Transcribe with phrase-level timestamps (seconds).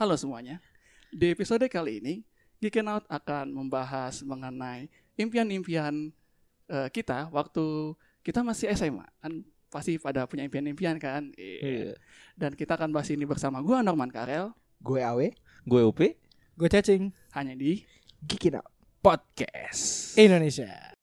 [0.00, 0.64] Halo semuanya.
[1.12, 2.24] Di episode kali ini,
[2.56, 4.88] Geekin Out akan membahas mengenai
[5.20, 6.08] impian-impian
[6.72, 7.92] eh, kita waktu
[8.24, 9.04] kita masih SMA.
[9.20, 11.28] Kan pasti pada punya impian-impian kan?
[11.36, 12.00] Iya.
[12.32, 15.36] Dan kita akan bahas ini bersama gua Norman Karel Gue Awe,
[15.68, 16.00] Gue UP.
[16.56, 17.84] Gue cacing hanya di
[18.24, 18.72] Geekin Out.
[19.04, 20.16] Podcast.
[20.16, 20.96] Indonesia.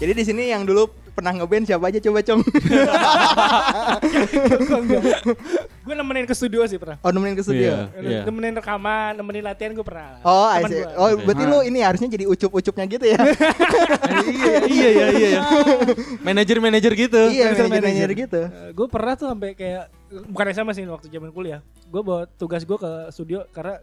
[0.00, 2.40] Jadi di sini yang dulu pernah ngeband siapa aja coba cong?
[5.84, 6.96] gue nemenin ke studio sih pernah.
[7.04, 7.92] Oh nemenin ke studio.
[7.92, 8.20] Iya, iya.
[8.24, 10.16] Nemenin rekaman, nemenin latihan gue pernah.
[10.24, 10.80] Oh, I see.
[10.80, 10.96] gua.
[10.96, 13.20] oh berarti lu ini harusnya jadi ucup-ucupnya gitu ya?
[14.32, 15.40] iya, iya, iya, iya.
[16.24, 17.20] Manajer-manajer gitu.
[17.28, 18.24] iya, Manager, manajer-manager manager.
[18.24, 18.40] gitu.
[18.72, 19.92] gue pernah tuh sampai kayak
[20.32, 21.60] bukan SMA sih waktu zaman kuliah.
[21.92, 23.76] Gue bawa tugas gue ke studio karena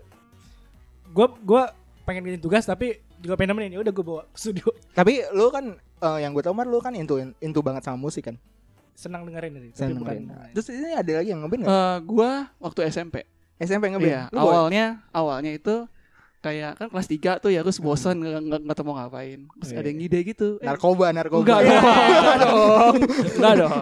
[1.13, 1.69] gue gua
[2.09, 4.65] pengen bikin tugas tapi juga pengen nemenin ya udah gue bawa ke studio
[4.95, 8.25] Tapi lu kan eh, yang gue tau Mar lu kan into into banget sama musik
[8.25, 8.37] kan?
[8.93, 10.53] senang dengerin sih tapi Seneng bukan dengerin.
[10.53, 11.69] Terus ini ada lagi yang ngeband nggak?
[11.71, 13.15] eh, gua waktu SMP.
[13.55, 14.09] SMP ngeband?
[14.09, 15.85] Iya, Lu bawa- awalnya awalnya itu
[16.39, 19.45] kayak kan kelas 3 tuh ya terus bosan nggak nggak nggak tahu mau ngapain.
[19.53, 19.77] Terus Iya.
[19.77, 20.47] ada yang ngide gitu.
[20.55, 21.45] Eh, narkoba, narkoba.
[21.45, 21.77] Enggak dong,
[22.17, 22.95] enggak dong,
[23.35, 23.73] enggak dong,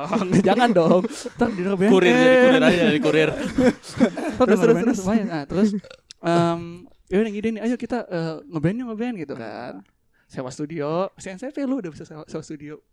[0.44, 1.02] jangan dong.
[1.32, 1.92] Ntar di band.
[1.92, 3.30] Kurir jadi kurir aja jadi kurir.
[3.32, 3.92] Terus
[4.36, 5.00] Terus, terus, terus.
[5.24, 5.70] Nah, terus
[6.22, 6.62] em
[7.06, 9.74] ya udah ngide nih, ayo kita eh, ngeband yuk ngeband gitu kan.
[10.36, 12.84] Sewa studio, si SMP lu udah bisa sewa, sewa studio.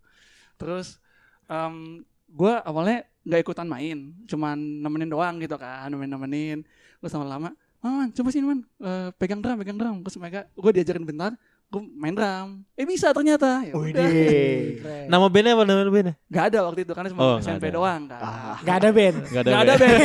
[0.54, 1.02] Terus
[1.50, 6.58] em gue awalnya nggak ikutan main, cuman nemenin doang gitu kan, nemenin nemenin.
[7.02, 7.50] Terus lama-lama,
[7.82, 9.96] man, coba sini man, Eh, pegang drum, pegang drum.
[10.06, 11.34] Terus mereka, gue diajarin bentar,
[11.72, 12.68] gue main drum.
[12.76, 13.64] Eh bisa ternyata.
[13.64, 13.72] Ya.
[13.72, 15.08] Keren.
[15.08, 16.14] Nama bandnya apa nama bandnya?
[16.26, 17.74] Gak ada waktu itu karena cuma Oh, SMP ada.
[17.74, 18.20] doang kan.
[18.20, 19.98] Ah, Gak ada band Gak Gak ada band.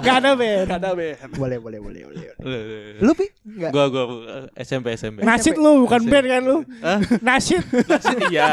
[0.00, 1.16] Gak ada band Gak ada band.
[1.34, 2.24] boleh, boleh, boleh, boleh.
[2.98, 3.28] Lu pi?
[3.44, 3.70] Enggak.
[3.70, 4.04] Gua gua
[4.56, 5.20] SMP SMP.
[5.20, 6.08] Nasid lu bukan Nasid.
[6.10, 6.98] band kan lu Hah?
[7.20, 8.48] Nasid Nasid iya.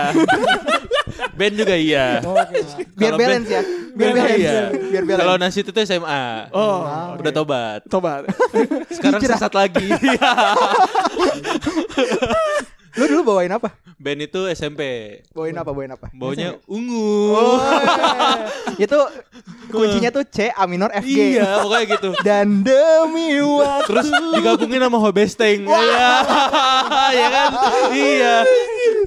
[1.39, 2.19] band juga iya.
[2.19, 3.61] Biar Kalau balance ya.
[3.95, 4.35] Biar balance.
[4.37, 4.59] iya.
[4.73, 5.21] Biar balance.
[5.23, 6.23] Kalau Nasid itu SMA.
[6.51, 6.83] Oh,
[7.15, 7.79] Udah tobat.
[7.87, 8.27] tobat.
[8.91, 9.87] Sekarang sesat lagi.
[12.95, 13.75] Lu dulu bawain apa?
[13.95, 14.81] band itu SMP.
[15.31, 15.69] Bawain apa?
[15.71, 16.07] Bawain apa?
[16.11, 17.31] Baunya ungu.
[17.31, 17.59] Oh,
[18.83, 18.99] itu
[19.67, 21.35] kuncinya tuh C A minor F G.
[21.35, 22.09] Iya, pokoknya gitu.
[22.27, 23.87] Dan demi waktu.
[23.87, 25.63] Terus digabungin sama Hobesteng.
[25.63, 26.07] Iya.
[27.15, 27.49] Iya kan?
[27.91, 28.35] Iya.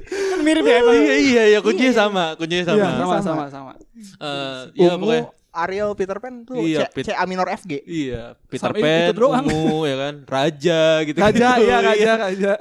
[0.09, 2.77] Kan mirip ya emang Iya iya iya kuncinya sama, kuncinya sama.
[2.77, 3.21] Iya, sama sama.
[3.21, 3.71] sama sama.
[4.19, 7.65] Eh, iya Ungu, pokoknya Ariel Peter Pan tuh Iya, C, Pit- C A minor F
[7.65, 7.81] G.
[7.85, 8.81] iya Peter itu
[9.17, 11.17] Pan, ungu ya kan, raja gitu.
[11.19, 12.53] Raja, iya raja, raja.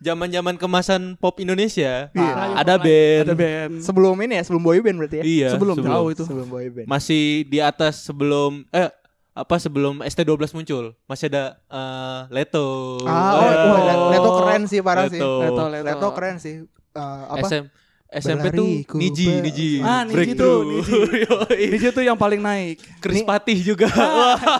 [0.00, 2.08] Zaman-zaman kemasan pop Indonesia.
[2.10, 2.32] Iya.
[2.56, 3.24] Ada band.
[3.28, 3.72] Ada band.
[3.84, 5.24] Sebelum ini ya, sebelum boy band berarti ya.
[5.24, 6.24] Iya, Sebelum jauh itu.
[6.24, 6.86] Sebelum boy band.
[6.88, 8.88] Masih di atas sebelum eh
[9.30, 10.84] apa sebelum ST12 muncul.
[11.04, 12.96] Masih ada eh, Leto.
[13.04, 15.20] Ah, oh, wah, Leto- Leto keren sih parah sih.
[15.20, 15.32] Leto.
[15.38, 15.86] Leto, Leto.
[15.86, 16.54] Leto keren sih.
[16.90, 17.46] Eh, apa?
[17.46, 17.64] SM,
[18.10, 19.70] SMP tuh Berlari ku Niji, ber- Niji.
[19.86, 20.98] Ah, Niji tuh, Niji.
[21.30, 21.62] Yoi.
[21.70, 22.82] Niji tuh yang paling naik.
[22.98, 23.86] Chris Patih juga.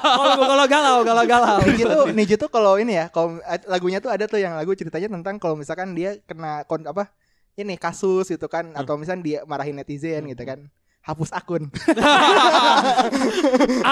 [0.06, 1.58] Kalau kalau galau, kalau galau.
[1.66, 5.10] Niji tuh, Niji tuh kalau ini ya, kalau lagunya tuh ada tuh yang lagu ceritanya
[5.10, 7.10] tentang kalau misalkan dia kena kon apa?
[7.58, 10.70] Ini kasus gitu kan atau misalkan dia marahin netizen gitu kan.
[11.00, 11.64] Hapus akun.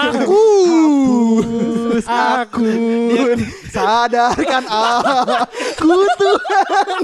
[0.07, 0.43] Aku
[1.41, 3.37] Hapus akun.
[3.69, 7.03] Sadarkan aku Tuhan.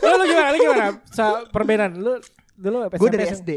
[0.00, 0.48] Lu lu gimana?
[0.52, 0.86] Lu gimana?
[1.12, 2.12] Sa perbedaan lu
[2.56, 2.96] dulu apa?
[2.96, 3.28] Gue dari?
[3.28, 3.50] SD.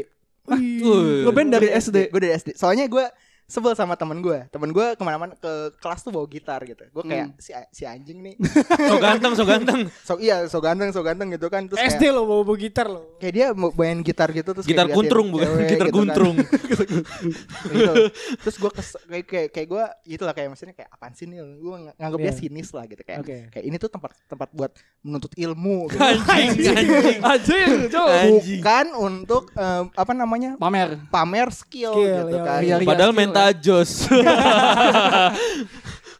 [0.48, 1.24] Wih.
[1.24, 2.12] Ngeband dari SD.
[2.12, 2.56] Gue dari SD.
[2.56, 3.04] Soalnya gue
[3.46, 4.48] sebel sama temen gue.
[4.48, 6.80] Temen gue ke mana-mana ke kelas tuh bawa gitar gitu.
[6.90, 7.36] Gue kayak Hmm.
[7.36, 8.34] si si anjing nih.
[8.84, 9.80] So ganteng, so ganteng.
[10.02, 11.66] So iya, so ganteng, so ganteng gitu kan.
[11.66, 13.16] Terus SD kayak, lo bawa bawa gitar lo.
[13.16, 15.84] kayak dia mau main gitar gitu terus Gitar kayak kuntrung diliatin bukan cewek gitar gitu
[15.86, 15.98] kan.
[15.98, 16.34] guntrung.
[17.74, 17.92] gitu.
[18.40, 18.70] Terus gue
[19.08, 21.38] kayak kayak, kayak gue gitu lah kayak maksudnya kayak apaan sih nih?
[21.40, 22.34] Gue nganggap dia Iya.
[22.34, 23.20] sinis lah gitu kayak.
[23.20, 23.36] Oke.
[23.50, 26.00] Kayak ini tuh tempat tempat buat menuntut ilmu gitu.
[26.00, 27.18] Anjing, anjing.
[27.20, 27.68] Anjing.
[27.92, 28.60] Anjing.
[28.60, 30.50] Bukan untuk em, apa namanya?
[30.56, 30.96] Pamer.
[31.08, 32.60] pamer skill, Skill, gitu iya, kan.
[32.62, 32.76] iya.
[32.80, 33.90] Padahal skill, menta jos.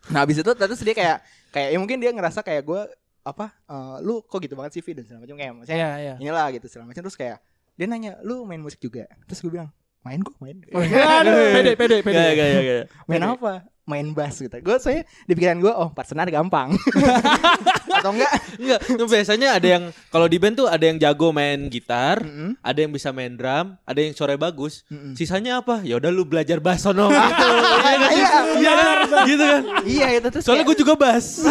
[0.05, 2.81] Nah, habis itu terus dia kayak kayak ya mungkin dia ngerasa kayak gue
[3.25, 6.15] apa eh, lu kok gitu banget sih dan segala macam kayak maksudnya Iya, iya.
[6.21, 7.41] inilah gitu segala macam terus kayak
[7.73, 9.73] dia nanya lu main musik juga terus gue bilang
[10.05, 12.21] main gue main Pede, pede, pede.
[12.21, 12.85] Gak, gak, gak.
[13.09, 13.53] main apa
[13.85, 16.77] main bass gitu gue saya di pikiran gue oh part senar gampang
[18.01, 21.67] atau enggak Enggak, tuh biasanya ada yang kalau di band tuh ada yang jago main
[21.67, 22.55] gitar, Mm-mm.
[22.63, 24.87] ada yang bisa main drum, ada yang suara bagus.
[24.87, 25.19] Mm-mm.
[25.19, 25.83] Sisanya apa?
[25.83, 27.19] Ya udah lu belajar bass sono gitu.
[27.19, 27.99] Iya kan?
[27.99, 28.29] Iya.
[28.55, 28.97] Iya kan?
[29.27, 29.63] Gitu kan?
[29.85, 31.43] iya itu terus Soalnya gue juga bass.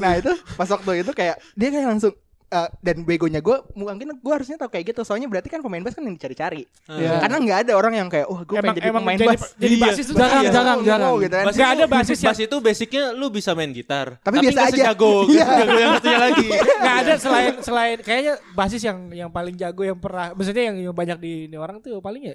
[0.00, 2.12] nah itu pas waktu itu kayak dia kayak langsung
[2.54, 5.92] eh, dan begonya gue mungkin gue harusnya tahu kayak gitu soalnya berarti kan pemain bass
[5.92, 7.18] kan yang dicari-cari Iya.
[7.18, 9.84] karena nggak ada orang yang kayak wah gue pengen jadi pemain jadi, bass jadi Iya.
[9.84, 10.50] basis tuh Jarang, iya.
[10.50, 11.08] jarang, Mau, jarang.
[11.08, 11.44] mau gitu kan.
[11.44, 14.76] Nggak itu- ada basis bass itu basicnya lu bisa main gitar, Tapi biasa nggak aja.
[14.78, 15.44] sejago, Iya.
[15.44, 16.46] sejago yang satunya lagi.
[16.80, 20.94] nggak ada selain selain kayaknya basis yang yang paling jago yang pernah maksudnya yang, yang
[20.94, 22.34] banyak di ini orang tuh paling ya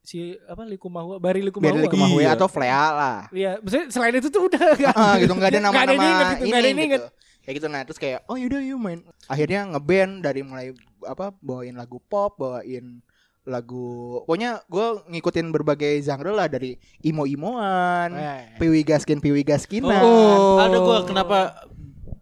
[0.00, 2.32] si apa Likumahua Bari Likumahua Biar Likumahua Iya.
[2.32, 5.92] atau Flea lah Iya, maksudnya selain itu tuh udah gak, Ah, gitu nggak ada nama-nama
[5.92, 7.08] gitu, ini, ada yang gitu.
[7.40, 10.72] Kayak gitu nah terus kayak oh yaudah yuk main akhirnya ngeband dari mulai
[11.02, 13.00] apa bawain lagu pop bawain
[13.42, 18.60] lagu pokoknya gue ngikutin berbagai genre lah dari imo imoan Eh.
[18.60, 20.60] piwi gaskin piwi gaskinan Oh.
[20.60, 21.64] Ada gua kenapa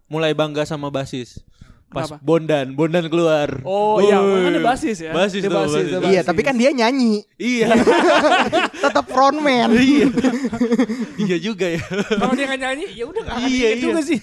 [0.07, 1.43] mulai bangga sama basis.
[1.89, 2.21] Pas Kenapa?
[2.21, 3.49] Bondan, Bondan keluar.
[3.65, 5.13] Oh iya, kan dia basis ya.
[5.17, 5.85] Basis Dia tuh, basis.
[5.89, 7.73] dia iya tapi kan dia nyanyi Iya.
[8.85, 10.05] tetap frontman iya.
[11.25, 11.81] iya juga ya.
[12.13, 14.21] Kalau dia nggak nyanyi, ya udah nggak iya, diinget juga sih.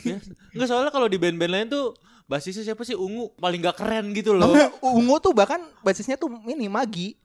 [0.54, 1.98] Enggak soalnya kalau di band-band lain tuh
[2.30, 2.94] basisnya siapa sih?
[2.94, 4.54] Ungu paling gak keren gitu loh.
[4.54, 7.18] Enggak, ungu tuh bahkan basisnya tuh ini magi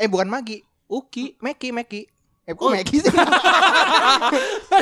[0.00, 2.00] eh bukan magi Uki, Meki Meki
[2.42, 2.70] eh kok Oh.
[2.70, 3.12] Meki sih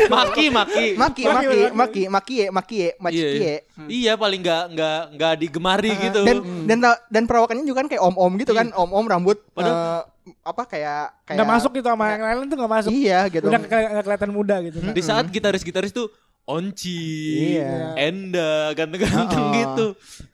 [0.09, 0.87] Maki, Maki.
[0.97, 1.61] Maki Maki, Maki Maki.
[1.71, 3.45] Maki Maki ya Maki ya Maki Iya, iya.
[3.47, 6.21] ya Iya, paling gak nggak nggak digemari gitu.
[6.23, 10.03] dan dan ta- dan perawakannya juga kan kayak om-om gitu kan om-om rambut Padahal- eh,
[10.41, 12.91] apa kayak kayak Nggak masuk gitu sama yang lain tuh nggak masuk.
[12.91, 13.61] iya gitu Udah
[13.99, 14.79] kelihatan muda gitu.
[14.81, 16.09] di saat gitaris-gitaris tuh
[16.51, 17.95] Onci, Iya.
[17.97, 19.55] Enda, ganteng-ganteng Oh.
[19.55, 19.87] gitu.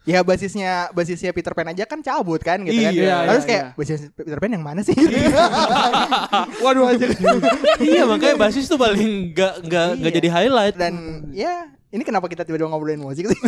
[0.02, 3.64] ya basisnya basisnya Peter Pan aja kan cabut kan gitu kan Iya, terus iya, kayak
[3.64, 3.74] iya.
[3.74, 4.94] basis Peter Pan yang mana sih
[6.64, 7.06] waduh aja
[7.78, 10.16] iya, makanya basis tuh paling nggak nggak nggak Iya.
[10.16, 10.76] jadi highlight.
[10.76, 10.94] dan
[11.30, 11.54] ya
[11.88, 13.40] ini kenapa kita tiba-tiba ngobrolin musik sih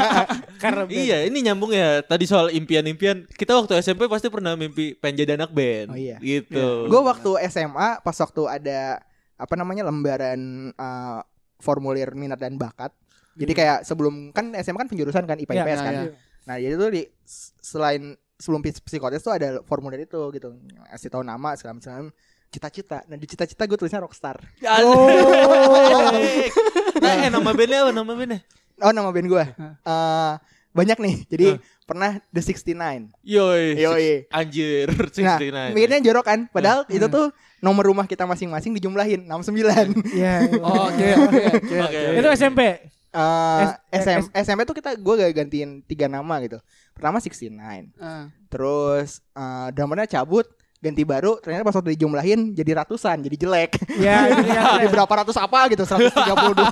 [0.62, 1.98] Karena Iya, ini nyambung ya.
[2.00, 3.26] Tadi soal impian-impian.
[3.28, 5.90] Kita waktu SMP pasti pernah mimpi pengen jadi anak band.
[5.90, 6.16] Oh, iya.
[6.16, 6.86] Gitu.
[6.86, 9.02] gue waktu SMA pas waktu ada
[9.34, 10.38] apa namanya lembaran
[10.70, 11.18] eh,
[11.62, 12.90] formulir minat dan bakat
[13.38, 16.12] jadi kayak sebelum kan SMA kan penjurusan kan IPA IPS iya, kan iya.
[16.44, 17.02] nah jadi tuh di
[17.62, 20.58] selain sebelum psikotes tuh ada formulir itu gitu
[20.90, 22.10] kasih tahu nama segala macam
[22.50, 25.08] cita-cita nah di cita-cita gue tulisnya rockstar Oh.
[27.02, 27.90] Nah, eh, nama bandnya apa?
[27.90, 28.40] Nama bandnya?
[28.82, 29.74] oh nama band gue Hah.
[29.78, 30.32] Eh,
[30.72, 31.58] banyak nih jadi Hah.
[31.82, 33.74] Pernah The 69 Yoi.
[33.76, 34.08] Yoi.
[34.28, 35.74] Anjir, nah 69.
[35.74, 40.46] mikirnya jorok kan padahal itu tuh nomor rumah kita masing-masing dijumlahin 69 Iya.
[40.62, 41.98] Oh, Oke, oke.
[42.16, 42.60] Itu SMP.
[43.12, 46.56] Eh, S- SM, S- SMP tuh kita gue gak gantiin tiga nama gitu.
[46.90, 47.52] Pertama 69.
[47.98, 48.32] Ah.
[48.48, 50.48] Terus eh drummernya cabut,
[50.78, 51.36] ganti baru.
[51.36, 53.70] Ternyata pas waktu dijumlahin jadi ratusan, jadi jelek.
[53.92, 54.62] Iya, itu ya.
[54.80, 56.08] Jadi berapa ratus apa gitu, 132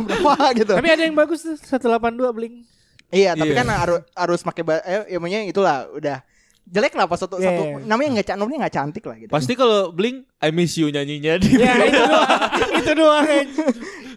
[0.09, 0.73] berapa gitu.
[0.73, 2.65] Tapi ada yang bagus tuh 182 Blink.
[3.11, 3.59] Iya, tapi Iya.
[3.59, 6.19] kan harus harus pakai ba- eh ya maksudnya itulah udah
[6.63, 7.77] jelek lah pas satu Iya, satu iya.
[7.83, 9.31] namanya nggak ca- namanya nggak cantik lah gitu.
[9.31, 12.31] Pasti kalau Blink I miss you nyanyinya di Ya itu doang.
[12.81, 13.25] itu doang.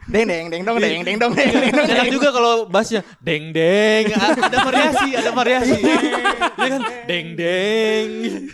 [0.04, 1.88] Deng deng deng dong deng deng dong deng deng dong.
[1.88, 5.78] Enak juga kalau bassnya deng deng ada variasi ada variasi
[6.54, 8.07] ya kan deng deng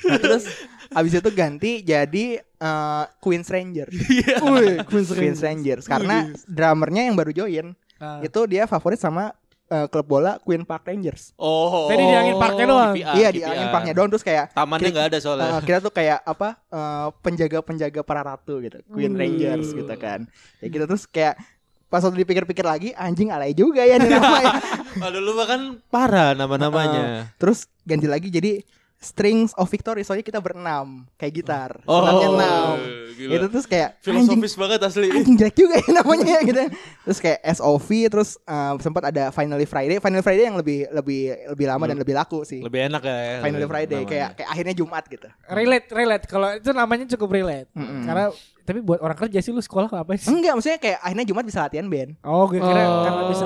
[0.06, 0.44] Nah, terus
[0.90, 3.90] abis itu ganti jadi eh, Queen Stranger.
[3.90, 8.24] Wih, Queen Queen Strangers karena drummernya yang baru join Ah.
[8.24, 9.36] itu dia favorit sama
[9.70, 11.32] eh, klub bola Queen Park Rangers.
[11.36, 12.92] oh Tadi di angin parknya doang.
[12.92, 13.52] KPR, iya di KPR.
[13.52, 17.08] angin parknya doang terus kayak tamannya nggak ada soalnya eh, kita tuh kayak apa eh,
[17.20, 19.20] penjaga-penjaga para ratu gitu, Queen Hmm.
[19.20, 20.26] Rangers gitu kan.
[20.58, 21.38] Ya gitu terus kayak
[21.86, 24.54] pas waktu dipikir-pikir lagi anjing alay juga ya nih nama ya.
[25.06, 28.62] Aduh lu kan parah nama-namanya Terus ganti lagi jadi
[29.00, 31.72] Strings of Victory soalnya kita berenam kayak gitar.
[31.84, 32.76] Oh, Senarnya enam.
[33.16, 33.32] gila.
[33.34, 36.64] Itu terus kayak anjing filosofis banget asli anjing jelek juga ya namanya gitu.
[37.02, 39.98] Terus kayak SOV terus eh, sempat ada Finally Friday.
[39.98, 42.60] Finally Friday yang lebih lebih lebih lama dan lebih laku sih.
[42.60, 44.12] lebih enak ya Finally lebih Friday namanya.
[44.12, 45.28] kayak kayak akhirnya Jumat gitu.
[45.48, 46.26] Relate, relate.
[46.26, 47.70] Kalau itu namanya cukup relate.
[47.72, 48.04] Mm-mm.
[48.04, 48.26] Karena
[48.62, 50.28] tapi buat orang kerja sih lu sekolah ngapain sih?
[50.28, 52.20] Enggak, maksudnya kayak akhirnya Jumat bisa latihan band.
[52.22, 53.46] Oh, gue kira Oh, karena bisa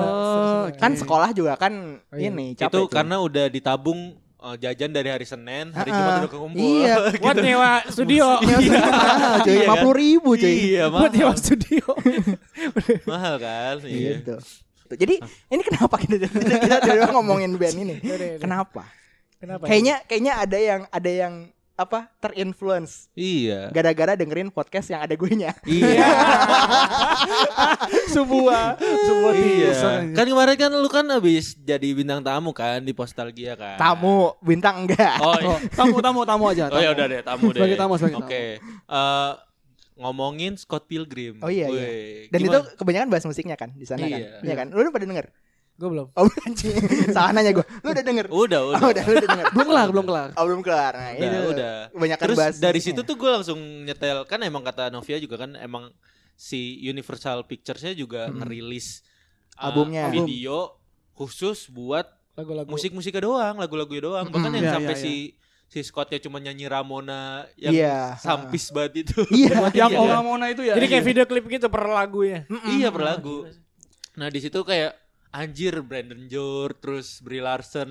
[0.66, 0.76] oke.
[0.76, 1.72] Kan sekolah juga kan
[2.04, 2.28] Oh, iya.
[2.28, 2.76] ini itu capek.
[2.80, 2.90] cuy.
[2.90, 6.18] karena udah ditabung eh, jajan dari hari Senin hari Ah, Jumat ah.
[6.20, 6.94] udah kekumpul Iya.
[7.24, 8.26] buat nyewa studio.
[8.38, 9.76] Iya, mahal cuy, Iya kan?
[9.88, 10.52] 50 ribu cuy.
[10.52, 11.84] iya buat nyewa mahal studio.
[13.10, 14.36] mahal kan iya Gitu.
[14.94, 15.14] Jadi
[15.48, 17.96] ini kenapa kita kita, kita tiba-tiba ngomongin band ini?
[18.36, 18.84] Kenapa?
[19.40, 19.64] Kenapa?
[19.66, 21.32] Kayaknya kayaknya ada yang ada yang
[21.74, 25.50] apa terinfluence iya gara-gara dengerin podcast yang ada gue nya.
[25.66, 26.06] iya
[28.14, 29.74] sebuah sebuah iya
[30.14, 34.86] kan kemarin kan lu kan habis jadi bintang tamu kan di Postalgia kan Tamu bintang
[34.86, 35.18] enggak?
[35.18, 35.50] oh iya.
[35.50, 36.70] Oh, tamu tamu tamu aja.
[36.70, 36.94] Oh ya tamu.
[36.94, 37.60] udah deh tamu deh.
[37.60, 38.44] Sebagai tamu, sebagai Oke.
[38.62, 39.32] Eh,
[39.94, 41.38] ngomongin Scott Pilgrim.
[41.42, 41.86] Oh iya, iya.
[42.30, 42.66] Dan gimana?
[42.66, 44.18] itu kebanyakan bahas musiknya kan di sana kan.
[44.18, 44.28] Iya.
[44.42, 44.66] Iya kan?
[44.74, 45.26] Lu udah pada denger?
[45.74, 46.06] Gue belum.
[46.14, 46.74] Oh anjing.
[47.10, 47.66] Salah nanya gue.
[47.82, 48.26] Lu udah denger?
[48.28, 48.78] udah udah.
[48.78, 49.46] Oh, udah, lu udah denger.
[49.50, 50.28] Belum kelar, belum kelar.
[50.32, 50.92] Oh, belum kelar.
[50.94, 51.74] Nah, Udah, itu udah.
[51.90, 55.54] Kebanyakan Terus bahas dari situ tuh gue langsung nyetel kan emang kata Novia juga kan
[55.56, 55.90] emang
[56.34, 59.02] si Universal Pictures-nya juga ngerilis
[59.54, 60.10] uh, Albumnya.
[60.10, 60.78] video
[61.12, 62.66] khusus buat lagu-lagu.
[62.66, 64.26] musik-musiknya doang, lagu-lagunya doang.
[64.26, 64.58] Bahkan Mm-mm.
[64.58, 65.14] yang Iya, sampai iya, si
[65.64, 68.14] si Scottnya cuma nyanyi Ramona yang Iya.
[68.16, 69.22] sampis banget itu.
[69.34, 69.70] Iya.
[69.70, 69.98] Yang Iya.
[70.00, 70.74] Ola Mona itu ya.
[70.74, 71.08] Jadi kayak Iya.
[71.08, 72.46] video klip gitu per lagunya.
[72.68, 73.46] iya per lagu.
[74.14, 74.94] Nah di situ kayak
[75.34, 77.90] anjir Brandon Jor terus Brie Larson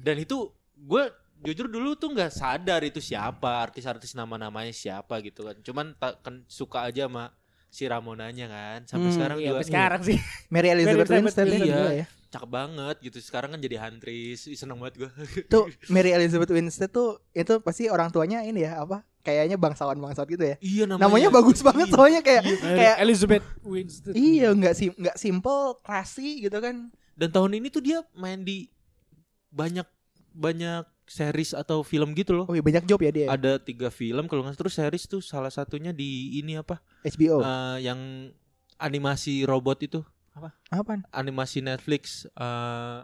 [0.00, 1.04] dan itu gue
[1.38, 5.56] jujur dulu tuh nggak sadar itu siapa artis-artis nama-namanya siapa gitu kan.
[5.62, 7.30] Cuman tak kan suka aja sama
[7.70, 8.78] si Ramonanya kan.
[8.90, 10.18] Sampai Hmm, sekarang Iya, juga sampai sekarang sih.
[10.52, 11.78] Mary Elizabeth Winstead iya.
[12.02, 12.06] ya.
[12.28, 13.18] cakep banget gitu.
[13.22, 14.50] Sekarang kan jadi hantris.
[14.50, 15.10] Ih, Seneng banget gue.
[15.46, 19.06] Tuh Mary Elizabeth Winstead tuh itu pasti orang tuanya ini ya apa?
[19.20, 20.56] Kayaknya bangsawan-bangsawan gitu ya.
[20.58, 21.94] iya Namanya, bagus banget Iya.
[21.94, 24.14] soalnya kayak kayak Elizabeth Winstead.
[24.14, 26.88] iya nggak sim nggak simple, classy gitu kan.
[27.12, 28.70] Dan tahun ini tuh dia main di
[29.50, 29.84] banyak
[30.30, 32.46] banyak series atau film gitu loh.
[32.46, 33.26] Oh iya banyak job ya dia.
[33.26, 36.78] Ada tiga film kalau nggak terus series tuh salah satunya di ini apa?
[37.02, 37.40] HBO.
[37.40, 38.30] Eh, yang
[38.76, 40.00] animasi robot itu
[40.70, 41.02] Apaan?
[41.10, 42.98] animasi Netflix eh,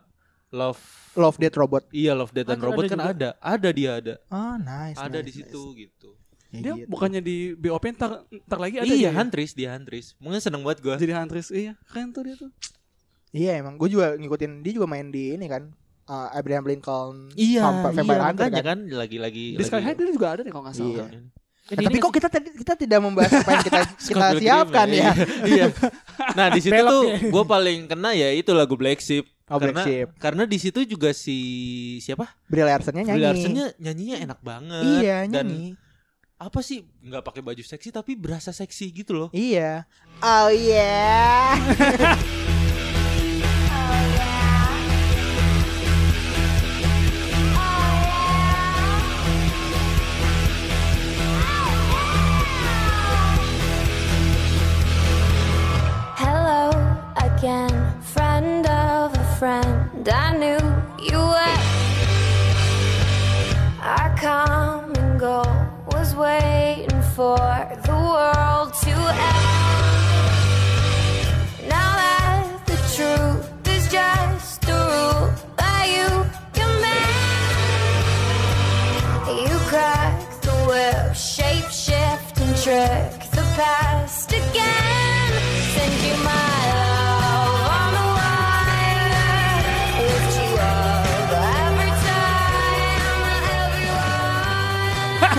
[0.54, 0.78] Love
[1.14, 1.82] Love Death Robot.
[1.90, 3.10] iya Love Death and Ada- Robot ada kan juga.
[3.10, 4.94] ada ada dia ada Oh nice.
[4.96, 5.78] ada nice, di situ nice.
[5.84, 6.10] gitu
[6.48, 6.86] Ya Dia gitu.
[6.86, 9.12] bukannya di BOP ntar, ntar lagi ada iya dia ya?
[9.12, 11.50] Hantris dia Hantris mungkin seneng banget gue Jadi Hantris.
[11.50, 12.50] Iya, keren tuh dia tuh.
[13.30, 17.66] Iya emang gue juga ngikutin dia juga main di ini kan uh, Abraham Lincoln iya
[17.66, 18.62] Vampire, iya Hunter kan.
[18.64, 21.10] kan lagi-lagi Di Sky High dia juga ada deh kalau nggak salah.
[21.10, 21.26] Iya.
[21.64, 23.80] Jadi Nah, tapi kok kita tadi kita tidak membahas apa yang kita
[24.12, 25.10] kita siapkan ya.
[25.44, 25.66] iya
[26.30, 29.82] nah di situ tuh gue paling kena ya itu lagu Black Sheep Oh, Black karena
[29.84, 30.08] Sheep.
[30.16, 31.36] karena di situ juga si
[32.00, 33.12] siapa Brie Larsonnya nyanyi.
[33.14, 35.76] Brie Larsonnya nyanyinya enak banget Iya dan nyanyi.
[36.34, 39.84] apa sih nggak pakai baju seksi tapi berasa seksi gitu loh Iya.
[40.18, 41.60] Oh yeah.
[59.44, 60.08] friend.
[60.08, 60.62] I knew
[61.08, 61.60] you were.
[63.94, 65.54] Our common goal
[65.92, 67.44] was waiting for
[67.86, 68.94] the world to
[69.32, 69.46] end.
[71.74, 73.44] Now that the truth
[73.76, 75.26] is just a rule
[75.60, 76.08] that you
[76.60, 77.64] command,
[79.46, 84.93] you crack the whip, shape shift and trick the past again.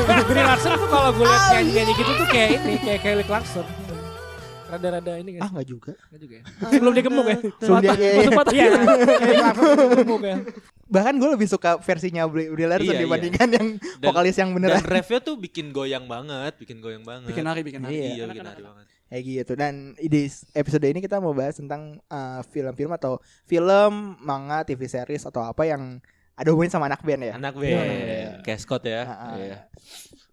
[0.06, 3.66] Brie Larson tuh kalau gue liat nyanyi-nyanyi gitu tuh kayak ini, kayak Kelly Clarkson.
[4.66, 5.50] Rada-rada ini Ah kan.
[5.54, 5.94] nggak juga.
[6.10, 6.44] Enggak juga ya.
[6.68, 7.38] Sebelum dia gemuk ya.
[7.56, 8.22] Sebelum dia- iya, iya.
[8.52, 8.68] Iya.
[9.46, 10.38] Clarkson gemuk ya.
[10.86, 13.04] Bahkan gue lebih suka versinya Brie, Larson Iya, iya.
[13.04, 14.82] dibandingkan yang Dan- vokalis yang dan beneran.
[14.84, 17.94] refnya tuh bikin goyang banget bikin goyang banget Bikin hari, bikin hari.
[17.96, 18.06] Iya.
[18.12, 20.22] iya bikin hari banget Kayak gitu dan di
[20.52, 25.62] episode ini kita mau bahas tentang uh, film-film atau film, manga, TV series atau apa
[25.64, 26.02] yang
[26.36, 27.34] ada hubungan sama anak band ya.
[27.34, 28.30] anak band Iya.
[28.42, 29.36] kayak Scott ya Ah, ah.
[29.36, 29.58] Iya.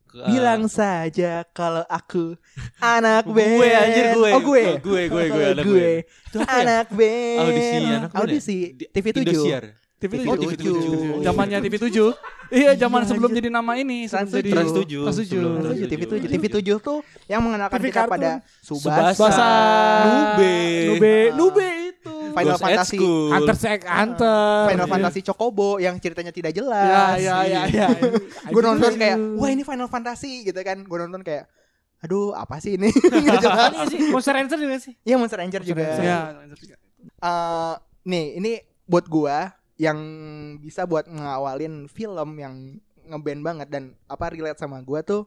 [0.04, 2.37] Ke- Bilang saja kalau aku
[2.76, 3.56] anak band.
[3.56, 4.62] gue anjir gue Oh gue.
[4.68, 5.73] Oh, gue gue gue anak gue.
[5.73, 6.00] band.
[6.04, 6.61] Itu apa ya?
[6.61, 7.38] Anak band.
[7.40, 8.18] audisi anak band ya?
[8.18, 9.23] Audisi Di- TV 7.
[9.23, 9.64] Indosiar.
[9.97, 10.42] TV Oh, 7.
[10.42, 11.23] TV 7.
[11.23, 12.11] Zamannya TV 7.
[12.52, 13.38] Iya, zaman Iya, sebelum anjir.
[13.38, 14.52] jadi nama ini, sebelum Trans jadi 7.
[14.52, 15.00] Trans 7.
[15.00, 15.25] Trans 7.
[15.30, 16.21] Sebelum Trans Trans 7, TV 7.
[16.21, 16.28] 7.
[16.28, 18.12] TV 7 tuh yang mengenalkan TV kita kartun.
[18.12, 18.30] pada
[18.61, 19.11] Subasa.
[19.14, 19.49] Subasa,
[20.04, 20.52] Nube.
[20.90, 21.82] Nube, Nube itu.
[22.33, 22.99] Final Ghost Fantasy.
[23.29, 24.43] Hunter X Hunter.
[24.67, 24.93] Final Iya.
[24.93, 27.17] Fantasy Chocobo yang ceritanya tidak jelas.
[27.17, 27.89] ya, ya, ya.
[28.53, 30.81] Gue nonton kayak, wah ini Final Fantasy gitu kan.
[30.81, 31.47] Gue nonton kayak,
[32.01, 32.91] aduh apa sih ini?
[32.91, 33.71] Nggak jelas.
[33.77, 34.93] Iya sih, Monster Rancher juga sih.
[35.03, 35.85] Iya Monster Ranger juga.
[35.97, 36.19] Ya,
[37.15, 37.75] Eh,
[38.05, 38.53] nih ini
[38.85, 39.99] buat gua yang
[40.59, 42.55] bisa buat ngawalin film yang
[43.05, 45.27] ngeband banget dan apa relate sama gua tuh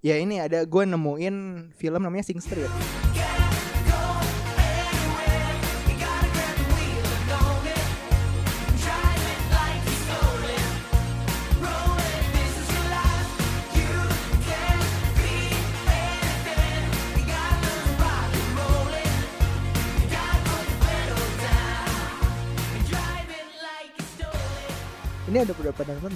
[0.00, 1.36] ya ini ada gua nemuin
[1.72, 2.68] film namanya Sing Street.
[25.36, 26.12] Ini ada berapa nonton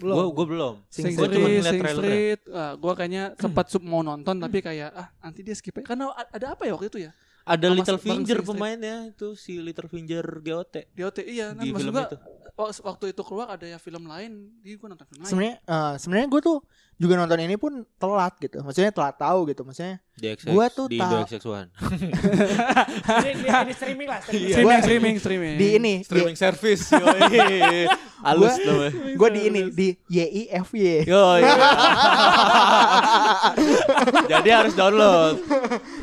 [0.00, 0.16] belum?
[0.16, 0.74] Gue gue belum.
[0.90, 1.82] Sing Sing Gue cuma Street, Sing.
[2.02, 2.40] Street.
[2.50, 5.86] Ah, gua kayaknya sempat sub mau nonton tapi kayak ah nanti dia skip aja.
[5.86, 7.12] Karena ada apa ya waktu itu ya?
[7.46, 10.74] Ada Little Finger pemainnya itu si Little Finger GOT.
[10.90, 12.18] Di OT iya, nah, Di maksud film gua itu.
[12.60, 15.30] Wak- waktu itu keluar ada ya film lain, jadi gua nonton film lain.
[15.30, 16.58] Sebenarnya eh, sebenarnya gua tuh
[16.94, 18.60] juga nonton ini pun telat gitu.
[18.60, 19.64] Maksudnya telat tahu gitu.
[19.64, 21.72] Maksudnya Di Gua tuh di tahu- Indo XX1.
[23.10, 24.20] Ini, ini, ini streaming lah.
[24.20, 24.52] Streaming.
[24.52, 25.54] streaming, Gua- streaming, streaming.
[25.56, 26.82] di ini Streaming service.
[26.92, 27.88] yoi.
[28.20, 28.92] Halus Gua- namanya.
[29.16, 31.08] gue di ini di YIFY.
[31.08, 31.56] Yo, iya.
[34.28, 35.40] Jadi harus download.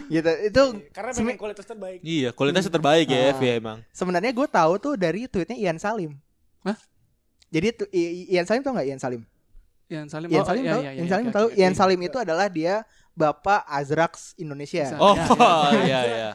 [0.08, 2.00] gitu itu Karena pengen kualitas terbaik.
[2.02, 3.34] Iya, kualitasnya terbaik ya Ah.
[3.36, 3.78] FB emang.
[3.92, 6.18] sebenarnya gue tahu tuh dari tweetnya Ian Salim
[6.66, 6.78] Hah?
[7.48, 9.22] jadi tu- I- Ian Salim tau nggak Ian Salim
[9.88, 10.28] Ian Salim.
[10.28, 11.74] Ian oh, Salim iya, tahu iya, iya, Ian iya, Salim oke, tahu oke, Ian.
[11.76, 12.84] Salim itu adalah dia
[13.16, 14.84] bapak Azrax Indonesia.
[15.00, 16.30] Oh, Ya, iya iya.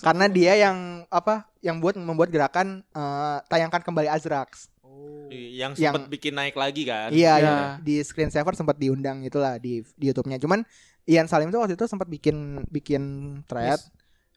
[0.00, 5.28] Karena dia yang apa yang buat membuat gerakan eh, tayangkan kembali Azrax Oh.
[5.30, 7.12] Yang sempat bikin naik lagi kan.
[7.12, 7.36] Iya, Ya.
[7.38, 7.54] iya.
[7.78, 10.40] di screen saver sempat diundang itulah di di YouTube-nya.
[10.40, 10.64] Cuman
[11.04, 13.02] Ian Salim tuh waktu itu sempat bikin bikin
[13.46, 13.78] thread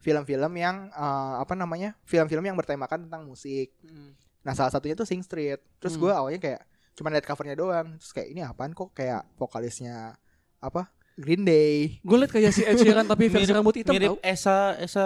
[0.03, 1.95] film-film yang eh, apa namanya?
[2.03, 3.71] Film-film yang bertemakan tentang musik.
[3.81, 4.13] Hmm.
[4.41, 5.61] Nah, salah satunya tuh Sing Street.
[5.77, 6.01] Terus Hmm.
[6.01, 7.87] gue awalnya kayak cuma lihat covernya doang.
[7.95, 10.17] Terus kayak ini apaan kok kayak vokalisnya
[10.57, 10.89] apa?
[11.13, 12.01] Green Day.
[12.01, 14.17] Gue liat kayak si Ed Sheeran tapi versi Mirip- rambut hitam Mirip tau.
[14.21, 15.05] Esa Esa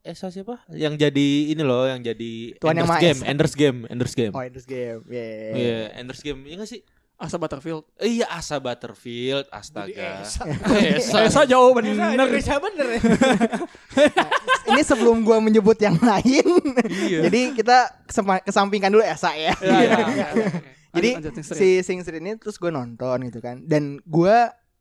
[0.00, 0.60] Esa siapa?
[0.68, 3.20] Yang jadi ini loh, yang jadi Tuan Yang Ender's Maha Game.
[3.24, 4.32] Ender's Game, Ender's Game.
[4.32, 5.00] Oh, Ender's Game.
[5.08, 5.52] Yeah.
[5.54, 6.44] Iya, Ender's Game.
[6.44, 6.80] Iya gak sih?
[7.14, 7.86] Asa Butterfield.
[7.96, 10.26] Iya, Asa Butterfield, astaga.
[10.26, 10.42] Esa.
[10.98, 12.10] Esa, Esa jauh Esa bener.
[12.10, 13.00] Indonesia bener ya.
[14.74, 16.46] ini sebelum gua menyebut yang lain.
[16.84, 17.30] Iya.
[17.30, 18.02] Jadi kita
[18.44, 19.54] kesampingkan dulu Esa ya.
[19.58, 20.48] Iya, iya, iya, iya.
[20.94, 24.36] Jadi Lanjut, lanjut, si Sing Street ini terus gue nonton gitu kan dan gue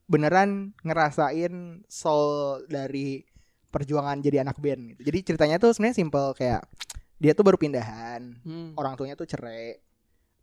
[0.05, 3.25] beneran ngerasain soul dari
[3.69, 5.09] perjuangan jadi anak band gitu.
[5.09, 6.61] Jadi ceritanya tuh sebenarnya simple kayak
[7.17, 8.77] dia tuh baru pindahan, Hmm.
[8.77, 9.81] orang tuanya tuh cerai.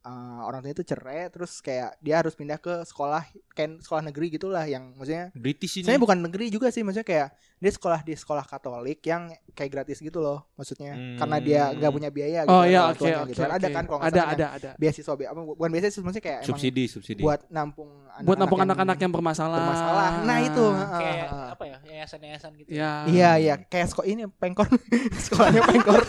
[0.00, 0.09] Eh,
[0.40, 3.21] orang tuanya tuh cerai terus kayak dia harus pindah ke sekolah
[3.52, 5.85] kayak sekolah negeri gitulah yang maksudnya British ini.
[5.85, 7.28] saya bukan negeri juga sih maksudnya kayak
[7.61, 11.76] dia sekolah di sekolah Katolik yang kayak gratis gitu loh maksudnya karena dia Hmm.
[11.76, 13.28] nggak punya biaya gitu Oh kan, iya, oke, tuanya oke.
[13.28, 13.50] gitu kan.
[13.50, 13.75] ada oke.
[13.76, 14.71] kan kalau ada, ada, ada.
[14.75, 17.21] beasiswa be- apa bukan beasiswa maksudnya kayak emang subsidi, subsidi.
[17.21, 17.90] buat nampung
[18.21, 19.57] Buat nampung yang anak-anak yang bermasalah.
[19.59, 20.11] bermasalah.
[20.25, 20.64] Nah itu.
[20.90, 21.49] Kayak heeh.
[21.50, 21.76] apa ya?
[21.87, 22.69] Yayasan-yayasan gitu.
[22.71, 23.04] Ya.
[23.07, 24.64] Iya iya kayak sekolah ini pengkor
[25.25, 26.00] sekolahnya pengkor.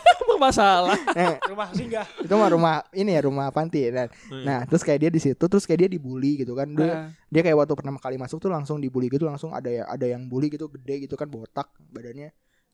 [0.28, 0.98] bermasalah.
[1.12, 2.06] Eh, Rumah singgah.
[2.16, 4.42] itu mah rumah ini ya rumah panti dan Hmm.
[4.42, 7.42] nah terus kayak dia di situ terus kayak dia dibully gitu kan dia, Nah, dia
[7.42, 10.48] kayak waktu pertama kali masuk tuh langsung dibully gitu langsung ada ya ada yang bully
[10.48, 12.30] gitu gede gitu kan botak badannya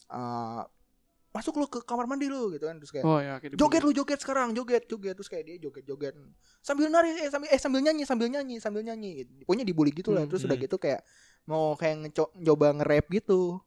[0.07, 0.63] Eh,
[1.33, 3.93] masuk lu ke kamar mandi lu gitu kan terus kayak Oh ya, kayak joget lu
[3.93, 6.15] joget sekarang joget joget terus kayak dia joget joget
[6.59, 9.31] sambil nari eh sambil eh sambil nyanyi sambil nyanyi sambil nyanyi gitu.
[9.43, 10.65] pokoknya dibully gitu lah Hmm, terus udah hmm.
[10.65, 11.05] gitu kayak
[11.45, 13.61] mau kayak ngeco- nyoba nge-rap gitu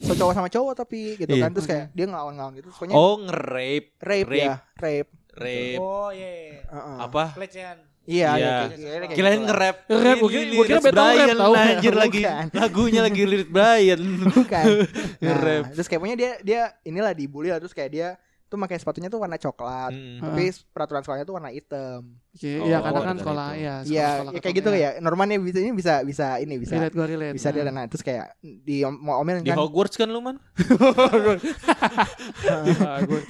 [0.00, 1.42] so cowok sama cowok tapi gitu Iya.
[1.42, 4.40] kan terus kayak dia ngelawan-ngelawan gitu terus pokoknya Oh, nge-rape, rape, rape.
[4.42, 5.78] ya rape rape.
[5.78, 6.30] Oh iya.
[6.50, 6.60] iya.
[6.66, 6.96] Heeh.
[7.00, 7.24] Apa?
[7.32, 7.78] Pelecehan.
[8.02, 8.54] iya Iya.
[8.74, 9.46] iya Kirain gitu lah.
[9.46, 9.76] nge-rap.
[9.86, 11.52] Nge-rap, Ini gua kira- lirik gua kira battle rap, tau.
[11.54, 12.20] anjir lagi.
[12.58, 14.00] Lagunya lagi lirik Brian.
[14.26, 14.64] bukan
[15.22, 15.62] nah, Nge-rap.
[15.70, 18.08] terus kayak pokoknya dia dia inilah dibully lah terus kayak dia
[18.50, 20.20] tuh pakai sepatunya tuh warna coklat Hmm.
[20.20, 23.60] tapi peraturan sekolahnya tuh warna hitam Oke, Oh, Iya, karena ada kan sekolah itu.
[23.60, 23.74] ya.
[23.84, 27.32] iya ya kayak gitu ya normalnya bisa ini bisa bisa ini bisa Relate gue relate.
[27.32, 30.36] bisa dia nah terus kayak di mau omelin Di kan Hogwarts kan lu man?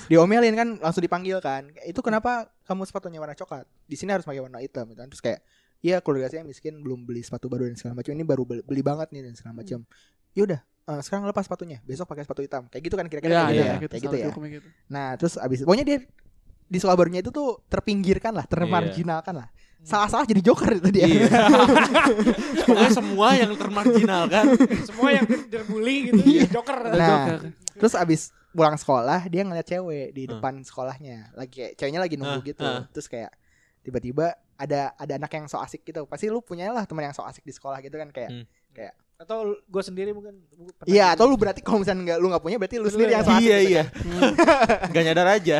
[0.06, 4.40] diomelin kan langsung dipanggil kan itu kenapa kamu sepatunya warna coklat di sini harus pakai
[4.40, 5.38] warna hitam gitu kan terus kayak
[5.80, 8.80] ya keluarga saya miskin belum beli sepatu baru dan segala macam ini baru beli, beli
[8.80, 9.78] banget nih dan segala macam
[10.32, 13.50] yaudah eh, sekarang lepas sepatunya besok pakai sepatu hitam kayak gitu kan kira-kira Iya, kayak
[13.50, 14.26] gitu iya, ya gitu, kayak gitu ya
[14.58, 14.68] gitu.
[14.86, 15.98] nah terus abis pokoknya dia
[16.66, 19.48] di sekolah barunya itu tuh terpinggirkan lah termarginalkan lah
[19.80, 21.24] salah-salah jadi joker itu dia Iya.
[22.68, 24.44] Pokoknya semua yang termarginalkan.
[24.84, 26.20] Semua yang terbully gitu.
[26.20, 26.44] Iya.
[26.52, 26.78] Joker.
[26.84, 27.38] Nah, Joker.
[27.80, 32.34] Terus abis pulang sekolah dia ngeliat cewek di depan sekolahnya lagi kayak ceweknya lagi nunggu
[32.36, 32.82] Ah, gitu ah.
[32.90, 33.30] terus kayak
[33.80, 37.22] tiba-tiba ada ada anak yang so asik gitu pasti lu punya lah teman yang so
[37.22, 38.44] asik di sekolah gitu kan kayak Hmm.
[39.20, 40.40] Atau gue sendiri mungkin.
[40.88, 41.20] iya gitu.
[41.20, 43.14] atau lu berarti kalau misalnya nggak lu nggak punya berarti lu Lu sendiri ya.
[43.20, 43.84] yang asik Iya gitu iya.
[43.84, 44.90] kan.
[44.90, 45.58] Gak nyadar aja.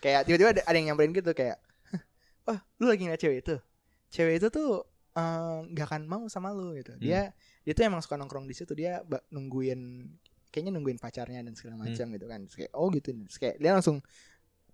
[0.00, 1.60] kayak tiba-tiba ada, ada yang nyamperin gitu kayak
[2.42, 3.56] wah lu lagi ngeliat cewek itu
[4.08, 4.80] cewek itu tuh
[5.12, 7.02] eh, nggak akan mau sama lu gitu Hmm.
[7.04, 10.08] dia dia tuh emang suka nongkrong di situ dia nungguin
[10.48, 11.84] kayaknya nungguin pacarnya dan segala Hmm.
[11.84, 14.00] macam gitu kan Terus kayak oh gitu Terus kayak dia langsung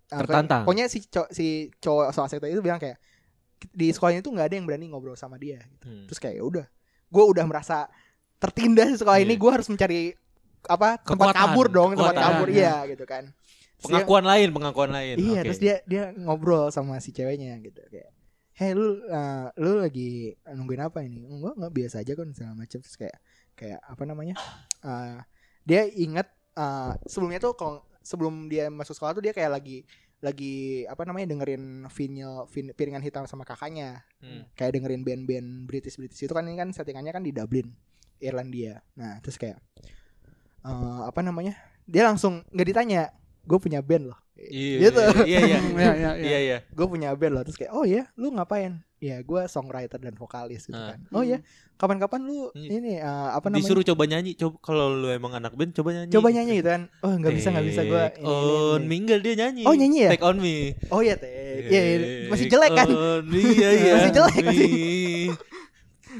[0.07, 0.63] eh, Tertantang.
[0.63, 2.95] pokoknya si cowok si cowok soal itu bilang kayak
[3.67, 5.91] di sekolahnya tuh nggak ada yang berani ngobrol sama dia gitu.
[5.91, 6.07] Hmm.
[6.07, 6.65] terus kayak ya udah
[7.07, 7.87] gue udah merasa
[8.37, 9.39] tertindas sekolah ini Iya.
[9.39, 10.01] gue harus mencari
[10.63, 12.23] apa tempat Kekuatan, kabur dong tempat kekuatan.
[12.23, 12.57] kabur Iya.
[12.57, 13.23] iya gitu kan
[13.77, 15.15] Terus dia- Pengakuan lain, pengakuan lain.
[15.15, 15.41] Iya, Oke.
[15.45, 18.09] terus dia dia ngobrol sama si ceweknya gitu kayak,
[18.51, 22.81] "Hey, lu uh, lu lagi nungguin apa ini?" Enggak, enggak biasa aja kan segala macam
[22.81, 23.17] terus kayak
[23.53, 24.33] kayak apa namanya?
[24.81, 25.21] Uh,
[25.61, 29.85] dia inget uh, sebelumnya tuh kalau sebelum dia masuk sekolah tuh dia kayak lagi
[30.17, 34.49] lagi apa namanya dengerin vinyl vin- piringan hitam sama kakaknya Hmm.
[34.53, 37.69] kayak dengerin band-band British British itu kan ini kan settingannya kan di Dublin
[38.17, 39.61] Irlandia nah terus kayak
[40.63, 41.53] eh, apa namanya
[41.85, 43.01] dia langsung nggak ditanya
[43.45, 46.11] gue punya band loh Iya, gitu Iya, iya, iya.
[46.29, 46.57] Iya, iya.
[46.65, 50.65] gue punya band loh terus kayak oh ya lu ngapain ya gue songwriter dan vokalis
[50.65, 50.93] gitu Ah.
[50.93, 51.37] kan oh ya
[51.75, 52.69] kapan-kapan lu Iya.
[52.73, 54.33] ini eh, apa namanya Disuruh coba nyanyi.
[54.33, 56.09] Coba kalau lu emang anak band coba nyanyi.
[56.09, 59.33] coba nyanyi gitu kan oh nggak bisa nggak bisa gue Take on me enggak dia
[59.37, 59.63] nyanyi.
[59.63, 60.09] Oh, nyanyi ya?
[60.11, 60.73] Take on me.
[60.87, 61.29] oh ya teh
[61.63, 61.97] iya iya.
[62.27, 63.93] masih jelek kan Take on me, iya, iya.
[63.95, 64.47] Masih jelek, Me.
[64.47, 65.29] masih.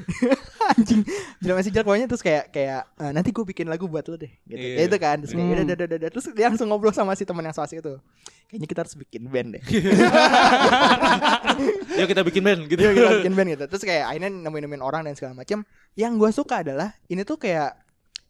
[0.75, 1.01] anjing.
[1.39, 2.07] Jelek masih jelek pokoknya.
[2.07, 4.31] Terus kayak kayak "Eh, nanti gue bikin lagu buat lo deh.
[4.43, 4.57] Gitu.
[4.57, 4.75] Iya.
[4.75, 5.15] Kayak gitu kan.
[5.23, 5.53] Terus kayak Hmm.
[5.53, 7.95] "Udah, udah, udah, udah." terus dia langsung ngobrol sama si teman yang so asik itu.
[8.47, 9.63] Kayaknya kita harus bikin band deh.
[11.99, 12.79] Yuk kita bikin band gitu.
[12.79, 13.63] Iya, kita bikin band gitu.
[13.67, 15.63] Terus kayak akhirnya nemuin nemuin orang dan segala macam
[15.97, 17.75] yang gue suka adalah ini tuh kayak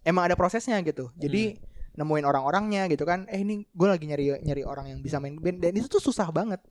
[0.01, 1.11] emang ada prosesnya gitu.
[1.15, 1.59] Jadi
[1.97, 3.25] nemuin orang-orangnya gitu kan.
[3.29, 5.61] Eh ini gue lagi nyari nyari orang yang bisa main band.
[5.61, 6.61] Dan itu tuh susah banget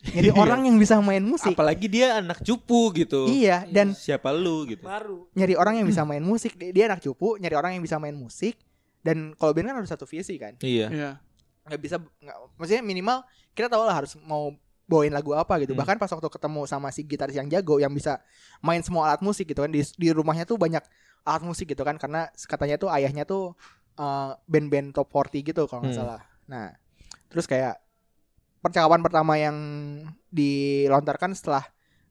[0.00, 0.34] nyari Iya.
[0.36, 3.26] orang yang bisa main musik Apalagi dia anak cupu gitu.
[3.26, 4.82] iya dan Siapa lu gitu.
[4.82, 5.26] Baru.
[5.32, 8.14] nyari orang yang bisa main musik dia, dia anak cupu nyari orang yang bisa main
[8.14, 8.54] musik
[8.98, 10.86] dan kalau band kan harus satu visi kan Iya.
[10.88, 11.10] Iya.
[11.64, 13.18] nggak bisa nggak, maksudnya minimal
[13.52, 15.80] kita tahu lah harus mau bawain lagu apa gitu Hmm.
[15.80, 18.24] bahkan pas waktu ketemu sama si gitaris yang jago yang bisa
[18.58, 20.80] main semua alat musik gitu kan di, di rumahnya tuh banyak
[21.22, 23.52] alat musik gitu kan karena katanya tuh ayahnya tuh
[23.94, 26.00] eh, band-band top 40 gitu kalau nggak Hmm.
[26.06, 26.72] salah nah
[27.28, 27.76] terus kayak
[28.68, 29.56] percakapan pertama yang
[30.28, 31.64] dilontarkan setelah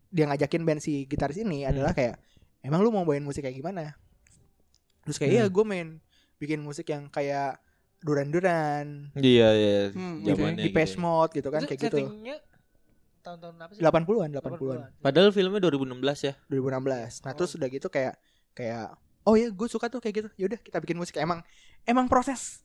[0.08, 1.72] dia ngajakin band si gitaris ini Hmm.
[1.72, 2.18] adalah kayak
[2.62, 3.94] emang lu mau bawain musik kayak gimana
[5.04, 5.54] terus kayak iya Hmm.
[5.54, 5.88] gue main
[6.38, 7.60] bikin musik yang kayak
[7.98, 9.78] Duran-Duran Iya, iya.
[9.90, 10.98] Hmm, Zamannya di gitu.
[10.98, 11.98] Mode gitu kan Itu kayak gitu
[13.20, 13.82] tahun-tahun apa sih?
[13.82, 16.34] 80-an 80-an Padahal filmnya 2016 ya.
[16.48, 17.36] 2016 nah Oh.
[17.36, 18.16] terus udah gitu kayak
[18.54, 18.94] kayak
[19.24, 21.44] oh ya gue suka tuh kayak gitu yaudah kita bikin musik emang
[21.84, 22.64] emang proses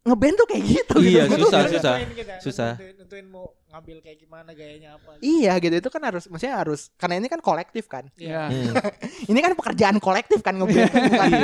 [0.00, 1.28] ngeband tuh kayak gitu Iya, gitu.
[1.28, 1.94] Gua tuh- susah, susah.
[2.08, 2.70] kita, Susah.
[2.74, 5.08] Nentuin, nentuin mau ngambil kayak gimana gayanya apa.
[5.20, 8.48] iya gitu itu kan harus maksudnya harus karena ini kan kolektif kan Iya.
[8.48, 8.72] Hmm.
[9.30, 11.30] ini kan pekerjaan kolektif kan ngeband kan, bukan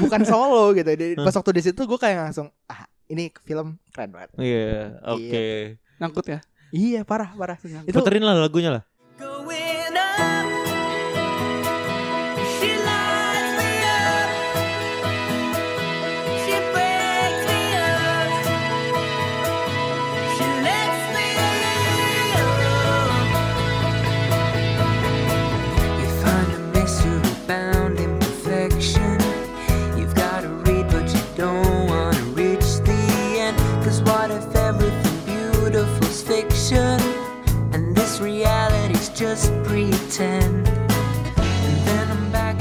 [0.00, 4.10] bukan solo gitu Di- pas waktu di situ gue kayak langsung ah ini film keren
[4.10, 5.46] banget Iya, oke.
[5.96, 6.38] Nyangkut ya.
[6.70, 8.82] iya parah parah itu Puterin lah lagunya lah.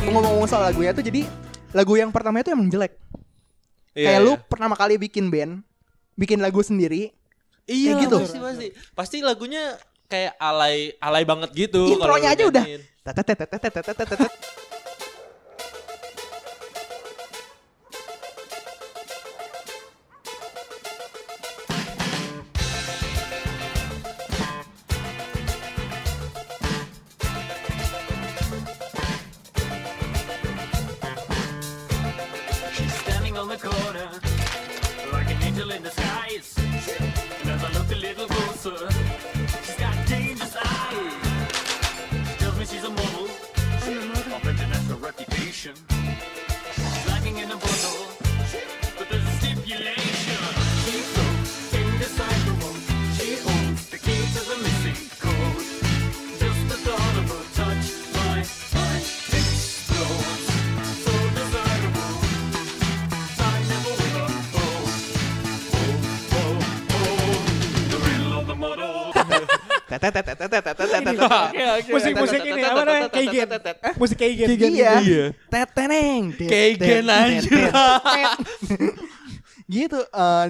[0.10, 1.22] ngomong-ngomong soal lagunya tuh jadi
[1.74, 2.98] lagu yang pertama itu emang jelek.
[3.94, 4.26] Yeah, kayak yeah.
[4.26, 4.42] lu iya.
[4.50, 5.62] pertama kali bikin band
[6.18, 7.14] bikin lagu sendiri
[7.70, 8.18] iya gitu.
[8.18, 8.68] pasti pasti.
[8.98, 9.78] Pasti lagunya
[10.10, 12.66] kayak alay alay banget gitu intronya aja udah.
[71.94, 73.08] Musik musik ini apa namanya?
[73.14, 73.48] Keigen.
[73.96, 74.48] Musik Keigen.
[74.52, 75.32] Iya.
[75.48, 76.36] Teteneng.
[76.36, 77.72] Keigen anjir.
[79.64, 80.00] Gitu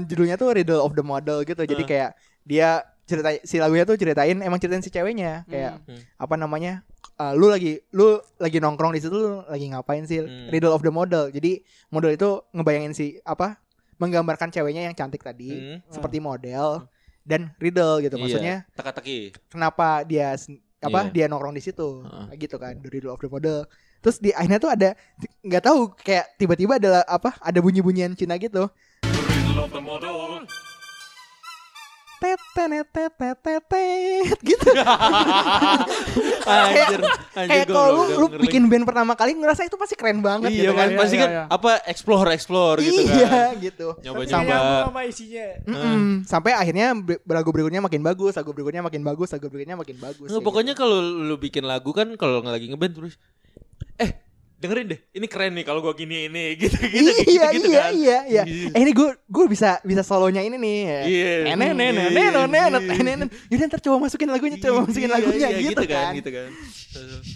[0.10, 1.62] judulnya tuh Riddle of the Model gitu.
[1.62, 5.84] Jadi kayak dia cerita si lagunya tuh ceritain emang ceritain si ceweknya kayak
[6.16, 6.88] apa namanya
[7.20, 10.48] uh, lu lagi lu lagi nongkrong di situ lu lagi ngapain sih hmm.
[10.50, 11.60] riddle of the model jadi
[11.92, 13.60] model itu ngebayangin si apa
[14.00, 15.78] menggambarkan ceweknya yang cantik tadi hmm.
[15.92, 16.93] seperti model hmm
[17.24, 18.16] dan riddle gitu.
[18.16, 18.22] Iya.
[18.22, 19.20] Maksudnya Teka-teki.
[19.48, 20.36] kenapa dia
[20.84, 21.12] apa Iya.
[21.12, 22.26] dia nongkrong di situ Heeh.
[22.30, 23.64] Kayak gitu kan the riddle of the model
[24.00, 24.90] terus di akhirnya tuh ada
[25.40, 28.68] nggak tahu kayak tiba-tiba ada apa ada bunyi-bunyian Cina gitu
[29.02, 30.13] The riddle of the model.
[32.24, 33.60] Tetenet tetetet
[34.40, 34.70] gitu
[36.46, 37.00] Anjir.
[37.34, 40.60] Anjir kayak kalau lu, lu bikin band pertama kali ngerasa itu pasti keren banget Iya
[40.62, 41.44] gitu kan, Iya, pasti iya, kan iya.
[41.50, 43.54] apa explore explore gitu iya kan.
[43.60, 44.58] gitu Tapi Nyoba-nyoba.
[44.86, 45.48] sama isinya.
[45.66, 46.24] Mm-mm.
[46.24, 50.16] sampai akhirnya ber- lagu berikutnya makin bagus lagu berikutnya makin bagus lagu berikutnya makin bagus
[50.24, 53.14] Nggak, kayak pokoknya kalau lu bikin lagu kan kalau nggak lagi ngeband terus
[53.96, 54.23] eh
[54.64, 57.82] dengerin deh ini keren nih kalau gua gini ini gitu gitu iya gitu, gitu iya
[57.82, 57.92] kan.
[57.94, 58.72] iya iya Iya.
[58.72, 61.32] eh ini gue gue bisa bisa solonya ini nih Iya.
[61.52, 63.14] Enen, enen, enen, enen, iya.
[63.14, 63.28] enen.
[63.48, 66.12] Yaudah ntar coba masukin lagunya, coba masukin Iya, lagunya iya, gitu, kan.
[66.16, 66.48] gitu kan.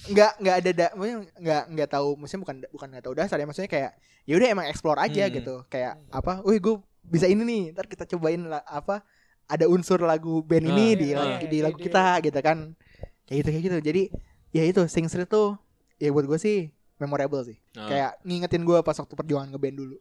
[0.08, 3.46] Nggak nggak ada da, maksudnya nggak nggak tahu, maksudnya bukan bukan nggak tahu dasar ya,
[3.46, 3.92] maksudnya kayak
[4.24, 5.34] ya udah emang explore aja Hmm.
[5.34, 5.56] gitu.
[5.68, 6.40] Kayak apa?
[6.42, 7.62] Wih, gue bisa ini nih.
[7.74, 9.04] Ntar kita cobain lah apa
[9.46, 12.76] ada unsur lagu band ini Ah, di lagu- di lagu kita gitu kan.
[13.24, 13.78] Kayak gitu kayak gitu.
[13.84, 14.04] Jadi
[14.52, 15.60] ya itu Sing Street tuh
[15.96, 17.58] ya buat gue sih memorable sih.
[17.78, 17.88] Ah.
[17.90, 19.98] Kayak ngingetin gue pas waktu perjuangan ngeband dulu.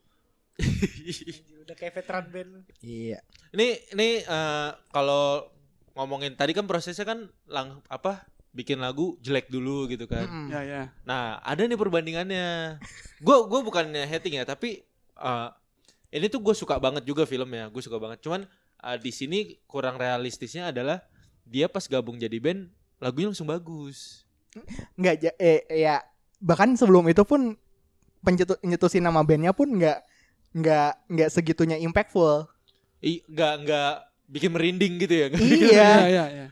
[1.67, 2.51] Udah kayak veteran band.
[2.81, 3.21] Iya.
[3.53, 5.49] Ini ini eh, kalau
[5.97, 8.25] ngomongin tadi kan prosesnya kan lang apa
[8.57, 10.25] bikin lagu jelek dulu gitu kan.
[10.25, 10.49] Mm-mm.
[10.49, 10.83] Ya ya.
[11.05, 12.81] Nah, ada nih perbandingannya.
[13.21, 14.81] Gue gue bukannya hating ya, tapi
[15.21, 15.49] eh,
[16.17, 17.69] ini tuh gue suka banget juga filmnya.
[17.69, 18.25] Gue suka banget.
[18.25, 18.49] Cuman
[18.81, 21.05] eh, di sini kurang realistisnya adalah
[21.45, 24.25] dia pas gabung jadi band lagunya langsung bagus.
[24.97, 26.01] Nggak ja- eh ya
[26.39, 27.57] bahkan sebelum itu pun
[28.21, 29.99] pencetu nyetusin nama bandnya pun nggak
[30.53, 32.49] nggak nggak segitunya impactful.
[32.99, 33.93] I, nggak nggak
[34.27, 35.27] bikin merinding gitu ya.
[35.29, 35.51] nggak Iya.
[35.53, 36.47] bikin- Ya ya ya.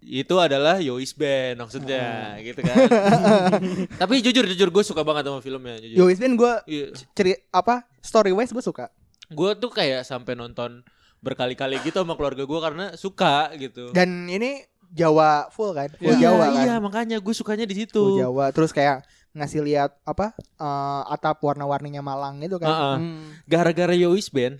[0.00, 2.76] Itu adalah Yois Band maksudnya gitu kan.
[4.00, 5.96] Tapi jujur jujur gue suka banget sama filmnya jujur.
[5.98, 6.86] Yois band gue Iya.
[7.12, 8.90] ceri apa story wise gue suka.
[9.26, 10.86] Gue tuh kayak sampai nonton
[11.18, 13.90] berkali-kali gitu sama keluarga gue karena suka gitu.
[13.90, 16.62] Dan ini Jawa full kan, full iya, Jawa kan.
[16.62, 17.98] iya makanya gue sukanya di situ.
[17.98, 19.02] Full Jawa terus kayak
[19.36, 22.66] ngasih lihat apa eh, atap warna-warninya Malang itu kan.
[22.66, 22.96] Heeh.
[22.98, 23.24] Hmm.
[23.44, 24.56] Gara-gara Yois Band,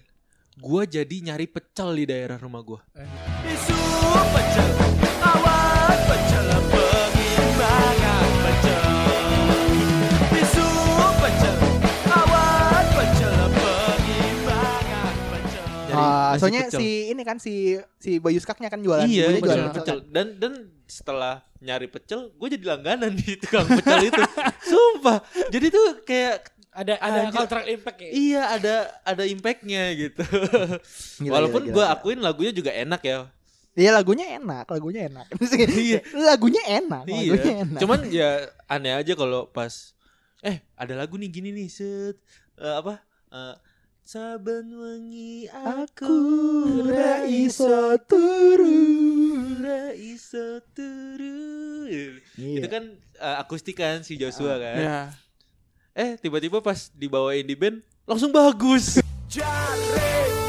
[0.55, 2.81] gue jadi nyari pecel di daerah rumah gue.
[3.43, 3.79] Isu
[4.31, 4.71] pecel,
[5.19, 8.85] awan pecel, pengimbangan pecel.
[10.35, 10.67] Isu
[11.17, 11.57] pecel,
[12.07, 15.65] awan pecel, pengimbangan pecel.
[15.87, 16.79] Nyari Ah, nasi soalnya pecel.
[16.79, 17.55] si ini kan si
[17.97, 19.09] si Bayu Skaknya kan jualan.
[19.09, 19.99] iya ibunya pecel, jualan pecel.
[20.07, 20.53] Dan dan
[20.87, 24.23] setelah nyari pecel, gue jadi langganan di tukang pecel itu.
[24.71, 25.19] Sumpah.
[25.51, 28.11] Jadi tuh kayak Ada ada cultural impact ya.
[28.13, 30.21] iya ada ada impactnya gitu.
[31.25, 33.33] Gila, Walaupun gue akuin lagunya juga enak ya.
[33.73, 35.25] Iya lagunya enak, lagunya enak.
[35.73, 36.05] Iya.
[36.13, 37.65] lagunya enak, lagunya Iya.
[37.65, 37.81] enak.
[37.81, 38.29] Cuman ya
[38.69, 39.97] aneh aja kalau pas
[40.41, 42.21] eh ada lagu nih gini nih set
[42.57, 43.01] eh, apa
[43.33, 43.55] eh,
[44.07, 46.15] saben wengi aku
[46.87, 48.79] ra iso turu.
[49.59, 51.91] Ra iso turu.
[52.39, 52.63] Iya.
[52.63, 54.79] itu kan eh, akustik kan si Joshua kan.
[54.79, 55.01] Ya.
[55.91, 59.03] eh tiba-tiba pas dibawain di band langsung bagus.
[59.27, 60.46] Jarene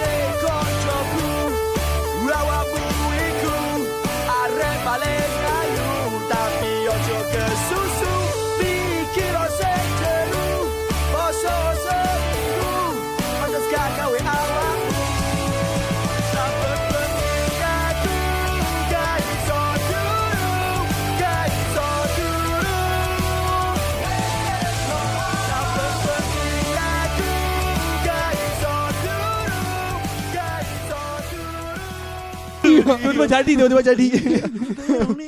[32.87, 34.05] Tiba-tiba jadi, tiba-tiba jadi.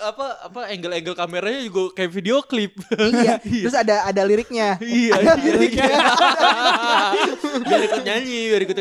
[0.00, 3.36] apa apa angle-angle kameranya juga kayak video klip iya.
[3.68, 4.80] Terus ada ada liriknya.
[4.82, 5.86] iya Ada iya, liriknya.
[7.68, 8.78] biar ikut nyanyi biar ikut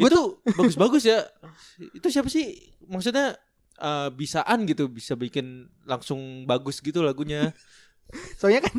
[0.00, 0.20] itu
[0.56, 1.20] bagus-bagus ya
[1.92, 2.56] itu siapa sih
[2.88, 3.36] maksudnya
[3.76, 7.52] eh, bisaan gitu bisa bikin langsung bagus gitu lagunya
[8.10, 8.74] Soalnya kan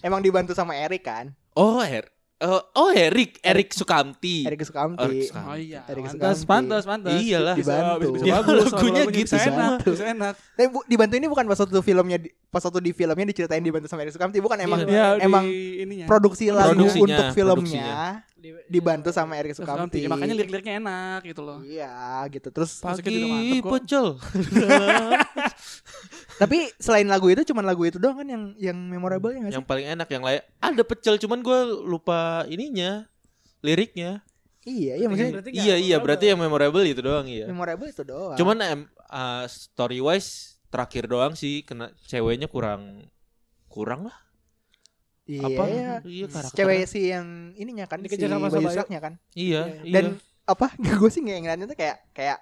[0.00, 1.36] emang dibantu sama Erik kan.
[1.52, 2.08] oh Her
[2.42, 4.98] eh, oh Erik Erik Sukamti Erik Sukamti.
[5.00, 5.48] Erik Sukamti.
[5.48, 5.80] Oh iya.
[5.86, 6.50] Erik Pantas, Sukamti.
[6.50, 7.14] pantas, pantas.
[7.16, 7.54] Iyalah.
[7.54, 8.08] Dibantu.
[8.10, 8.64] Bisa, bisa Ya, bagus.
[8.68, 10.34] lagunya gitu bisa enak, bisa enak.
[10.52, 13.86] Tapi bu, dibantu ini bukan pas waktu filmnya di- pas waktu di filmnya diceritain dibantu
[13.86, 16.06] sama Erik Sukamti, bukan emang Iya, di emang ininya.
[16.06, 16.98] produksi lagu untuk
[17.30, 17.94] filmnya produksinya.
[18.66, 20.02] Dibantu sama Erik Sukamti.
[20.02, 20.10] Sukamti.
[20.10, 21.58] Makanya lirik-liriknya enak gitu loh.
[21.62, 22.48] Iya, gitu.
[22.50, 23.70] Terus pagi kok.
[23.70, 24.06] pecel
[26.40, 29.56] tapi selain lagu itu cuman lagu itu doang kan yang yang memorable ya nggak sih?
[29.60, 33.06] yang paling enak yang lain ada pecel cuman gue lupa ininya
[33.62, 34.24] liriknya
[34.62, 36.02] Iya, iya maksudnya Berarti iya iya memorable.
[36.06, 38.38] berarti yang memorable itu doang iya memorable itu doang.
[38.38, 43.10] Cuman em, uh, story wise terakhir doang sih kena ceweknya kurang
[43.66, 44.14] kurang lah.
[45.26, 45.64] Iya, apa?
[45.68, 45.92] iya.
[46.02, 46.56] Iya karakter.
[46.58, 48.68] Cewek si yang ininya kan Dikejar si sama Bayu.
[48.70, 49.12] Skaknya kan.
[49.34, 49.92] Iya, iya.
[49.92, 50.04] Dan
[50.44, 50.66] apa?
[51.00, 52.38] gue sih nggak ngeliatnya tuh kayak kayak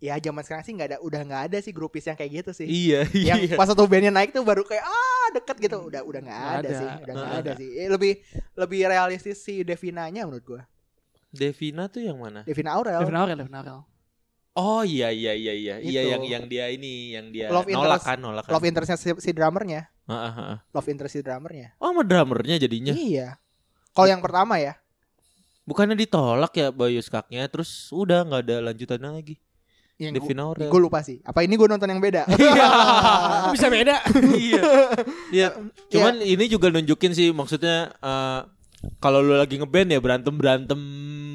[0.00, 2.64] ya zaman sekarang sih nggak ada udah nggak ada sih grupis yang kayak gitu sih.
[2.64, 3.36] iya, iya.
[3.36, 6.56] yang pas satu bandnya naik tuh baru kayak ah deket gitu udah udah nggak ada,
[6.56, 6.70] ada.
[6.72, 8.12] sih udah nggak Nggak ada sih Eh, lebih
[8.56, 10.62] lebih realistis si Devinanya menurut gua
[11.30, 12.42] Devina tuh yang mana?
[12.42, 13.80] Devina Aurel Devin Aurel, Devin Aurel.
[14.58, 15.74] Oh iya iya iya iya.
[15.78, 16.10] Iya Itu.
[16.10, 18.06] yang yang dia ini yang dia Love nolak interest.
[18.10, 18.52] kan, nolak kan.
[18.58, 20.58] love interestnya si, si drummernya Heeh, heeh.
[20.68, 22.90] love interest si drummernya Oh, sama drummernya jadinya.
[22.90, 23.38] iya
[23.90, 24.74] kalau yang pertama ya
[25.62, 29.38] Bukannya ditolak ya Bayu Skaknya terus udah nggak ada lanjutannya lagi.
[29.96, 30.66] yang Devina Aurel.
[30.66, 32.40] gue lupa sih apa ini gue nonton yang beda Kok
[33.54, 34.00] bisa beda?
[34.40, 34.62] iya.
[35.30, 35.48] Iya.
[35.86, 38.40] Cuman ini juga nunjukin sih maksudnya eh,
[38.96, 40.80] kalau lu lagi ngeband ya berantem berantem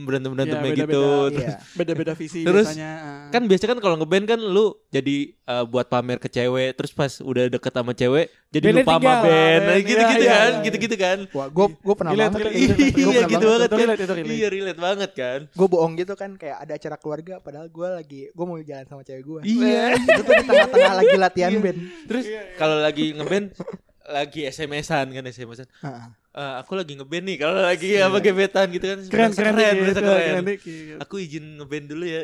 [0.06, 1.04] berantem berantem Iya, gitu.
[1.04, 1.42] beda-beda.
[1.42, 1.56] Iya.
[1.74, 2.92] Beda-beda visi Terus, biasanya.
[3.30, 7.12] Kan biasa kan kalau ngeband kan lu jadi eh, buat pamer ke cewek, terus pas
[7.20, 10.64] udah deket sama cewek jadi Bandnya lupa sama band, Nah, gitu-gitu iya, kan, iya.
[10.64, 11.18] gitu-gitu kan.
[11.30, 13.04] Wah, gue gue pernah Relate, banget gitu.
[13.04, 13.70] Iya gitu banget.
[13.70, 14.26] kan.
[14.26, 15.40] Iya relate banget kan.
[15.52, 19.04] Gue bohong gitu kan kayak ada acara keluarga padahal gue lagi gue mau jalan sama
[19.04, 19.40] cewek gue.
[19.44, 19.98] Iya.
[19.98, 21.80] itu tuh di tengah-tengah lagi latihan band.
[22.06, 23.48] Terus kalau lagi ngeband
[24.06, 25.68] lagi SMS-an kan SMS-an.
[26.36, 30.02] Eh, aku lagi ngeband nih kalau lagi apa gebetan gitu kan keren keren keren, berasa
[30.04, 30.44] keren, keren.
[30.46, 30.96] dikit.
[31.00, 32.22] aku izin ngeband dulu ya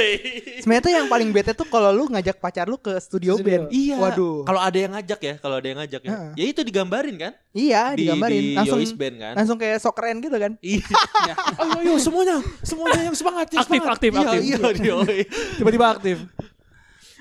[0.58, 3.46] Sebenarnya tuh yang paling bete tuh kalau lu ngajak pacar lu ke studio, Studio.
[3.46, 3.64] band.
[3.70, 4.42] iya Waduh.
[4.42, 6.30] kalau ada yang ngajak ya kalau ada yang ngajak ya Heeh.
[6.34, 8.34] ya itu digambarin kan Iya, di, digambarin.
[8.34, 10.52] di langsung Yois band kan langsung kayak sok keren gitu kan.
[10.58, 10.82] iya
[11.62, 13.94] ayo ayo semuanya semuanya yang semangat yang Aktif, semangat.
[13.94, 14.42] aktif, iya, aktif.
[14.42, 15.18] iya, Yoi.
[15.54, 16.16] Tiba-tiba aktif.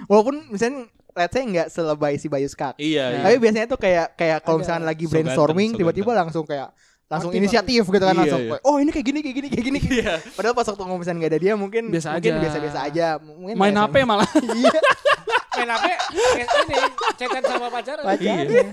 [0.03, 2.75] Walaupun misalnya let's say nggak selebay si Bayu Skak.
[2.75, 3.21] iya iya.
[3.21, 6.21] Tapi biasanya tuh kayak kayak kalau misalnya lagi So brainstorming ganteng, so tiba-tiba ganteng.
[6.23, 6.69] langsung kayak
[7.05, 8.57] langsung Aktif, inisiatif gitu kan Iya, langsung iya.
[8.63, 9.79] oh ini kayak gini kayak gini kayak gini.
[9.93, 10.13] Iya.
[10.33, 12.41] Padahal pas waktu ngomong misalnya nggak ada dia mungkin Biasa mungkin aja.
[12.41, 13.07] biasa-biasa aja.
[13.17, 14.29] Mungkin Main HP sama- malah.
[14.59, 14.79] Iya.
[15.53, 15.85] Main HP
[16.33, 16.75] kayak ini
[17.15, 17.97] chatan sama pacar.
[18.01, 18.17] Pacar.
[18.43, 18.65] Iya.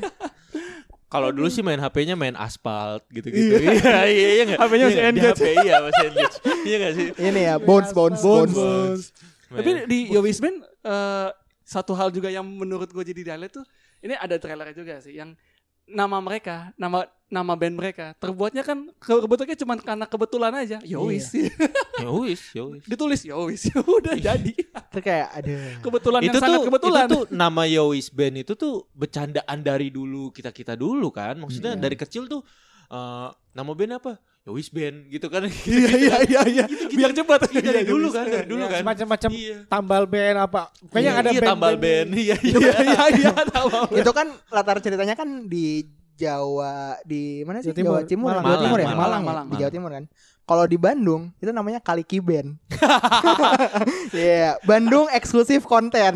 [1.07, 3.59] Kalau dulu sih main HP-nya main aspal gitu-gitu.
[3.59, 4.59] Iya, iya, iya enggak?
[4.63, 5.35] HP-nya masih engage.
[5.37, 6.37] HP, iya, masih engage.
[6.63, 7.07] Iya enggak sih?
[7.19, 8.55] Ini ya bones bones bones.
[8.55, 9.03] Bones.
[9.51, 11.29] Tapi di Yowis Band eh,
[11.71, 13.67] satu hal juga yang menurut gue jadi highlight tuh
[14.01, 15.39] ini ada trailernya juga sih yang
[15.87, 20.79] nama mereka, nama nama band mereka terbuatnya kan ke- kebetulannya cuma karena kebetulan aja.
[20.83, 21.31] Yowis.
[22.03, 22.83] ya wis, ya wis.
[22.87, 23.63] Ditulis Yowis.
[23.67, 24.55] Ya udah jadi.
[24.55, 25.51] Itu kayak ada.
[25.79, 27.07] Kebetulan itu yang sangat tuh kebetulan.
[27.07, 31.75] itu tuh nama Yowis Band itu tuh bercandaan dari dulu kita kita dulu kan maksudnya
[31.75, 31.83] Iya.
[31.83, 32.43] dari kecil tuh
[32.87, 34.13] eh, nama band apa
[34.49, 36.65] Yowis Band gitu kan Iya iya iya iya.
[36.89, 37.45] Biar cepat.
[37.53, 39.57] Iya, dari Iya, dulu Yowis kan dari dulu Ya, kan Semacam-macam Iya.
[39.69, 40.63] tambal band apa.
[40.89, 43.69] Kayaknya ada iya, band tambal band iya iya Iya iya iya tahu.
[44.01, 45.85] Itu kan latar ceritanya kan di
[46.21, 47.73] Jawa di mana sih?
[47.73, 47.97] Jawa Timur.
[47.97, 48.45] Jawa Timur, Malang.
[48.45, 49.29] Jawa Timur ya, Malang, Malang, ya?
[49.29, 49.57] Malang, di.
[49.57, 50.05] Jawa Timur kan.
[50.45, 52.49] Kalau di Bandung itu namanya Kaliki Band.
[54.17, 56.13] Iya, Bandung eksklusif konten.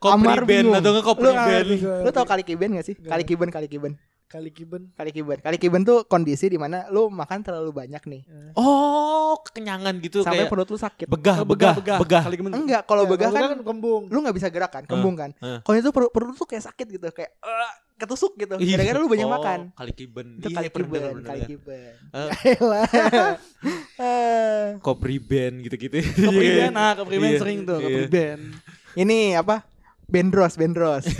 [0.00, 1.66] Kopri Amar Band atau nggak Kopri Lu, Band
[2.02, 2.94] lu tau Kaliki Band gak sih?
[2.96, 3.94] Kaliki Band, Kaliki Band.
[4.30, 4.94] Kali kiben.
[4.94, 5.42] Kaliki Band.
[5.42, 8.22] Kaliki Band tuh kondisi di mana lu makan terlalu banyak nih.
[8.54, 11.06] oh kekenyangan gitu Sampai kayak perut lu sakit.
[11.06, 12.54] begah begah begah Kali gemen.
[12.54, 14.06] Enggak, kalau Ya, begah kan kan kembung.
[14.06, 15.34] lu nggak bisa gerak kan, kembung kan.
[15.36, 15.58] Heeh.
[15.60, 18.54] Kalau itu perut, perut tuh kayak sakit gitu, kayak eh, ketusuk gitu.
[18.56, 18.78] Iya.
[18.78, 19.58] Gara-gara lu banyak Oh, makan.
[19.72, 21.12] kali kiben Itu iya Kaliki dengar.
[21.58, 21.94] Band.
[22.14, 22.30] Eh.
[22.54, 22.86] Elah.
[24.00, 27.84] Eh, Kopri Band gitu-gitu Kopri Band, nah Kopri Band Iya, sering tuh iya.
[27.84, 28.42] Kopri Band.
[28.92, 29.56] Ini apa?
[30.10, 31.06] Bendros, Bendros.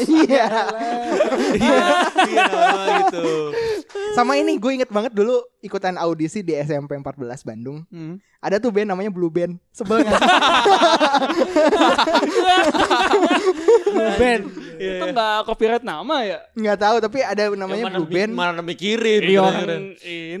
[0.00, 0.46] Iya.
[1.56, 1.88] iya
[2.26, 2.46] iya
[3.06, 3.26] gitu
[4.14, 7.86] Sama ini gue inget banget dulu ikutan audisi di SMP 14 Bandung.
[7.90, 8.18] Hmm.
[8.40, 9.60] Ada tuh band namanya Blue Band.
[9.70, 10.16] Sebel gak?
[14.16, 14.42] band.
[14.80, 16.38] Itu enggak copyright nama ya?
[16.56, 18.32] Nggak tahu tapi ada namanya Blue Band.
[18.32, 19.44] mana mikirin Iya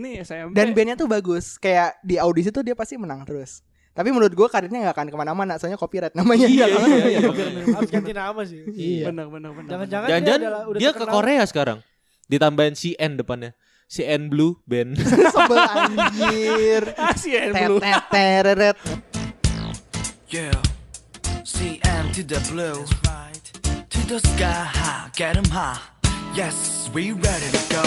[0.00, 0.56] ini SMP.
[0.56, 1.60] Dan bandnya tuh bagus.
[1.60, 3.60] Kayak di audisi tuh dia pasti menang terus.
[4.00, 5.60] Tapi menurut gue karirnya nggak akan ke mana-mana.
[5.60, 6.48] Soalnya copyright namanya.
[6.48, 6.88] iya kan?
[6.88, 7.20] iya iya
[7.76, 8.64] Harus ganti nama sih.
[8.64, 9.12] Iya.
[9.12, 9.68] benar benar benar.
[9.68, 11.04] Jangan-jangan Jangan-jangan adalah- udah dia ke.
[11.04, 11.78] Korea sekarang.
[12.24, 13.52] Ditambahin CN depannya.
[13.84, 14.96] CN Blue Band.
[15.36, 16.82] Sebel anjir.
[17.12, 17.80] Asia Tet belum.
[17.84, 18.76] tet teret.
[20.30, 20.56] Yeah,
[21.42, 22.86] CM to the blue,
[23.90, 25.76] to the sky, get 'em high.
[26.32, 27.82] Yes, we ready to go.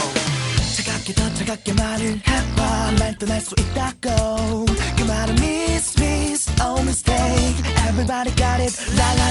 [1.02, 4.64] 차갑게 더 차갑게 말을 해봐 날 떠날 수 있다고
[4.96, 7.56] 그 말은 miss miss oh mistake
[7.88, 9.21] everybody got it la la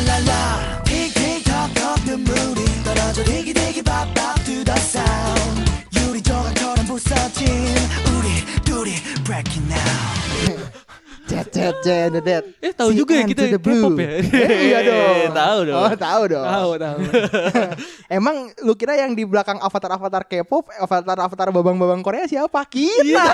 [11.83, 12.45] Cet cet cet cet.
[12.61, 13.59] Eh tahu juga ya kita the.
[13.59, 14.11] K-pop ya.
[14.47, 15.35] Eh, iya dong.
[15.35, 15.79] tahu dong.
[15.81, 16.47] Oh, tahu dong.
[16.47, 16.99] Tahu tahu.
[18.19, 22.63] Emang lu kira yang di belakang avatar-avatar K-pop, avatar-avatar babang-babang Korea siapa?
[22.65, 23.25] Kita.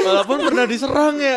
[0.00, 1.36] Walaupun pernah diserang ya.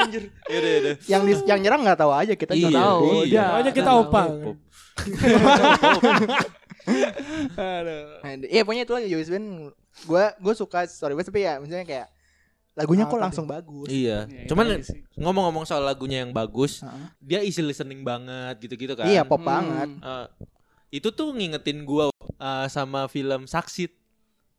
[0.00, 0.32] Anjir.
[0.46, 0.94] Yaudah yaudah.
[1.04, 3.04] yang di, yang nyerang nggak tahu aja kita Iya, juga tahu.
[3.24, 3.44] iya.
[3.50, 4.00] Pokoknya kita tahu.
[4.00, 4.22] opa.
[7.54, 8.02] Aduh.
[8.46, 9.48] Iya pokoknya itu aja Yowis Band
[10.04, 12.06] Gue gue suka story West tapi ya misalnya kayak
[12.74, 13.86] lagunya kok langsung bagus.
[13.86, 14.26] Iya.
[14.26, 14.78] Ya, Cuman iya
[15.14, 17.08] ngomong-ngomong soal lagunya yang bagus, uh -huh.
[17.22, 19.06] dia easy listening banget gitu-gitu kan.
[19.06, 19.48] Iya, pop hmm.
[19.48, 19.88] banget.
[20.02, 20.26] Uh,
[20.90, 23.94] itu tuh ngingetin gua uh, sama film Saksit.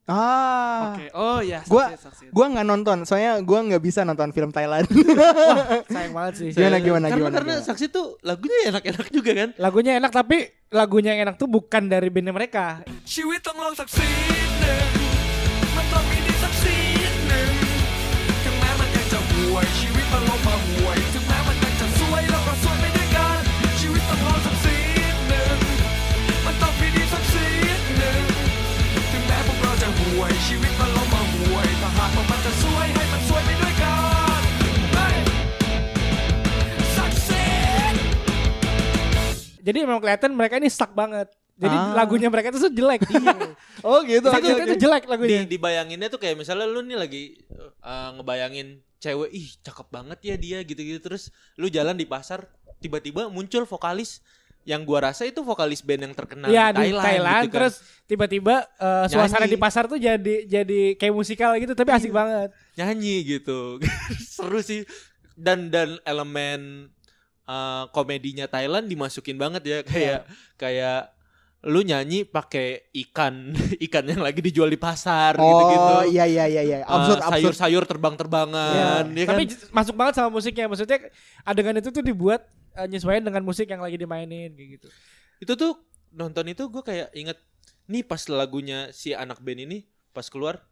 [0.05, 0.95] Ah.
[0.95, 0.95] Oke.
[0.95, 1.09] Okay.
[1.11, 1.59] Oh ya.
[1.65, 4.87] Saksit, gua gua nggak nonton, soalnya gua nggak bisa nonton film Thailand.
[4.87, 6.49] Wah, sayang banget sih.
[6.55, 7.35] Gimana gimana karena, gimana.
[7.35, 7.67] Karena gimana.
[7.67, 9.49] Saksit tuh lagunya enak-enak juga kan.
[9.59, 10.37] Lagunya enak tapi
[10.71, 12.79] lagunya yang enak tuh bukan dari band mereka.
[13.75, 14.07] Saksit.
[39.65, 41.25] Jadi memang kelihatan mereka ini stuck banget.
[41.57, 41.97] Jadi Ah.
[41.97, 43.01] lagunya mereka itu jelek.
[43.85, 44.33] Oh gitu.
[44.33, 45.45] Jadi itu jelek lagunya.
[45.45, 47.23] di dibayanginnya tuh kayak misalnya lu nih lagi
[47.85, 52.49] uh, ngebayangin cewek ih cakep banget ya dia gitu-gitu terus lu jalan di pasar
[52.81, 54.25] tiba-tiba muncul vokalis
[54.65, 57.55] yang gua rasa itu vokalis band yang terkenal Iya di di Thailand, Thailand, gitu kan.
[57.55, 59.53] terus tiba-tiba eh, suasana Nyanyi.
[59.53, 62.49] di pasar tuh jadi jadi kayak musikal gitu tapi asik banget.
[62.73, 63.77] nyanyi gitu
[64.27, 64.81] seru sih
[65.33, 66.89] dan dan elemen
[67.43, 70.19] uh, komedinya Thailand dimasukin banget ya kayak
[70.55, 71.13] kayak
[71.63, 73.53] lu nyanyi pakai ikan
[73.85, 76.77] ikan yang lagi dijual di pasar gitu-gitu Oh iya iya iya iya.
[76.83, 77.33] Uh, Absurd absurd.
[77.53, 79.33] sayur-sayur terbang-terbangan ya kan?
[79.33, 80.65] Tapi j- masuk banget sama musiknya.
[80.65, 81.09] Maksudnya
[81.41, 82.45] adegan itu tuh dibuat
[82.75, 84.87] eh, nyesuaiin dengan musik yang lagi dimainin kayak gitu.
[85.37, 85.73] itu tuh
[86.11, 87.37] nonton itu gue kayak inget
[87.85, 89.77] nih pas lagunya si anak band ini
[90.09, 90.63] pas keluar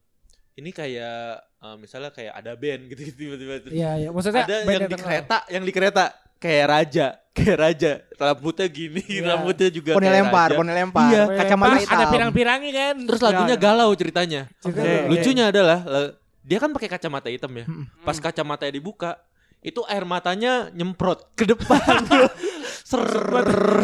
[0.54, 4.10] ini kayak uh, misalnya kayak ada band gitu gitu tiba-tiba Iya, iya.
[4.10, 6.04] Maksudnya ada band yang di kereta yang di kereta
[6.38, 9.24] kayak raja kayak raja rambutnya gini Iya.
[9.30, 10.58] rambutnya juga Poni kayak lempar, raja.
[10.58, 11.04] poni lempar.
[11.08, 11.24] Iya.
[11.34, 11.97] Kacamata Terus hitam.
[11.97, 12.95] ada pirang-pirangnya kan.
[13.04, 14.84] terus lagunya galau ceritanya Oke.
[15.08, 17.66] lucunya adalah la- dia kan pakai kacamata hitam ya
[18.01, 19.16] pas kacamatanya dibuka
[19.64, 22.03] itu air matanya nyemprot ke depan.
[22.84, 22.99] Ser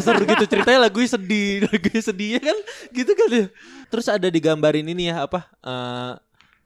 [0.04, 0.44] ser gitu.
[0.46, 2.58] Ceritanya lagunya sedih lagunya sedih ya kan?
[2.92, 3.46] Gitu kan ya.
[3.88, 6.14] Terus ada digambarin ini ya apa eh,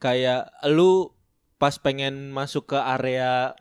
[0.01, 1.14] kayak lu
[1.55, 3.53] pas pengen masuk ke area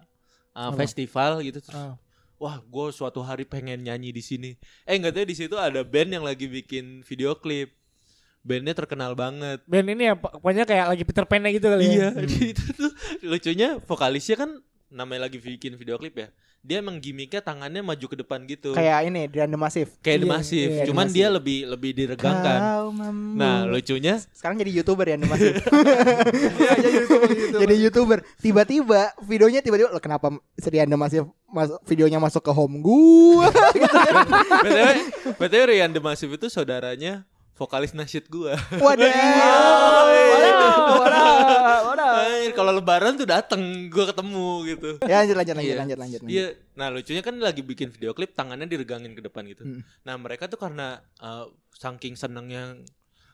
[0.56, 1.94] eh, festival gitu terus Ah.
[2.42, 4.50] wah gue suatu hari pengen nyanyi di sini.
[4.82, 7.76] Eh nggak tahu di situ ada band yang lagi bikin video klip.
[8.42, 9.62] Bandnya terkenal banget.
[9.70, 12.26] Band ini ya pokoknya kayak lagi Peter Pan gitu kali Iya, ya.
[12.50, 12.90] itu tuh.
[13.22, 14.50] Lucunya vokalisnya kan
[14.92, 16.28] namanya lagi bikin video klip ya.
[16.62, 18.70] Dia emang gimmicknya tangannya maju ke depan gitu.
[18.70, 19.90] Kayak ini The Massive.
[19.98, 20.70] kayak The Iya, Massive.
[20.70, 21.16] iya, The Cuman Massive.
[21.18, 22.58] dia lebih lebih diregangkan.
[23.34, 25.58] Nah, lucunya sekarang jadi youtuber ya The Massive.
[27.66, 28.22] jadi youtuber.
[28.38, 30.30] Tiba-tiba videonya tiba-tiba lo kenapa
[30.62, 33.50] Rian The Massive masuk videonya masuk ke home gua.
[34.62, 34.88] BTW,
[35.34, 37.26] BTW Rian The Massive itu saudaranya
[37.58, 38.54] vokalis nasyid gua.
[38.78, 39.10] Waduh.
[42.02, 44.90] Anjir, Kalau lebaran tuh dateng gua ketemu gitu.
[45.04, 45.80] Ya lanjut lanjut lanjut Iya.
[45.80, 46.20] lanjut lanjut.
[46.22, 46.34] lanjut.
[46.34, 49.62] Iya, nah lucunya kan lagi bikin video klip tangannya diregangin ke depan gitu.
[49.64, 49.80] Hmm.
[50.02, 52.76] Nah mereka tuh karena uh, saking senengnya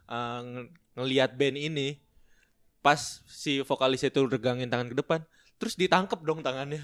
[0.07, 1.99] uh, nge- ngelihat band ini,
[2.79, 5.21] pas si vokalis itu regangin tangan ke depan,
[5.59, 6.83] terus ditangkep dong tangannya,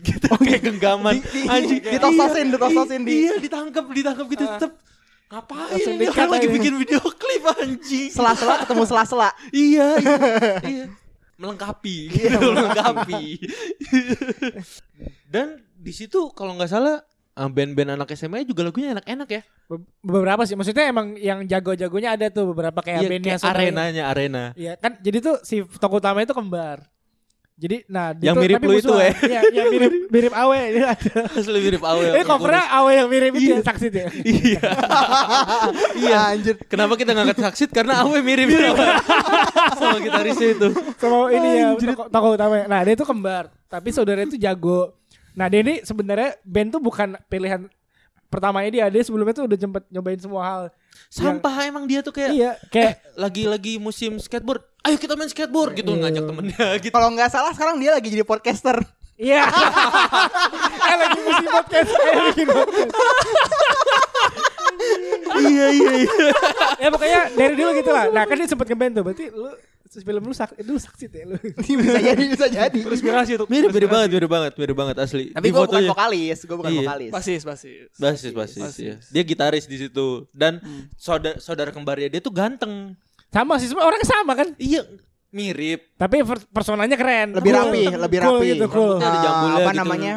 [0.00, 4.72] gitu kayak genggaman, anjing, Ditososin, ditososin di iya ditangkep, ditangkep gitu, tetep
[5.26, 9.28] ngapain Langsung ini orang lagi bikin video klip anjing, sela-sela ketemu sela-sela.
[9.52, 10.16] iya, iya,
[10.72, 10.84] iya.
[11.36, 13.24] melengkapi, gitu, melengkapi.
[15.26, 17.02] Dan di situ kalau nggak salah
[17.36, 19.42] uh, band-band anak SMA juga lagunya enak-enak ya.
[19.68, 24.04] Be- Beberapa sih maksudnya emang yang jago-jagonya ada tuh beberapa kayak Iya, bandnya kayak arenanya,
[24.08, 24.44] arena.
[24.56, 26.86] Iya kan jadi tuh si tokoh utama itu kembar.
[27.56, 29.16] Jadi nah Yang mirip lu itu, eh.
[29.24, 31.14] Iya, yang mirip mirip Awe dia ada.
[31.32, 32.12] Asli mirip Awel.
[32.12, 34.06] Ini covernya Awe yang mirip itu ya saksi ya.
[34.12, 34.60] Iya.
[36.04, 36.18] iya.
[36.36, 36.60] Anjir.
[36.68, 37.72] Kenapa kita ngangkat saksit?
[37.72, 38.84] Karena Awe mirip sama,
[39.72, 40.68] sama gitarisnya itu.
[41.00, 41.72] Sama ini ya
[42.12, 42.68] tokoh, utama.
[42.68, 44.92] Nah, dia itu kembar, tapi saudaranya itu jago.
[45.32, 47.72] Nah, dia ini sebenarnya band tuh bukan pilihan
[48.28, 48.84] pertamanya dia.
[48.92, 50.62] Dia sebelumnya tuh udah sempet nyobain semua hal.
[51.08, 54.60] Sampah emang dia tuh kayak Iya, kayak lagi-lagi musim skateboard.
[54.86, 56.94] Ayo kita main skateboard gitu ngajak temennya gitu.
[56.94, 58.78] Kalau nggak salah sekarang dia lagi jadi podcaster.
[59.18, 59.42] Iya.
[60.92, 61.90] eh lagi musim podcast.
[61.90, 62.92] Eh bikin podcast.
[65.42, 66.12] iya iya iya.
[66.78, 68.14] ya pokoknya dari dulu gitu lah.
[68.14, 69.02] Nah kan dia sempet ngeband tuh.
[69.02, 69.50] Berarti lu
[69.96, 71.34] film lu sak itu saksit ya lu.
[71.82, 72.80] bisa jadi bisa jadi.
[72.86, 73.48] Inspirasi tuh.
[73.48, 75.32] Mirip mirip banget, mirip banget, mirip banget asli.
[75.32, 76.80] Tapi gue bukan vokalis, gue bukan Iya.
[76.84, 77.10] vokalis.
[77.10, 77.88] Basis, basis.
[77.96, 78.94] Basis, basis, ya.
[79.10, 80.60] Dia gitaris di situ dan
[81.00, 82.92] saudara saudara kembarnya dia tuh ganteng.
[83.36, 84.48] Sama sih semua orangnya sama kan.
[84.56, 84.80] Iya,
[85.28, 85.92] mirip.
[85.94, 87.36] Tapi per- personanya keren.
[87.36, 87.60] Lebih Cool.
[87.62, 88.48] rapi, lebih Cool rapi.
[88.48, 88.94] gitu, cool.
[88.96, 89.80] Ada Ah, jambulnya apa gitu.
[89.82, 90.14] namanya?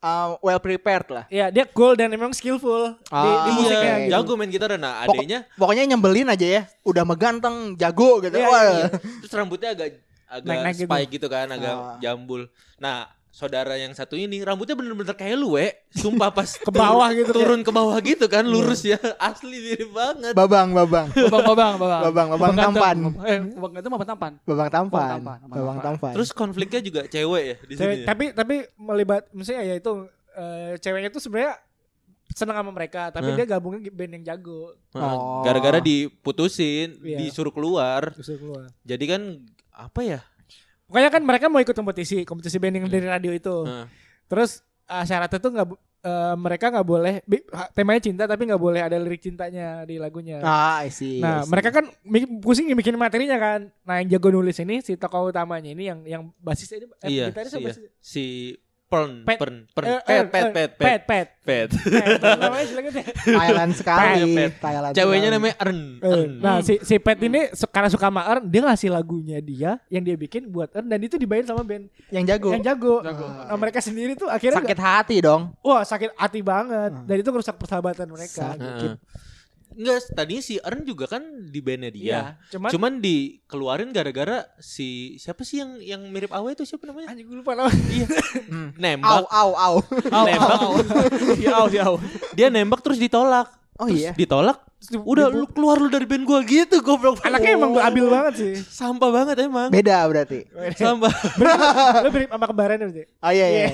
[0.00, 1.24] Uh, well prepared lah.
[1.28, 4.00] Iya, dia cool dan emang skillful di, di Ah, musiknya oke.
[4.00, 4.10] gitu.
[4.10, 4.70] jago main gitar.
[4.74, 6.62] Nah, Pok- adanya pokoknya nyembelin aja ya.
[6.82, 8.32] Udah meganteng, jago gitu.
[8.34, 8.62] Iya, Wah.
[8.66, 8.86] iya.
[9.20, 10.88] terus rambutnya agak agak Naik-naik gitu.
[10.88, 11.26] spike gitu.
[11.28, 11.94] kan, agak Ah.
[12.00, 12.48] jambul.
[12.78, 15.70] Nah, saudara yang satu ini rambutnya bener-bener kayak lu, we.
[15.94, 18.98] Sumpah pas ke bawah gitu, Turun ke bawah gitu kan, lurus ya.
[19.22, 20.34] Asli mirip banget.
[20.38, 21.06] Babang, babang.
[21.14, 22.00] Babang, babang, babang.
[22.10, 22.96] Babang, babang tampan.
[23.24, 24.32] Eh, babang itu apa tampan?
[24.42, 25.08] Babang tampan.
[25.22, 26.12] Babang babang tampan.
[26.18, 27.94] Terus konfliknya juga cewek ya di sini.
[28.02, 28.06] ya?
[28.06, 29.90] tapi tapi melibat maksudnya ya itu
[30.34, 31.54] eh, ceweknya tuh sebenarnya
[32.30, 33.36] seneng sama mereka, tapi Nah.
[33.42, 34.74] dia gabungnya band yang jago.
[34.94, 35.42] Oh.
[35.42, 37.18] Gara-gara diputusin, Iya.
[37.26, 38.14] disuruh keluar.
[38.14, 38.64] Dia keluar.
[38.86, 39.22] Jadi kan
[39.74, 40.20] apa ya?
[40.90, 43.62] Pokoknya kan mereka mau ikut kompetisi, kompetisi band yang dari radio itu.
[43.62, 43.86] Heeh.
[44.26, 45.68] Terus uh, syaratnya tuh nggak
[46.00, 47.14] eh, mereka nggak boleh
[47.76, 50.42] temanya cinta tapi nggak boleh ada lirik cintanya di lagunya.
[50.42, 51.22] Ah, I see.
[51.22, 51.50] Nah, I see.
[51.54, 51.84] mereka kan
[52.42, 53.70] pusing bikin materinya kan.
[53.86, 57.24] Nah, yang jago nulis ini si tokoh utamanya ini yang yang basisnya ini eh, iya,
[57.46, 57.66] si, iya.
[57.70, 58.24] basis- si
[58.90, 59.38] Pern, Pet.
[59.38, 61.28] pern, pern, Eh, pet, eh, pet, eh, pet, pet, pet, pet.
[61.40, 61.68] pet.
[61.70, 63.06] Pet, namanya silakan deh.
[63.30, 64.22] Thailand sekali.
[64.34, 64.52] Pet.
[64.58, 65.36] Thailand Ceweknya sekali.
[65.38, 65.80] namanya Ern.
[65.94, 66.30] Eh, Ern.
[66.36, 70.02] Nah si si Pet ini su- karena suka sama Ern dia ngasih lagunya dia yang
[70.02, 72.50] dia bikin buat Ern dan itu dibayar sama band yang jago.
[72.50, 72.98] yang jago.
[73.00, 73.26] Jago.
[73.30, 75.54] Nah, mereka sendiri tuh akhirnya Sakit hati dong.
[75.54, 78.58] nggak- wah sakit hati banget dan itu merusak persahabatan mereka.
[78.58, 78.98] Heeh.
[79.70, 82.04] Enggak, tadinya si Ern juga kan di bandnya dia.
[82.04, 87.10] Iya, cuman Cuman dikeluarin gara-gara si siapa sih yang yang mirip Awe itu siapa namanya?
[87.10, 87.70] anjing gue lupa nama.
[87.70, 88.06] Iya.
[88.50, 89.74] Au Nembak, au au.
[90.10, 90.58] nembak.
[91.38, 91.96] Iya, au, iya, au.
[92.34, 93.48] Dia nembak terus ditolak.
[93.76, 94.12] Oh Terus iya.
[94.12, 94.58] Ditolak.
[95.04, 97.20] Udah lu keluar lu dari band gua gitu goblok.
[97.20, 98.52] Anaknya emang labil banget sih.
[98.64, 99.68] sampah banget emang.
[99.68, 100.48] Beda berarti.
[100.76, 101.12] Sampah.
[102.04, 103.04] Lo mirip sama kembaran berarti.
[103.20, 103.68] Oh iya iya.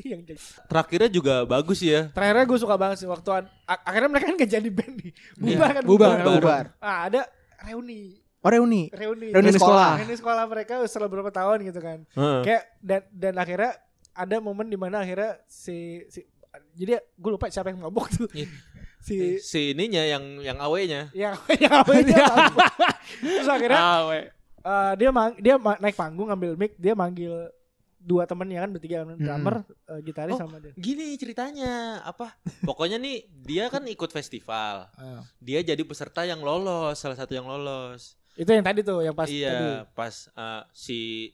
[0.12, 0.40] yang jadi.
[0.64, 2.08] Terakhirnya juga bagus ya.
[2.08, 5.12] Terakhirnya gue suka banget sih waktu an- ak- akhirnya mereka kan gak jadi band nih.
[5.34, 6.24] Bubar Iya, kan bubar, kan?
[6.26, 6.64] bubar.
[6.78, 7.20] Ah, ada
[7.60, 8.18] reuni.
[8.38, 8.90] Oh reuni.
[8.90, 9.30] Reuni.
[9.30, 9.90] Reuni sekolah.
[9.98, 11.98] Reuni sekolah mereka setelah beberapa tahun gitu kan.
[12.08, 12.40] Heeh.
[12.42, 13.72] Kayak dan dan akhirnya
[14.12, 16.26] ada momen di mana akhirnya si, si
[16.74, 18.28] jadi gue lupa siapa yang mabok tuh.
[18.32, 18.50] Iya.
[19.02, 21.10] si Si ininya yang yang Awe-nya.
[21.16, 22.14] yang yang itu
[23.34, 24.20] terus akhirnya Awe.
[24.58, 27.50] eh, dia mang, dia ma- naik panggung ngambil mic dia manggil
[28.02, 30.42] dua temennya kan bertiga drummer eh, gitaris Oh.
[30.42, 32.34] sama dia Gini ceritanya apa?
[32.66, 34.90] Pokoknya nih dia kan ikut festival.
[34.98, 35.22] Ah.
[35.38, 38.18] Dia jadi peserta yang lolos, salah satu yang lolos.
[38.32, 41.30] itu yang tadi tuh yang pas tadi iya, pas uh, si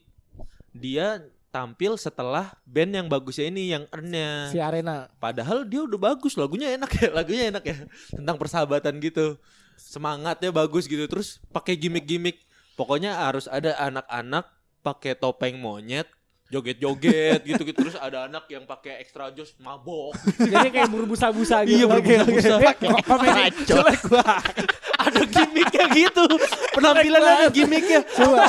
[0.75, 4.51] dia tampil setelah band yang bagusnya ini yang Earn-nya.
[4.51, 7.77] si arena Padahal dia udah bagus, lagunya enak ya, lagunya enak ya.
[8.13, 9.39] Tentang persahabatan gitu.
[9.79, 11.07] Semangatnya bagus gitu.
[11.07, 12.43] Terus pakai gimmick-gimmick.
[12.75, 14.45] Pokoknya harus ada anak-anak
[14.79, 16.07] pakai topeng monyet,
[16.49, 17.77] joget-joget gitu-gitu.
[17.77, 20.17] Terus ada anak yang pakai extra jos mabok.
[20.37, 22.55] jadi kayak berbusa-busa gitu Iya, berbusa-busa.
[22.57, 23.01] Oke, oke.
[23.05, 23.43] Komedi.
[23.69, 24.33] jelek gua
[25.19, 26.25] ada gimmicknya gitu.
[26.71, 27.99] Penampilan ada gimmicknya.
[28.07, 28.43] coba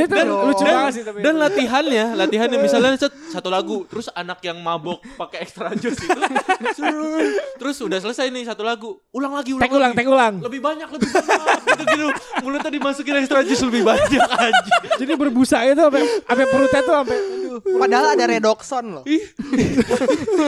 [0.00, 4.42] itu tuh lucu banget sih tapi Dan latihannya, latihannya misalnya set, satu lagu, terus anak
[4.42, 6.20] yang mabok pakai extra jus itu,
[7.60, 10.88] terus udah selesai nih satu lagu, ulang lagi, ulang tek ulang tek ulang Lebih banyak,
[10.88, 12.06] lebih banyak, gitu gitu.
[12.42, 14.74] Mulutnya dimasukin extra jus lebih banyak aja.
[14.98, 17.18] jadi berbusa itu sampai sampai perutnya tuh sampai.
[17.60, 19.04] Padahal ada redoxon loh.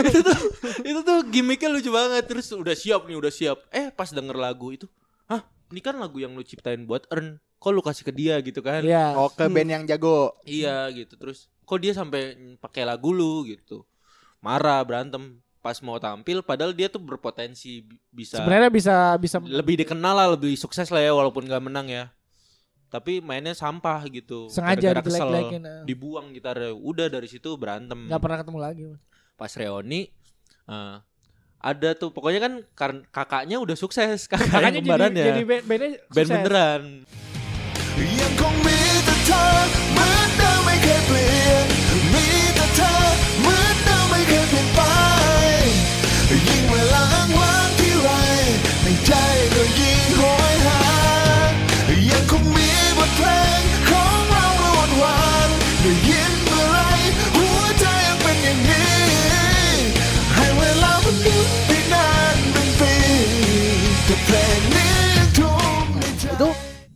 [0.09, 0.39] itu tuh,
[0.87, 2.25] itu tuh gimmicknya lucu banget.
[2.25, 3.59] Terus udah siap nih, udah siap.
[3.69, 4.87] Eh pas denger lagu itu,
[5.33, 7.41] hah, ini kan lagu yang lu ciptain buat Earn.
[7.57, 8.85] Kok lu kasih ke dia gitu kan?
[8.85, 9.17] Iya.
[9.17, 10.37] Oh ke band yang jago.
[10.45, 13.87] Iya gitu terus kok dia sampai pakai lagu lu gitu
[14.43, 19.79] marah berantem pas mau tampil padahal dia tuh berpotensi bi- bisa Sebenarnya bisa bisa lebih
[19.81, 22.11] dikenal lah lebih sukses lah ya walaupun gak menang ya
[22.91, 25.81] tapi mainnya sampah gitu Sengaja Gara-gara kesel, dijelek-jelekin, eh.
[25.89, 28.83] dibuang gitarnya udah dari situ berantem nggak pernah ketemu lagi.
[29.33, 30.11] pas reuni
[30.69, 30.97] eh,
[31.63, 32.53] ada tuh pokoknya kan
[33.15, 34.43] kakaknya udah sukses kan?
[34.43, 35.27] kakaknya, kakaknya jadi, ya.
[35.31, 36.83] jadi band, band, band beneran.
[38.03, 38.57] Yang kong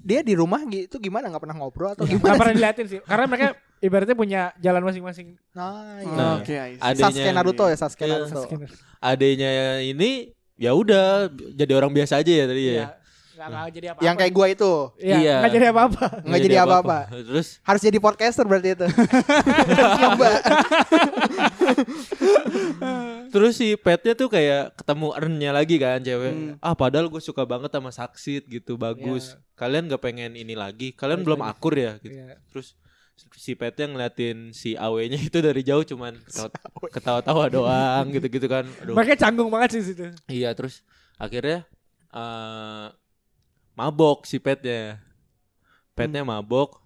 [0.06, 2.38] dia di rumah gitu gimana nggak pernah ngobrol atau Nggak gimana?
[2.38, 3.00] pernah diliatin sih.
[3.02, 3.48] Karena mereka
[3.78, 5.34] ibaratnya punya jalan masing-masing.
[5.50, 6.14] Nah, iya.
[6.14, 6.34] Nah,
[6.80, 8.14] adanya Sasuke Naruto ya Sasuke Iya.
[8.22, 8.40] Naruto.
[8.96, 9.50] adanya
[9.80, 12.86] ini ya udah jadi orang biasa aja ya tadi ya Iya.
[13.36, 14.02] Nggak, nggak jadi apa-apa.
[14.02, 15.36] Yang kayak gua itu Iya, Iya.
[15.38, 16.04] nggak jadi apa-apa.
[16.22, 16.98] nggak jadi apa-apa.
[17.12, 18.86] Terus Harus jadi podcaster berarti itu.
[20.00, 20.28] Coba.
[23.28, 26.32] terus si petnya tuh kayak ketemu Ernnya lagi kan cewek.
[26.32, 26.52] Hmm.
[26.58, 29.36] Ah padahal gue suka banget sama Saksit gitu bagus.
[29.54, 30.92] Kalian gak pengen ini lagi?
[30.92, 31.50] Kalian Balik belum lagi.
[31.52, 32.16] akur ya gitu.
[32.16, 32.36] Iya.
[32.48, 32.68] Terus
[33.34, 36.52] si petnya ngeliatin si awenya itu dari jauh cuman ketawa-
[36.90, 38.64] ketawa-tawa doang gitu-gitu kan.
[38.80, 38.92] Aduh.
[38.92, 40.08] Mereka canggung banget sih situ.
[40.26, 40.80] Iya terus
[41.16, 41.64] akhirnya
[42.08, 42.86] eh
[43.76, 44.98] mabok si petnya.
[45.92, 46.32] Petnya Hmm.
[46.32, 46.80] mabok.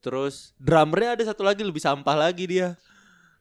[0.00, 2.74] Terus drummernya ada satu lagi lebih sampah lagi dia.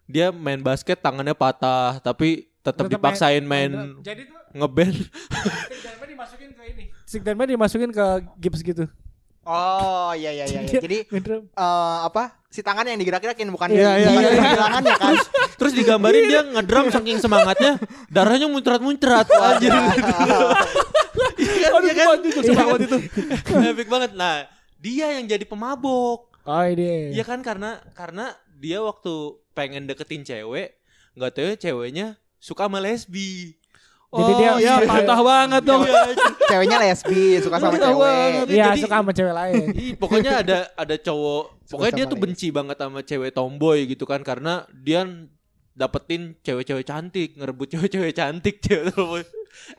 [0.04, 4.96] Dia main basket tangannya patah tapi tetap Tetep dipaksain main- main, main Jadi tuh ngeband.
[5.00, 6.84] stick dimasukin ke ini.
[7.08, 8.06] Stick dimasukin ke
[8.38, 8.86] gips gitu.
[9.48, 10.62] Oh iya iya iya.
[10.68, 10.82] iya.
[10.84, 11.48] Jadi Ngedrum.
[11.48, 12.36] eh, apa?
[12.52, 14.30] Si tangan yang digerak-gerakin bukan Iya, iya, bukan iya.
[14.36, 15.14] yang tangannya kan.
[15.56, 17.80] Terus digambarin dia ngedrum saking semangatnya
[18.12, 19.28] darahnya muncrat-muncrat.
[19.32, 19.72] Anjir.
[21.38, 22.08] Iya kan, iya kan?
[22.22, 22.98] Coba waktu itu.
[23.52, 24.12] Epic banget.
[24.14, 24.46] Nah,
[24.78, 26.30] dia yang jadi pemabok.
[26.44, 27.12] Oh ini.
[27.12, 29.14] Iya kan karena karena dia waktu
[29.52, 30.78] pengen deketin cewek,
[31.14, 32.08] nggak tahu ya ceweknya
[32.40, 33.57] suka sama lesbi.
[34.08, 35.84] Jadi oh, dia- ya patah banget dong.
[36.48, 38.48] Ceweknya lesbi, suka sama cewek.
[38.48, 39.66] Iya Jadi- suka sama cewek lain.
[39.84, 44.24] Ih, pokoknya ada ada cowok pokoknya dia tuh benci banget sama cewek tomboy gitu kan
[44.24, 45.04] karena dia
[45.76, 49.28] dapetin cewek-cewek cantik, ngerebut cewek-cewek cantik cewek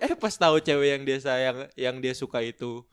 [0.02, 2.84] Eh pas tahu cewek yang dia sayang, yang dia suka itu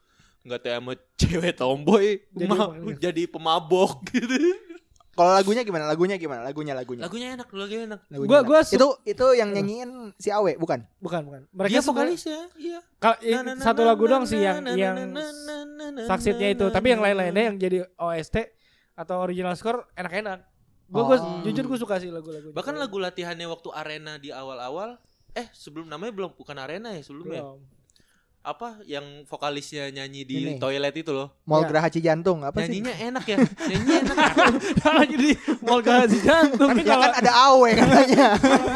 [0.45, 4.37] nggak tahu sama cewek tomboy, Jadi ma- jadi pemabok gitu.
[5.15, 5.87] Kalau lagunya gimana?
[5.87, 6.43] Lagunya gimana?
[6.43, 7.03] Lagunya lagunya.
[7.07, 7.99] Lagunya enak, lagunya enak.
[8.11, 8.49] Lagunya Gua- enak.
[8.51, 10.83] gua su- itu itu yang nyanyiin si Awe bukan?
[10.99, 11.41] Bukan, bukan.
[11.41, 12.79] Dia Mereka sebenarnya- vokalisnya, iya.
[12.99, 14.95] Kalau Na, na, satu lagu na, doang sih yang yang
[16.05, 18.51] saksitnya itu, tapi yang lain-lainnya yang jadi OST
[18.93, 20.43] atau original score enak-enak.
[20.85, 21.41] Gue gua Oh.
[21.41, 22.53] jujur gue suka sih lagu-lagu.
[22.53, 25.01] Bahkan lagu latihannya waktu arena di awal-awal,
[25.31, 27.41] eh sebelum namanya belum bukan arena ya sebelumnya.
[27.41, 27.59] belum.
[28.45, 30.53] Apa yang vokalisnya nyanyi di Ini.
[30.55, 31.33] toilet itu loh.
[31.43, 31.67] Mall Ya.
[31.67, 32.77] Geraha Cijantung apa sih?
[32.77, 33.37] Nyanyinya enak ya.
[33.41, 34.17] Nyanyinya enak.
[35.01, 35.29] lagi di
[35.59, 36.69] mall gaji jantung.
[36.69, 38.27] Tapi Ya kalau kan ada Awe katanya.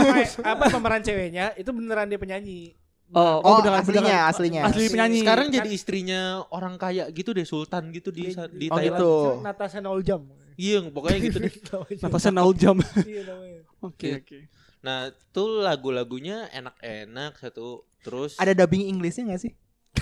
[0.52, 2.74] apa pemeran ceweknya itu beneran dia penyanyi.
[3.10, 4.62] Oh, Oh, beneran- aslinya, beneran- aslinya.
[4.66, 5.20] Asli penyanyi.
[5.22, 8.98] Sekarang jadi istrinya orang kaya gitu deh, sultan gitu di di Oh, Thailand.
[8.98, 9.12] gitu.
[9.40, 10.22] Natasha Noljam.
[10.56, 11.54] Iya, pokoknya gitu deh.
[12.04, 12.76] Natasha nol jam.
[13.00, 13.62] Iya namanya.
[13.80, 14.38] Oke oke.
[14.80, 17.86] Nah, tuh lagu-lagunya enak-enak satu.
[18.00, 19.54] Terus Ada dubbing Inggrisnya gak sih?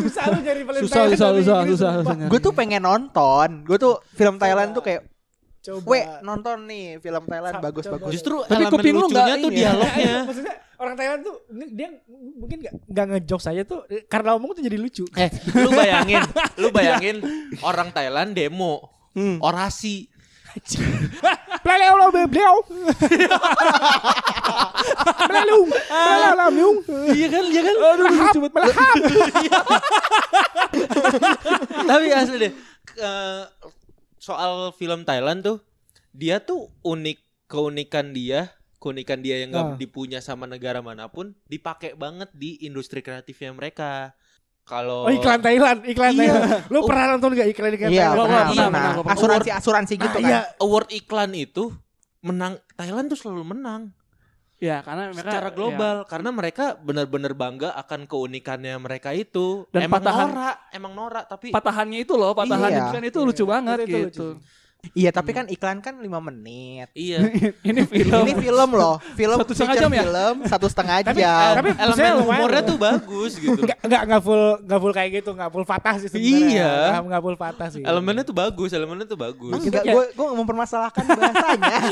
[0.00, 2.14] Susah lu nyari Valentine Susah susah susah susah.
[2.26, 3.62] Gue tuh pengen nonton.
[3.62, 5.04] Gue tuh film Thailand tuh kayak,
[5.60, 5.84] Coba.
[5.84, 7.96] "We, nonton nih film Thailand Sa- bagus coba.
[8.00, 9.56] bagus." justru Tapi kuping lu lucunya nggak tuh ya?
[9.60, 10.14] dialognya.
[10.28, 11.36] Maksudnya orang Thailand tuh
[11.70, 15.04] dia mungkin gak, gak ngejok saya tuh karena ngomong tuh jadi lucu.
[15.12, 16.24] Eh, lu bayangin,
[16.64, 17.16] lu bayangin
[17.60, 19.36] orang Thailand demo, Hmm.
[19.38, 20.08] orasi.
[25.28, 25.60] Peleleu.
[25.88, 26.78] Peleleu lo miung.
[27.12, 27.74] Iya kan, iya kan?
[27.76, 28.96] Aduh lucu banget melahap.
[31.86, 32.52] Tapi asli deh,
[34.16, 35.58] soal film Thailand tuh,
[36.12, 37.18] dia tuh unik
[37.50, 39.74] keunikan dia, keunikan dia yang Ah.
[39.74, 44.14] nggak dipunya sama negara mana pun, dipakai banget di industri kreatifnya mereka.
[44.70, 46.30] Kalau Oh iklan Thailand, iklan Iya.
[46.30, 46.62] Thailand.
[46.70, 48.14] Lu pernah nonton gak iklan iklan Iya, Thailand?
[48.22, 49.12] Pernah, pernah, pernah, pernah.
[49.12, 50.30] Asuransi asuransi gitu Nah, kan.
[50.30, 51.74] iya, award iklan itu
[52.20, 53.82] menang Thailand tuh selalu menang
[54.60, 55.56] Ya karena mereka secara ya.
[55.56, 59.64] global karena mereka benar-benar bangga akan keunikannya mereka itu.
[59.72, 62.80] Dan emang patahan- norak, emang norak tapi patahannya itu loh, patahan Iya.
[62.86, 64.26] iklan itu Iya, lucu banget itu- itu gitu.
[64.36, 64.44] lucu.
[64.90, 66.88] Iya, tapi kan iklan kan 5 menit.
[66.92, 67.18] iya.
[67.62, 68.22] Ini film.
[68.22, 70.02] Ini film loh, film Satu setengah jam ya?
[70.02, 71.52] film satu setengah Tapi- jam.
[71.54, 72.66] tapi elemen humornya loh.
[72.66, 73.60] tuh bagus gitu.
[73.60, 76.48] Enggak enggak enggak full enggak full kayak gitu, enggak full fatah sih sebenarnya.
[76.50, 76.72] Iya.
[76.90, 77.82] Enggak, enggak full fatah sih.
[77.82, 79.52] Elemennya tuh bagus, elemennya tuh bagus.
[79.54, 81.76] Enggak, gue gue mempermasalahkan bahasanya.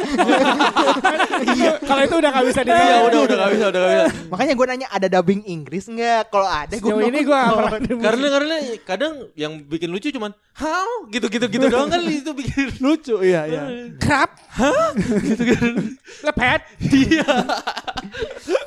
[1.89, 2.97] Kalau itu udah gak bisa Iya, ditanya.
[3.05, 4.07] udah udah gak bisa, udah gak bisa.
[4.29, 6.23] Makanya gue nanya ada dubbing Inggris enggak?
[6.29, 11.07] Kalau ada gue Sejauh ini gue gak Karena karena kadang yang bikin lucu cuman how
[11.09, 13.63] gitu-gitu gitu doang kan itu bikin lucu iya iya.
[13.99, 14.39] krap.
[14.55, 14.95] Hah?
[15.23, 15.75] gitu kan.
[16.27, 16.63] Lepet.
[16.83, 17.27] Iya.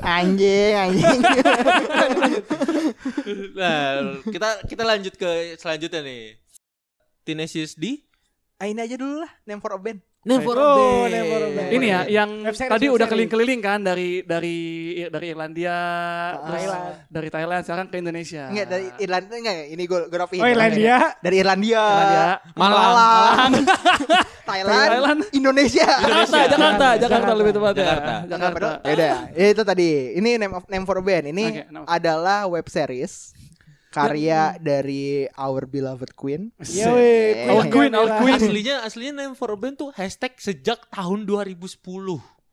[0.04, 1.20] anjing anjing.
[3.56, 6.24] Nah, kita kita lanjut ke selanjutnya nih.
[7.22, 8.02] Tenacious D
[8.62, 10.06] Ah, ini aja dulu lah, name for a band.
[10.22, 11.74] Never Oh, Never a.
[11.74, 14.58] Ini ya yang Web tadi web udah keliling-keliling kan dari dari
[15.10, 15.78] dari Irlandia,
[16.46, 16.94] terus Thailand.
[17.10, 18.44] dari Thailand sekarang ke Indonesia.
[18.46, 20.42] Enggak dari Irlandia enggak ini gue gue rapiin.
[20.42, 20.98] Oh Irlandia.
[21.18, 21.82] Dari Irlandia.
[21.82, 22.26] Irlandia.
[22.54, 22.86] Malang.
[22.86, 23.52] Malang.
[24.52, 25.20] Thailand, Thailand.
[25.32, 25.90] Indonesia.
[25.90, 27.82] Jakarta, Jakarta, Jakarta lebih tepatnya.
[27.82, 28.14] Jakarta.
[28.30, 28.68] Jakarta.
[28.86, 29.90] Ya udah, itu tadi.
[30.22, 31.34] Ini name of name for band.
[31.34, 33.34] Ini of- adalah web series
[33.92, 36.56] karya dari Our Beloved Queen.
[36.58, 36.88] Iya.
[37.52, 38.40] Our Queen, our Queen.
[38.40, 41.78] Aslinya aslinya name for a band tuh hashtag sejak tahun 2010.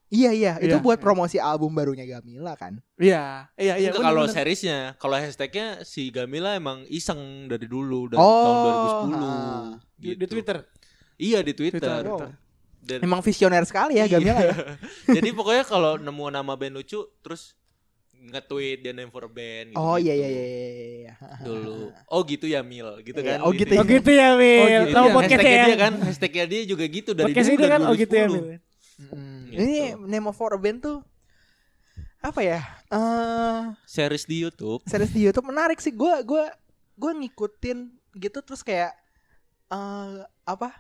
[0.08, 0.80] Iya iya, itu Iya.
[0.80, 2.80] buat promosi album barunya Gamila kan.
[2.96, 3.92] Iya, iya, iya.
[3.92, 9.20] Itu kalau seriesnya, kalau hashtagnya si Gamila emang iseng dari dulu dari Oh, tahun 2010.
[9.20, 9.68] ah.
[9.94, 10.16] Di, Gitu.
[10.16, 10.56] di Twitter.
[11.18, 11.76] Iya di Twitter.
[11.78, 12.16] Twitter, Oh.
[12.16, 12.30] Twitter.
[12.80, 14.16] Dan- Emang visioner sekali ya Iya.
[14.16, 14.56] Gamila ya.
[15.20, 17.52] Jadi pokoknya kalau nemu nama band lucu terus
[18.20, 19.78] nge-tweet dia name for a band gitu.
[19.78, 21.12] Oh iya iya iya iya, iya.
[21.40, 21.94] Dulu.
[22.06, 23.38] Oh gitu ya Mil, gitu Iya, kan.
[23.42, 23.88] oh gitu Oh ya.
[23.88, 24.28] gitu ya.
[24.28, 25.14] Oh, gitu Tahu ya.
[25.14, 25.66] podcastnya Hashtagnya ya.
[25.66, 28.32] dia kan, hashtagnya dia juga gitu dari Podcast dulu kan oh gitu ya 2010.
[28.32, 28.44] Wil.
[28.98, 29.42] Hmm.
[29.48, 29.58] Gitu.
[29.62, 30.98] Ini name for a band tuh
[32.18, 32.60] apa ya?
[32.90, 34.82] Eh Series di YouTube.
[34.84, 35.94] series di YouTube menarik sih.
[35.94, 36.50] Gua gua
[36.94, 37.78] gua ngikutin
[38.18, 38.90] gitu terus kayak
[39.70, 40.74] eh apa?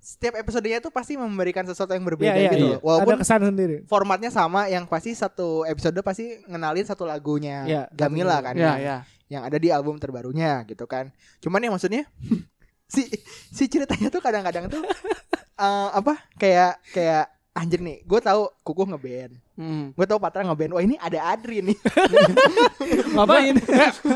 [0.00, 2.50] Setiap episodenya tuh pasti memberikan sesuatu yang berbeda Iya iya.
[2.50, 2.66] gitu.
[2.66, 2.80] loh.
[2.82, 3.76] Walaupun Ada kesan sendiri.
[3.84, 8.78] formatnya sama yang pasti satu episode pasti ngenalin satu lagunya Iya, Gamila kan Iya, yang,
[8.78, 8.96] iya.
[9.28, 12.02] yang ada di album terbarunya gitu kan cuman ya maksudnya
[12.88, 13.06] si
[13.46, 14.82] si ceritanya tuh kadang-kadang tuh
[15.60, 19.92] eh, apa kayak kayak anjir nih gue tahu kukuh ngeband Hmm.
[19.92, 21.76] gue tahu Patra ngeband wah ini ada Adri nih
[23.12, 23.54] Ngapain?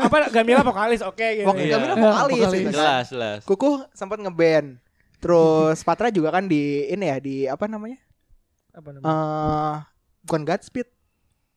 [0.01, 1.45] Apa Gamila vokalis oke gitu.
[1.45, 1.73] Waktu Iya.
[1.77, 2.57] Gamila Iya, vokalis, vokalis.
[2.57, 2.73] gitu kan.
[2.75, 3.39] Jelas, jelas.
[3.45, 4.67] kukuh sempat ngeband
[5.17, 7.99] terus Patra juga kan di ini ya di apa namanya
[8.71, 9.05] Apa namanya?
[9.05, 9.75] eh
[10.21, 10.89] bukan Godspeed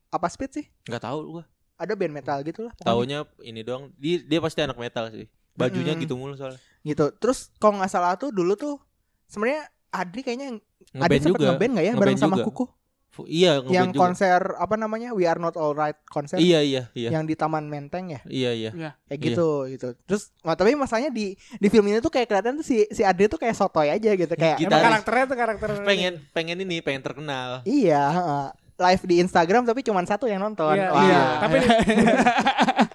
[0.09, 1.45] apa Speed sih Enggak tahu gua.
[1.77, 2.89] ada band metal gitu lah pokoknya.
[2.89, 3.95] Taunya ini doang.
[3.95, 5.27] Dia, dia pasti anak metal sih.
[5.53, 6.03] Bajunya Mm-mm.
[6.03, 6.59] gitu mulu soalnya.
[6.81, 8.79] gitu terus kalau nggak salah tuh dulu tuh
[9.27, 10.63] sebenarnya Adri kayaknya
[10.95, 11.49] Adri sempat juga.
[11.53, 12.47] ngeband nggak ya Ngeband bareng sama juga.
[12.47, 12.78] Kuku Fu-
[13.25, 13.99] Iya, yang juga.
[14.01, 17.09] konser apa namanya We Are Not Alright konser Iya, iya, iya.
[17.11, 18.71] yang di Taman Menteng ya Iya, iya.
[18.71, 19.27] kayak Iya.
[19.27, 22.87] gitu gitu terus nah, tapi masalahnya di di film ini tuh kayak kelihatan tuh si
[22.87, 24.85] si Adri tuh kayak sotoy aja gitu kayak Kita- Emang Gitaris.
[25.03, 27.65] karakternya tuh karakter Pengen pengen ini, pengen terkenal.
[27.65, 28.47] iya heeh.
[28.79, 31.23] live di Instagram tapi cuma satu yang nonton Iya, Wah, iya.
[31.41, 31.57] Tapi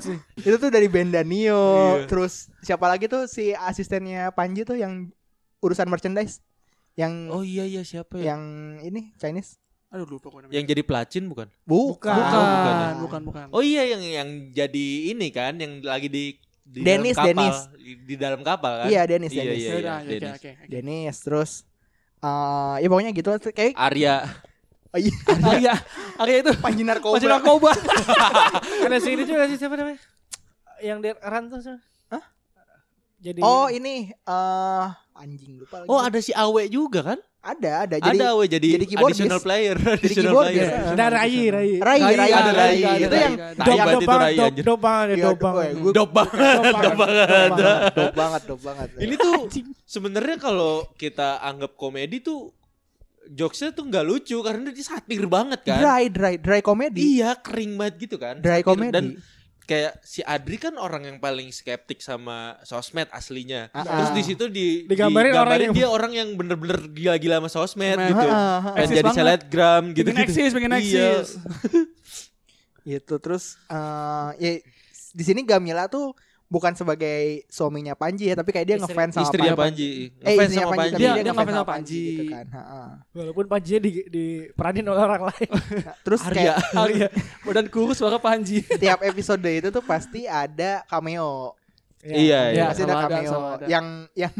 [0.00, 0.16] sih.
[0.40, 1.60] itu tuh dari band Danio
[2.00, 2.06] Iya.
[2.06, 5.12] terus siapa lagi tuh si asistennya Panji tuh yang
[5.60, 6.40] urusan merchandise
[6.94, 8.32] yang Oh iya iya siapa ya?
[8.32, 8.42] yang
[8.80, 10.58] ini Chinese Aduh lupa gue namanya.
[10.58, 11.46] Yang jadi pelacin bukan?
[11.62, 12.90] bukan bukan, Oh, bukan ya.
[12.98, 13.46] bukan, bukan.
[13.50, 17.58] Oh iya yang yang jadi ini kan yang lagi di di Dennis, dalam kapal, Dennis.
[17.76, 18.86] Di, di dalam kapal kan?
[18.88, 20.34] iya Dennis Iya, Dennis iya, Ya udah, ya, Dennis.
[20.34, 20.50] oke.
[20.66, 21.50] Dennis terus
[22.18, 24.14] eh ya pokoknya gitu kayak Arya.
[24.90, 25.14] oh, iya,
[25.46, 25.74] Arya,
[26.16, 27.70] Arya itu Panji narkoba masih narkoba.
[28.98, 30.00] Si ini juga sih siapa namanya?
[30.80, 31.78] Yang di Ran tuh siapa?
[33.24, 35.88] Jadi oh ini eh anjing lupa lagi.
[35.88, 37.20] Oh ada si Awe juga kan?
[37.44, 39.20] ada ada jadi ada Awe jadi, jadi keyboardis.
[39.20, 40.56] additional player, additional keyboardis.
[40.56, 40.80] player.
[40.80, 41.70] Eh, Ada Rai, Rai.
[41.76, 44.32] Rai Rai, Rai ada Rai, itu yang Dop, banget dop banget,
[44.64, 45.72] dop, banget, Iya, dop banget.
[45.92, 47.28] Dop banget, Dop banget.
[47.92, 49.36] dop banget dop banget Ini tuh
[49.84, 52.48] sebenarnya kalau kita anggap komedi tuh
[53.26, 55.80] jokesnya tuh nggak lucu karena dia satir banget kan.
[55.80, 58.40] dry dry dry comedy Iya kering banget gitu kan.
[58.40, 59.06] dry comedy Dan
[59.64, 63.72] kayak si Adri kan orang yang paling skeptik sama sosmed aslinya.
[63.72, 64.14] Ah, Terus ah.
[64.14, 68.28] di situ di Digambarin orang yang- dia orang yang bener-bener gila-gila sama sosmed Nah, gitu.
[68.28, 68.62] Ah, ah.
[68.76, 71.28] Dan Eksis jadi selebgram gitu Pengen eksis, pengen eksis.
[72.84, 74.50] gitu terus eh ya
[75.14, 76.12] di sini Gamila tuh
[76.46, 79.62] bukan sebagai suaminya Panji ya tapi kayak dia Istri- ngefans sama Istrinya Panji.
[79.64, 79.90] Panji.
[79.90, 80.92] Eh, Ngefans istrinya sama Panji, Panji.
[80.92, 82.04] tapi Dia- dia, dia ngefans sama Panji Panji.
[82.06, 82.46] gitu kan.
[82.48, 82.82] ha-ha.
[83.12, 85.50] Walaupun Panjinya di diperanin oleh orang lain.
[85.84, 86.34] Nah, terus Arya.
[86.34, 87.08] kayak Arya,
[87.42, 88.62] badan kurus suara Panji.
[88.62, 91.56] tiap episode itu tuh pasti ada cameo.
[92.00, 92.52] Iya, iya.
[92.52, 93.24] Ya, pasti ada ada, cameo.
[93.26, 93.64] selalu ada.
[93.66, 94.32] Yang yang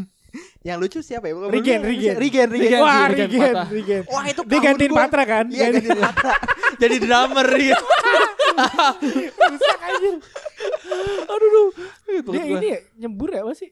[0.61, 1.33] yang lucu siapa ya?
[1.47, 2.15] Rigen, Rigen.
[2.15, 2.79] Rigen, Rigen.
[2.79, 3.67] Wah, Rigen Rigen, patah.
[3.71, 4.01] Rigen.
[4.05, 4.91] Wah, itu Dia gantiin.
[4.91, 5.45] Patra kan?
[5.47, 6.33] Iya, gantiin Patra.
[6.75, 7.77] Jadi drummer dia.
[9.41, 10.15] Rusak anjir.
[11.25, 11.67] Aduh,
[12.05, 12.59] Dia gua.
[12.61, 13.69] ini ya, nyembur ya apa sih?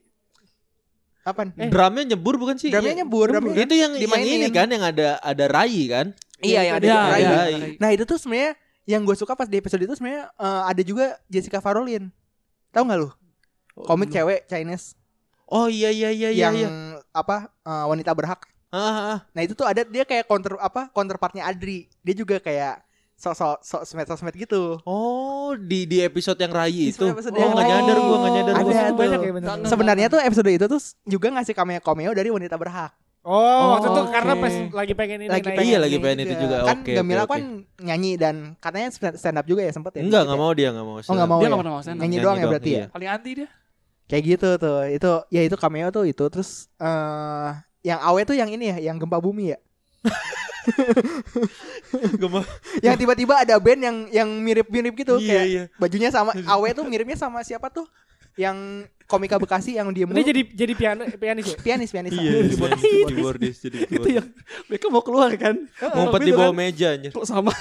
[1.23, 1.55] Apaan?
[1.55, 2.67] Drumnya nyebur bukan sih?
[2.67, 2.99] Drumnya Iya.
[3.05, 4.39] nyebur, drumnya Itu yang, yang dimainin.
[4.43, 6.11] ini kan yang ada ada Rai kan?
[6.43, 7.21] Iya, yang ada Ya, Rai.
[7.21, 7.53] ya, Rai.
[7.79, 11.15] Nah, itu tuh sebenarnya yang gue suka pas di episode itu sebenarnya eh, ada juga
[11.31, 12.11] Jessica Farolin.
[12.69, 13.09] Tahu nggak lu?
[13.73, 14.93] Komik cewek Chinese
[15.45, 16.43] Oh iya iya iya iya.
[16.45, 16.69] yang iya.
[17.09, 18.43] apa eh, wanita berhak.
[18.67, 19.19] Ah, ah, ah.
[19.31, 21.87] Nah itu tuh ada dia kayak counter apa counterpartnya Adri.
[22.01, 22.81] Dia juga kayak
[23.23, 24.83] sok-sok sok sosmed sosmed gitu.
[24.83, 27.07] Oh di di episode yang Rai itu.
[27.07, 27.71] episode Oh, yang nggak Rai.
[27.79, 28.53] nyadar gua nggak nyadar.
[28.53, 28.73] Ada gua.
[28.73, 28.97] Itu tuh.
[28.99, 29.49] banyak ya bener.
[29.63, 32.91] Sebenarnya tuh episode itu tuh juga ngasih cameo cameo dari wanita berhak.
[33.23, 34.51] Oh, waktu itu karena pas
[34.83, 36.67] lagi pengen ini Lagi pengen Iya, lagi pengen itu juga.
[36.67, 37.43] Kan Oke, Gamila oke, kan
[37.79, 40.03] nyanyi dan katanya stand up juga ya sempet ya.
[40.03, 40.43] Enggak dikit nggak ya?
[40.43, 40.95] mau dia nggak mau.
[40.99, 41.47] Oh nggak mau Dia ya.
[41.47, 42.01] nggak pernah mau stand up.
[42.03, 42.75] Nyanyi Nyanyi doang ya berarti ya.
[42.75, 42.85] iya.
[42.91, 43.47] Paling anti dia.
[44.11, 44.79] Kayak gitu tuh.
[44.91, 47.49] Itu ya itu cameo tuh itu terus eh
[47.87, 49.59] yang awe tuh yang ini ya, yang gempa bumi ya.
[52.79, 55.63] Yang tiba-tiba ada band yang yang mirip-mirip gitu Iya, kayak iya.
[55.75, 57.85] bajunya sama Awe tuh miripnya sama siapa tuh
[58.33, 61.57] yang komika Bekasi yang dia Ini jadi jadi piano pianis ya?
[61.59, 63.55] pianis pianis Iya, jadi keyboardis.
[63.61, 64.27] jadi Itu yang
[64.65, 65.55] mereka mau keluar kan.
[65.69, 66.57] Ngumpet di bawah kan.
[66.57, 67.11] meja anjir.
[67.13, 67.53] Kok sama?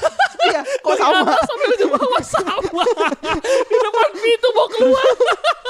[0.53, 2.85] Iya kok sama Sampai di bawah sama.
[3.43, 5.07] Di depan pintu mau keluar.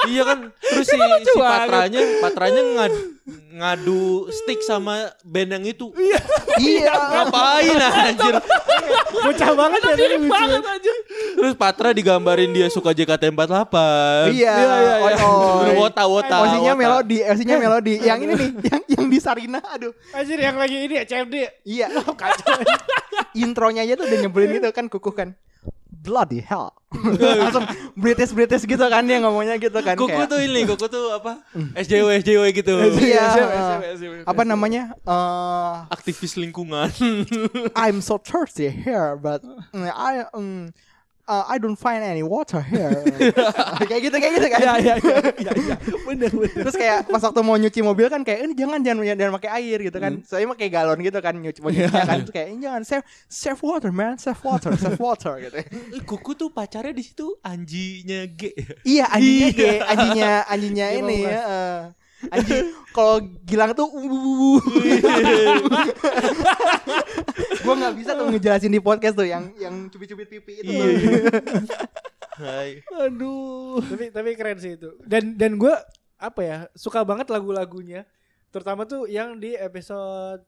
[0.03, 1.63] Iya kan terus si, lucu si banget.
[1.63, 3.01] patranya patranya ngadu,
[3.55, 4.05] ngadu
[4.35, 5.87] stick sama band yang itu.
[6.59, 8.35] iya Ngapain anjir?
[9.13, 10.27] Bocah banget ya lucu.
[10.27, 10.93] Banget aja.
[11.43, 13.75] Terus Patra digambarin dia suka JKT48.
[14.31, 15.27] iya Iya, iya, iya.
[15.27, 16.37] oh, wota wota.
[16.39, 16.79] Posisinya wota.
[16.79, 17.95] melodi, posisinya melodi.
[17.99, 19.91] Yang ini nih, yang yang di Sarina, aduh.
[20.13, 21.35] Anjir yang lagi ini ya CFD.
[21.35, 21.51] ya?
[21.67, 22.63] Iya, kacau.
[23.35, 25.29] Intronya aja tuh udah nyebelin gitu kan, kukuh kan.
[25.93, 26.71] Bloody hell.
[27.43, 29.95] Langsung British British gitu kan dia ngomongnya gitu kan.
[29.95, 31.43] Kuku kayak- tuh ini, kuku tuh apa?
[31.75, 32.71] SJW SJW gitu.
[32.99, 33.23] Iya.
[33.29, 34.15] SJW, SJW, SJW.
[34.27, 34.95] apa namanya?
[35.01, 36.87] eh Aktivis lingkungan.
[37.75, 40.71] I'm so thirsty here, but mm, I um,
[41.25, 42.91] uh, I don't find any water here.
[43.89, 44.61] kayak gitu kayak gitu kan.
[44.61, 45.77] Iya, iya, iya, iya, iya.
[46.03, 46.63] Bener, bener.
[46.67, 49.79] Terus kayak pas waktu mau nyuci mobil kan kayak ini jangan jangan jangan pakai air
[49.83, 50.13] gitu kan.
[50.27, 53.61] Soalnya pakai galon gitu kan nyuci mau nyucinya kan Terus kayak ini jangan save save
[53.63, 55.57] water man, save water, save water gitu.
[55.63, 55.67] Eh,
[56.03, 58.53] Kuku tuh pacarnya di situ anjinya G.
[58.83, 59.57] Iya anjingnya Iya.
[59.57, 61.41] kayak anjingnya anjingnya Iya, ini ya.
[61.41, 61.81] eh.
[62.31, 64.61] Anjing kalau Gilang tuh uh,
[67.65, 70.71] Gue nggak bisa tuh ngejelasin di podcast tuh yang yang cubit-cubit pipi itu.
[70.71, 70.87] Iya.
[72.39, 72.71] Hai.
[73.09, 73.81] Aduh.
[73.83, 74.95] tapi tapi keren sih itu.
[75.03, 75.75] Dan dan gue
[76.21, 78.07] apa ya suka banget lagu-lagunya.
[78.53, 80.45] Terutama tuh yang di episode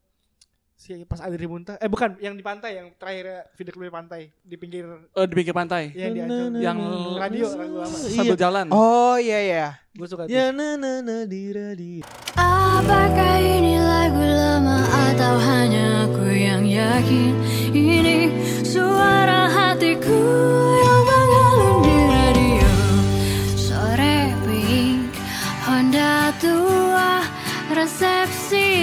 [0.74, 1.78] si pas Adri Muntah.
[1.78, 5.32] Eh bukan, yang di pantai yang terakhir video klip di pantai di pinggir Oh, di
[5.32, 5.94] pinggir pantai.
[5.94, 6.60] yang di Ancol.
[6.60, 6.78] Yang
[7.16, 7.96] radio lagu lama.
[8.10, 8.66] sambil jalan.
[8.70, 9.66] Oh iya iya.
[9.94, 10.26] Gue suka.
[10.26, 12.02] Ya na na na di radio.
[12.34, 17.32] Apakah ini lagu lama atau hanya aku yang yakin
[17.70, 18.18] ini
[18.60, 20.18] suara hatiku
[20.76, 22.72] yang mengalun di radio
[23.56, 25.14] Sore pink
[25.64, 27.22] Honda tua
[27.72, 28.73] Resepsi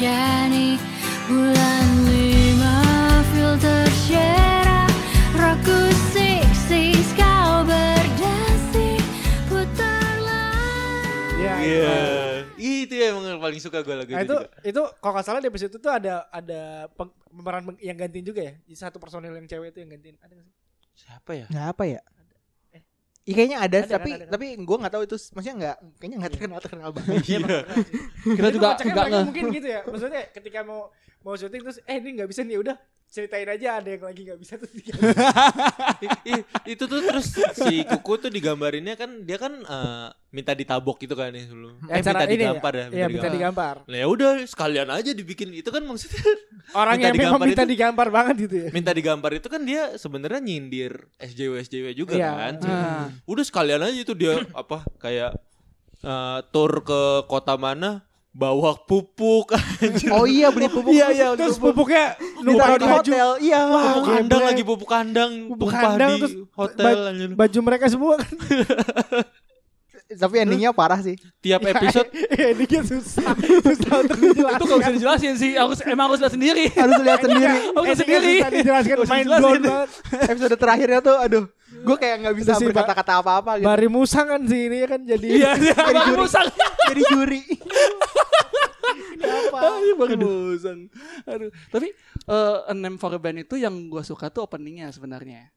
[0.00, 0.80] Anjani
[1.28, 2.80] Bulan lima
[3.28, 4.88] filter syera
[5.36, 5.76] Roku
[6.08, 8.96] siksis kau berdasi
[9.44, 11.04] Putarlah
[11.36, 11.92] Ya, Iya.
[12.56, 14.64] Itu emang yang paling suka gue lagu Nah, itu itu juga.
[14.64, 16.88] itu kalau nggak salah di episode itu tuh ada ada
[17.28, 18.56] pemeran yang gantiin juga ya.
[18.64, 20.16] Di satu personil yang cewek itu yang gantiin.
[20.24, 20.54] Ada nggak sih?
[20.96, 21.44] Siapa ya?
[21.52, 22.00] Nah, apa ya?
[23.28, 24.32] Iya kayaknya ada, Ada kan, tapi ada kan.
[24.32, 27.20] tapi gue nggak tahu itu maksudnya nggak kayaknya nggak terkenal terkenal banget.
[27.20, 28.32] Iya, sih.
[28.36, 28.68] Kita juga
[29.06, 29.20] nge.
[29.28, 29.80] mungkin gitu ya.
[29.84, 30.80] Maksudnya ketika mau
[31.20, 32.76] mau syuting terus eh ini nggak bisa nih udah
[33.10, 34.70] ceritain aja ada yang lagi nggak bisa tuh
[36.64, 41.34] itu tuh terus si Kuku tuh digambarinnya kan dia kan eh, minta ditabok gitu kan
[41.34, 41.74] ya dulu.
[41.84, 42.86] Eh, minta ini digampar ya.
[42.88, 43.74] Iya, minta digampar.
[43.82, 46.22] Nah, ya udah sekalian aja dibikin itu kan maksudnya
[46.78, 48.68] Orang Minta yang memang digampar minta itu- digampar banget gitu ya.
[48.70, 52.30] minta digampar itu kan dia sebenarnya nyindir SJW SJW juga Iya.
[52.30, 52.54] kan.
[52.64, 53.06] Ah.
[53.26, 55.34] Udah sekalian aja itu dia apa kayak
[56.00, 59.50] eh, tour ke kota mana bawa pupuk
[59.82, 60.10] anjir.
[60.10, 60.90] Oh iya beli pupuk.
[60.90, 63.28] Iya iya Terus pupuknya Ditaruh di baju, hotel.
[63.38, 63.60] Iya.
[63.66, 67.28] Pupuk kandang lagi pupuk kandang Pupuk kandang, di terus hotel ba- anjir.
[67.34, 68.34] baju mereka semua kan.
[70.10, 71.14] Tapi endingnya parah sih.
[71.38, 72.10] Tiap episode
[72.50, 73.30] ini kan susah.
[73.62, 74.58] Susah untuk dijelasin.
[74.58, 75.52] Itu gak bisa dijelasin sih.
[75.54, 76.64] Harus emang harus lihat sendiri.
[76.68, 77.46] Harus lihat sendiri.
[77.70, 78.32] Harus lihat sendiri.
[78.34, 79.88] Susah dijelaskan Harus main blown banget.
[80.26, 83.66] Episode terakhirnya tuh aduh, gue kayak nggak bisa berkata-kata apa-apa gitu.
[83.70, 85.74] Bari Musang kan sih ini kan jadi Iya, iya.
[85.78, 86.18] Jadi Baru juri.
[86.18, 86.46] musang.
[86.90, 87.40] Jadi juri.
[89.52, 90.80] Aduh, baru musang.
[91.26, 91.50] Aduh.
[91.68, 91.88] Tapi
[92.26, 95.50] eh A Name for a Band itu yang gue suka tuh openingnya sebenarnya.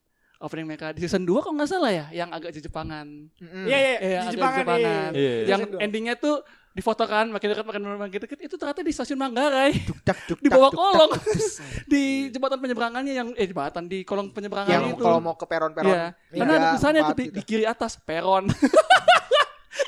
[0.43, 3.07] Opening mereka di season 2 kok nggak salah ya, yang agak Jepangan.
[3.39, 3.63] Mm.
[3.63, 5.11] Iya iya Iya, di agak Jepangan Jepangan.
[5.15, 5.31] iya.
[5.31, 5.45] Iya.
[5.47, 6.35] Yang endingnya tuh
[6.73, 10.73] difotokan makin dekat makin makin dekat itu ternyata di stasiun Manggarai Tuk-tak, tuk-tak, di bawah
[10.73, 11.13] kolong
[11.93, 15.93] di jembatan penyeberangannya yang eh jembatan di kolong penyeberangan Yang itu kalau mau ke peron-peron.
[15.93, 16.17] Iya.
[16.33, 18.49] Karena ada tulisannya tuh di, di kiri atas peron.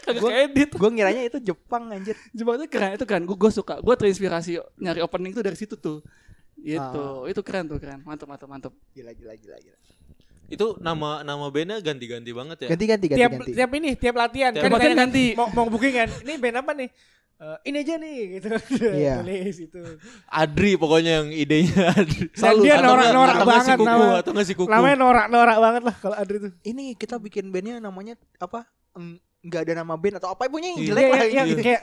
[0.02, 0.70] Kagak Gua- keedit.
[0.74, 2.18] Gue ngiranya itu Jepang anjir.
[2.34, 3.22] Jembatan keren itu kan.
[3.22, 3.78] Gue gue suka.
[3.80, 6.02] Gue terinspirasi nyari opening tuh dari situ tuh.
[6.58, 7.02] Gitu.
[7.04, 7.30] Ah.
[7.30, 8.02] Itu keren tuh keren.
[8.02, 8.74] Mantap mantap mantap.
[8.92, 9.78] Gila gila gila gila.
[10.46, 12.70] itu nama nama bandnya ganti-ganti banget ya.
[12.70, 13.52] Ganti ganti ganti Tiap ganti.
[13.58, 15.26] tiap ini tiap latihan Tiap kan latihan ganti.
[15.34, 16.10] Mau mau booking kan.
[16.22, 16.90] Ini band apa nih?
[17.36, 18.48] Eh, ini aja nih gitu.
[18.94, 19.26] Iya.
[19.26, 19.82] Tulis itu.
[20.30, 22.30] Adri pokoknya yang idenya Adri.
[22.30, 24.06] Dan dia norak-norak nggak si banget kuku, nama.
[24.22, 24.70] atau nggak si kuku.
[24.70, 26.52] Namanya norak-norak banget lah kalau Adri tuh.
[26.62, 28.70] Ini kita bikin bandnya namanya apa?
[29.46, 30.88] Nggak ada nama band atau apa pokoknya yang Iya.
[30.90, 31.26] jelek Iya, lah.
[31.26, 31.62] iya, gitu.
[31.62, 31.82] kayak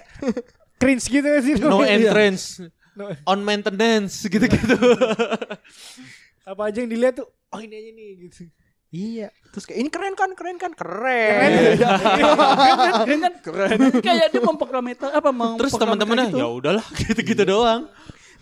[0.76, 1.54] cringe gitu sih.
[1.56, 1.94] no Iya.
[1.94, 2.44] entrance,
[2.92, 3.04] No.
[3.24, 4.74] on maintenance gitu-gitu.
[6.42, 8.50] Apa aja yang dilihat tuh, oh ini aja nih gitu.
[8.92, 9.28] Iya.
[9.48, 11.48] Terus kayak ini keren kan, keren kan, Keren.
[11.48, 11.78] keren.
[11.78, 12.92] keren kan?
[13.00, 13.34] Keren kan?
[13.40, 13.78] Keren.
[14.02, 16.38] Kayak dia memproklameter apa Terus teman-temannya gitu.
[16.42, 17.88] ya udahlah gitu-gitu doang.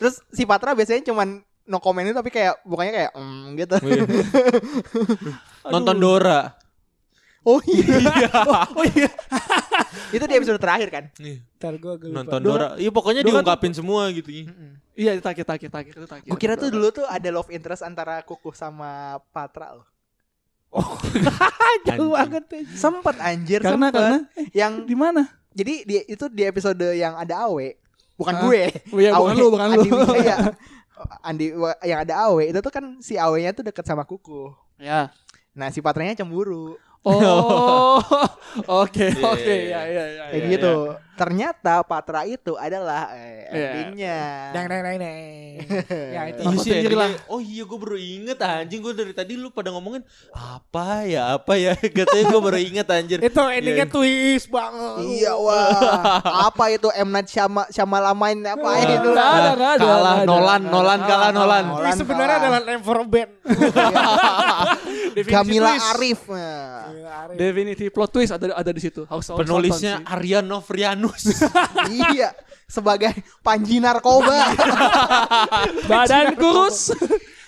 [0.01, 3.77] Terus si Patra biasanya cuman no comment itu tapi kayak bukannya kayak mm, gitu.
[5.69, 6.57] Nonton Dora.
[7.41, 8.29] Oh iya.
[8.77, 9.09] oh, iya.
[10.17, 11.05] itu di episode terakhir kan?
[11.17, 12.17] Nih, Ntar gue agak lupa.
[12.21, 12.69] nonton Dora.
[12.77, 14.29] Iya pokoknya Dora diungkapin semua gitu.
[14.93, 16.29] Iya, takir takir takir itu takir.
[16.29, 19.89] Gue kira tuh dulu tuh ada love interest antara Kukuh sama Patra loh.
[21.89, 22.15] Jauh Anjing.
[22.15, 22.63] banget tuh.
[22.77, 23.99] Sempet anjir karena sempet.
[23.99, 24.19] karena
[24.55, 25.27] yang di mana?
[25.51, 27.75] jadi di itu di episode yang ada Awe
[28.15, 28.43] bukan Hah?
[28.45, 28.63] gue.
[28.93, 29.81] Oh iya, bukan Awe, lu, bukan lu.
[29.81, 30.37] Andi Wijaya.
[31.25, 31.47] Andi
[31.89, 34.53] yang ada Awe itu tuh kan si Awe-nya tuh deket sama Kukuh.
[34.77, 35.09] Ya.
[35.57, 36.77] Nah si Patranya cemburu.
[37.01, 37.97] Oh,
[38.85, 40.25] oke Iya, oke iya, ya ya ya.
[40.29, 40.75] Kayak ya, gitu.
[41.17, 43.69] Ternyata Patra itu adalah eh, Iya.
[43.73, 44.19] endingnya.
[44.53, 45.17] Dang dang dang dang.
[46.17, 46.41] ya itu.
[46.45, 47.09] Iya sendiri lah.
[47.29, 50.01] Oh iya gue baru inget anjing gue dari tadi lu pada ngomongin
[50.33, 53.19] apa ya apa ya katanya gue baru inget anjir.
[53.21, 53.93] Itu endingnya Iya.
[53.93, 54.93] twist banget.
[55.01, 56.21] Iya wah.
[56.53, 58.13] apa itu M Night Syama Shyamalan
[58.45, 59.09] apa itu?
[59.09, 60.17] nggak ada, nggak ada, Kalah.
[60.29, 61.65] Nolan, Nolan kalah, Nolan.
[61.65, 63.31] Nolan sebenarnya adalah name for a band.
[65.13, 65.91] Twist.
[65.91, 66.21] Arif.
[66.27, 67.31] Nah.
[67.33, 69.05] Definisi plot twist ada ada di situ.
[69.05, 70.03] Harus Penulisnya.
[70.05, 71.45] Arya Novrianus.
[72.13, 72.31] iya,
[72.65, 74.55] sebagai panji narkoba.
[75.91, 76.95] badan kurus.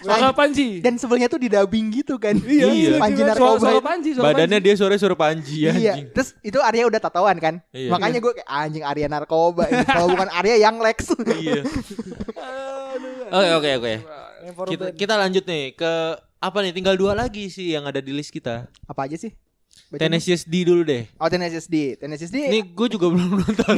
[0.03, 0.83] Suara Panji.
[0.83, 2.35] Dan sebelnya tuh di dubbing gitu kan.
[2.35, 2.99] Iya.
[2.99, 3.59] Panji Suara, narkoba.
[3.63, 4.67] suara Panji, suara Badannya Panji.
[4.67, 5.71] dia sore suara Panji Iya.
[5.95, 6.07] anjing.
[6.11, 7.55] Terus itu Arya udah tatoan kan.
[7.71, 7.91] Iya.
[7.95, 9.63] Makanya gue kayak anjing Arya narkoba.
[9.87, 11.15] Kalau bukan Arya yang Lex.
[11.23, 11.63] Iya.
[13.33, 13.95] Oke oke oke.
[14.93, 15.93] Kita lanjut nih ke
[16.43, 16.75] apa nih?
[16.75, 18.67] Tinggal dua lagi sih yang ada di list kita.
[18.91, 19.31] Apa aja sih?
[19.95, 21.07] Tenacious D dulu deh.
[21.17, 21.95] Oh Tenacious D.
[21.97, 22.51] Tenacious D.
[22.51, 23.75] Ini gue juga belum nonton.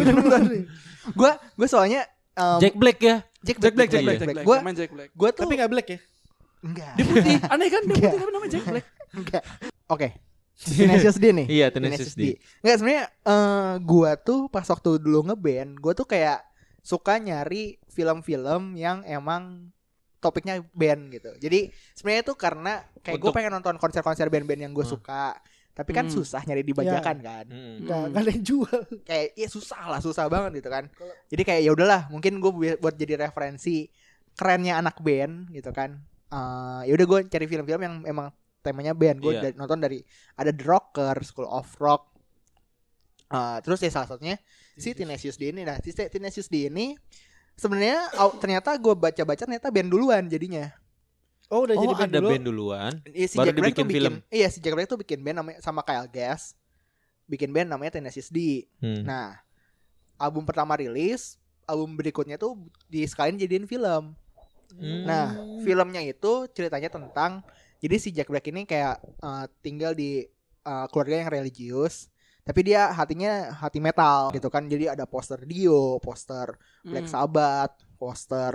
[1.20, 3.16] gue gue soalnya um, Jack Black ya.
[3.44, 4.02] Jack Jack Black, Jack.
[4.02, 4.46] Black, Jack Black.
[4.48, 5.10] Gue Main Jack Black.
[5.12, 5.98] gue tuh Tapi nggak black ya?
[6.64, 6.92] enggak.
[6.96, 7.36] Dia putih.
[7.52, 8.86] Aneh kan dia putih tapi namanya Jack Black.
[9.12, 9.42] Enggak.
[9.92, 10.08] Oke.
[10.54, 11.46] Tenacious D nih.
[11.50, 12.40] Iya, Tenacious D.
[12.64, 16.40] Enggak sebenarnya eh gua tuh pas waktu dulu ngeband, gua tuh kayak
[16.80, 19.74] suka nyari film-film yang emang
[20.24, 21.36] topiknya band gitu.
[21.36, 22.72] Jadi sebenarnya itu karena
[23.04, 24.94] kayak gue pengen nonton konser-konser band-band yang gue Hmm.
[24.96, 25.36] suka.
[25.74, 26.14] Tapi kan Hmm.
[26.16, 27.44] susah nyari dibajakan kan.
[27.44, 27.84] Hmm.
[27.84, 28.80] Nggak nggak ada yang jual.
[29.04, 30.88] Kayak ya susah lah, susah banget gitu kan.
[31.28, 33.92] Jadi kayak ya udahlah, mungkin gue buat jadi referensi
[34.32, 36.00] kerennya anak band gitu kan.
[36.32, 38.32] Eh ya udah gue cari film-film yang emang
[38.64, 39.20] temanya band.
[39.20, 39.52] Gue Iya.
[39.52, 40.00] nonton dari
[40.34, 42.14] ada The Rocker, School of Rock.
[43.26, 44.38] Eh, terus ya salah satunya
[44.76, 46.94] si Tenacious D ini nah si Tenacious D ini
[47.54, 50.70] sebenarnya au- ternyata gue baca-baca ternyata band duluan jadinya
[51.46, 52.30] Oh udah Oh, jadi band ada dulu.
[52.30, 52.92] band duluan.
[53.06, 54.14] Iya, si Baru Jack Black tuh dibikin bikin film.
[54.32, 56.56] iya si Jack Black tuh bikin band namanya sama Kyle Gass
[57.24, 59.02] bikin band namanya Tenacious D Hmm.
[59.02, 59.38] nah
[60.16, 64.12] album pertama rilis album berikutnya tuh di sekalian jadiin film
[64.72, 65.04] Hmm.
[65.04, 65.30] Nah,
[65.60, 67.46] filmnya itu ceritanya tentang
[67.78, 70.26] jadi si Jack Black ini kayak eh, tinggal di
[70.60, 72.10] eh, keluarga yang religius,
[72.46, 73.28] tapi dia hatinya
[73.62, 74.62] hati metal gitu kan.
[74.72, 76.48] Jadi ada poster Dio, poster
[76.90, 77.14] Black Hmm.
[77.14, 78.52] Sabbath, poster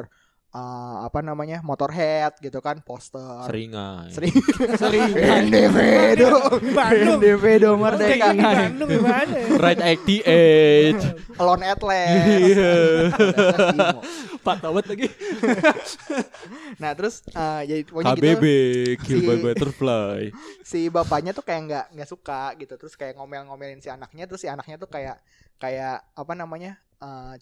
[0.49, 4.09] eh, apa namanya Motorhead gitu kan, poster Seringai.
[4.09, 4.33] sering
[4.77, 5.09] Sering.
[5.13, 6.29] Individu,
[6.73, 9.35] Kayak merdeka, Bandung gimana?
[9.61, 11.39] Right 88.
[11.39, 12.09] Alone Atlas.
[12.25, 12.73] Iya.
[13.73, 13.99] Imo.
[14.45, 15.07] Pak Tawet lagi.
[16.79, 18.23] Nah terus eh, jadi pokoknya gitu.
[18.23, 18.45] KBB,
[19.03, 20.31] Kill by Butterfly.
[20.69, 24.47] si bapaknya tuh kayak nggak nggak suka gitu terus kayak ngomel-ngomelin si anaknya terus si
[24.47, 25.19] anaknya tuh kayak
[25.59, 27.35] kayak apa namanya eh,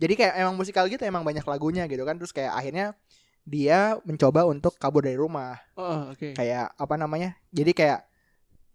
[0.00, 2.96] jadi kayak emang musikal gitu emang banyak lagunya gitu kan terus kayak akhirnya
[3.42, 6.32] dia mencoba untuk kabur dari rumah Oh, oke.
[6.32, 8.00] kayak apa namanya jadi kayak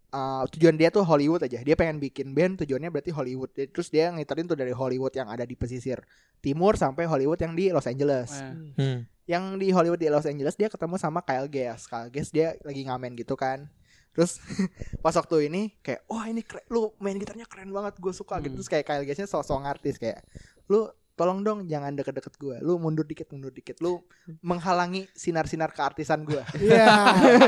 [0.08, 3.88] eh, tujuan dia tuh Hollywood aja dia pengen bikin band tujuannya berarti Hollywood Jadi- terus
[3.88, 5.98] dia ngiterin tuh dari Hollywood yang ada di pesisir
[6.38, 8.98] timur sampai Hollywood yang di Los Angeles Eh, Hmm.
[9.26, 11.84] yang di Hollywood di Los Angeles dia ketemu sama Kyle Gass.
[11.84, 13.66] Kyle Gass dia lagi ngamen gitu kan.
[14.12, 14.38] Terus
[15.04, 18.48] pas waktu ini kayak wah ini keren, lu main gitarnya keren banget gue suka gitu
[18.48, 18.56] Hmm.
[18.56, 20.22] terus kayak Kyle Gassnya sosok artis kayak
[20.68, 20.86] lu
[21.16, 24.04] tolong dong jangan deket-deket gue lu mundur dikit mundur dikit lu
[24.38, 26.84] menghalangi sinar-sinar keartisan gue Iya.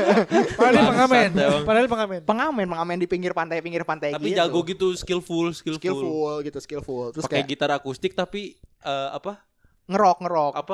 [0.57, 1.29] Padahal pengamen.
[1.31, 1.61] emang.
[1.63, 2.19] Padahal pengamen.
[2.23, 4.37] pengamen pengamen di pinggir pantai pinggir pantai Tapi gitu.
[4.37, 5.77] jago gitu, skillful, skillful.
[5.79, 9.37] skillful gitu skillful terus Pakai kayak gitar akustik tapi eh, apa?
[9.85, 10.73] ngerok ngerok Apa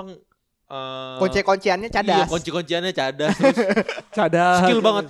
[0.66, 3.36] eh, kunci-kunciannya Iya, cadas kunci-kunciannya cadas.
[3.36, 3.58] Terus
[4.18, 4.64] Cadar.
[4.64, 5.06] skill banget.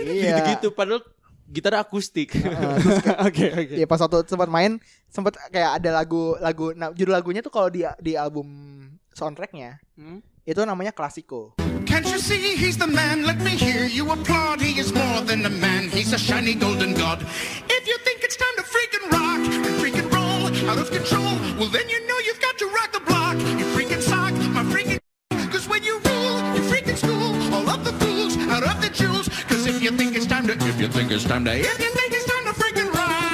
[0.00, 0.36] Iya.
[0.36, 1.00] Gitu-gitu padahal
[1.50, 2.30] gitar akustik.
[2.32, 3.74] Heeh, terus Oke, oke.
[3.74, 4.78] Ya pas waktu sempat main
[5.10, 8.46] sempat kayak ada lagu lagu nah, judul lagunya tuh kalau di di album
[9.10, 10.22] soundtracknya Hmm?
[10.46, 11.58] itu namanya klasiko.
[11.84, 13.26] Can't you see he's the man?
[13.26, 14.62] Let me hear you applaud.
[14.62, 15.90] He is more than a man.
[15.90, 17.18] He's a shiny golden god.
[17.66, 21.66] If you think it's time to freaking rock and freaking roll out of control, well
[21.68, 22.18] then you know
[29.80, 32.12] if you think it's time to, if you think it's time to, if you think
[32.12, 33.32] it's time to freaking rock,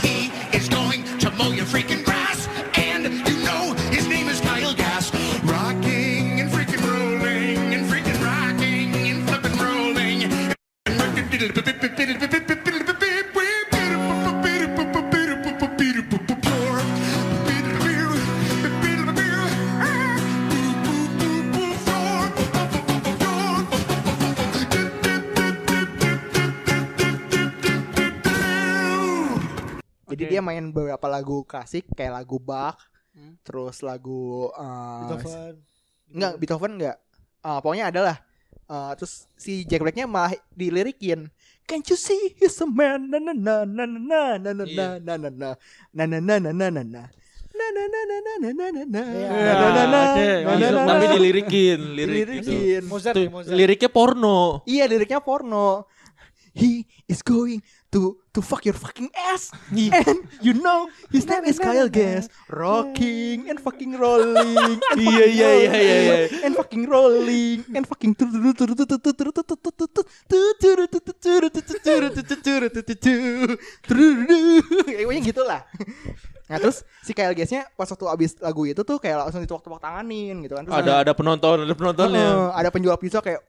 [0.00, 2.46] he is going to mow your freaking grass.
[2.78, 5.12] And you know his name is Kyle Gass.
[5.42, 10.54] Rocking and freaking rolling and freaking rocking and flipping rolling.
[31.16, 32.76] Lagu klasik kayak lagu Bach,
[33.10, 33.32] Hmm.
[33.40, 35.54] terus lagu uh, Beethoven.
[36.12, 36.96] enggak Beethoven enggak.
[37.40, 38.16] Uh, pokoknya adalah
[38.66, 41.32] uh, terus si Jack Blacknya malah dilirikin
[41.64, 44.86] Can't you see he's a man na na na na na na na na Iya.
[45.00, 45.50] na na na
[45.90, 47.02] na na na na na na na
[47.56, 49.28] na na na na na na na na na Iya.
[49.32, 50.60] na na na na Oke, na masuk.
[50.60, 51.12] na na tapi na.
[51.16, 52.52] dilirikin, lirik itu.
[52.52, 52.82] Dilirikin.
[52.84, 53.56] Mozart Tuh, ya, Mozart.
[53.56, 54.38] liriknya porno.
[54.62, 55.88] Iya liriknya porno.
[56.52, 57.60] He is going
[57.92, 59.50] to to fuck your fucking ass.
[59.72, 62.28] And you know his name is Kyle Gass.
[62.50, 64.78] Rocking and fucking rolling.
[64.78, 66.16] And Iya, fucking iya, iya, iya, iya.
[66.44, 67.64] And fucking rolling.
[67.72, 68.12] And fucking
[74.86, 75.62] Kayaknya gitu lah.
[76.46, 80.38] Nah terus si Kyle Gassnya pas waktu abis lagu itu tuh kayak langsung ditepok-tepok tanganin
[80.46, 80.62] gitu kan.
[80.62, 82.22] Terus Ada ada penonton, ada penontonnya.
[82.22, 83.42] Heeh, ada penjual pizza kayak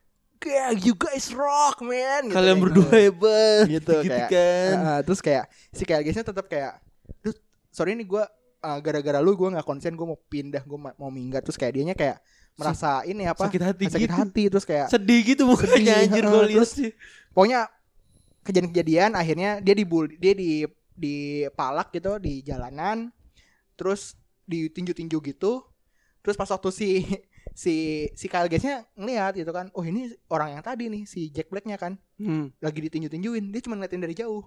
[0.45, 2.97] Yeah, you guys rock man gitu, Kalian kayak berdua gitu.
[2.97, 3.63] hebat.
[3.67, 4.73] gitu, gitu kayak, kan.
[4.77, 6.79] Heeh, terus kayak si Kyle Gassnya tetap kayak
[7.23, 7.35] Duh,
[7.71, 8.23] sorry nih gue
[8.61, 12.19] gara-gara lu gue nggak konsen gue mau pindah gue mau minggat terus kayak dianya kayak
[12.57, 14.17] merasa ini apa sakit hati sakit gitu.
[14.17, 16.91] hati terus kayak Sedih gitu mukanya Sedih, anjir gue lihat sih.
[17.31, 17.69] pokoknya
[18.43, 20.65] kejadian-kejadian akhirnya dia dibul dia di
[20.97, 23.13] di palak gitu di jalanan
[23.77, 24.17] terus
[24.49, 25.61] ditinju-tinju gitu
[26.25, 26.89] terus pas waktu si
[27.53, 31.51] si si Kyle Gassnya ngeliat gitu kan oh ini orang yang tadi nih si Jack
[31.53, 32.49] Blacknya kan Hmm.
[32.57, 34.41] lagi ditinju-tinjuin dia cuma ngeliatin dari jauh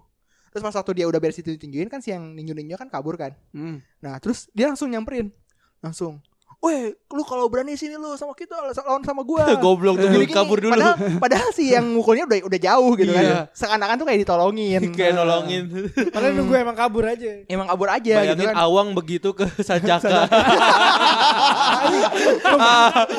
[0.51, 3.31] Terus pas waktu dia udah beres itu tinggiin kan si yang ninju-ninju kan kabur kan.
[3.55, 3.79] Hmm.
[4.03, 5.31] Nah, terus dia langsung nyamperin.
[5.79, 6.19] Langsung.
[6.61, 9.49] Weh, lu kalau berani sini lu sama kita lawan sama gua.
[9.65, 10.29] Goblok tuh Gini-gini.
[10.29, 10.69] kabur dulu.
[10.71, 13.17] Padahal, padahal si yang mukulnya udah udah jauh gitu Iya.
[13.17, 13.33] kan.
[13.49, 14.81] Seakan-akan tuh kayak ditolongin.
[14.97, 15.63] Kayak nolongin.
[16.13, 17.31] Padahal nunggu emang kabur aja.
[17.49, 18.55] Emang kabur aja gitu Bayangin kan.
[18.61, 20.29] awang begitu ke Sanjaka.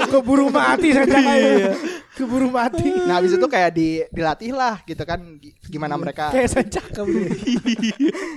[0.06, 1.74] Keburu mati saja kayak.
[2.12, 2.86] Keburu mati.
[3.08, 6.62] Nah, habis itu kayak di dilatih lah gitu kan Gi- gimana mereka Kayak
[6.94, 7.32] bener.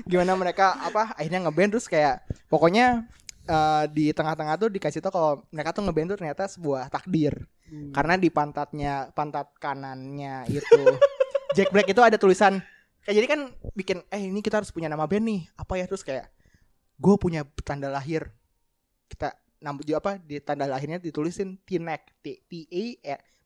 [0.02, 3.04] gimana mereka apa akhirnya ngeband terus kayak pokoknya
[3.46, 7.34] eh, di tengah-tengah tuh dikasih tau kalau mereka tuh ngeband tuh ternyata sebuah takdir
[7.66, 10.82] karena di pantatnya pantat kanannya itu
[11.58, 12.62] Jack Black itu ada tulisan
[13.06, 13.42] kayak jadi kan
[13.74, 16.30] bikin eh ini kita harus punya nama band nih apa ya terus kayak
[16.98, 18.30] gue punya tanda lahir
[19.10, 19.34] kita
[19.66, 22.86] nam apa di tanda lahirnya ditulisin Tinek T T E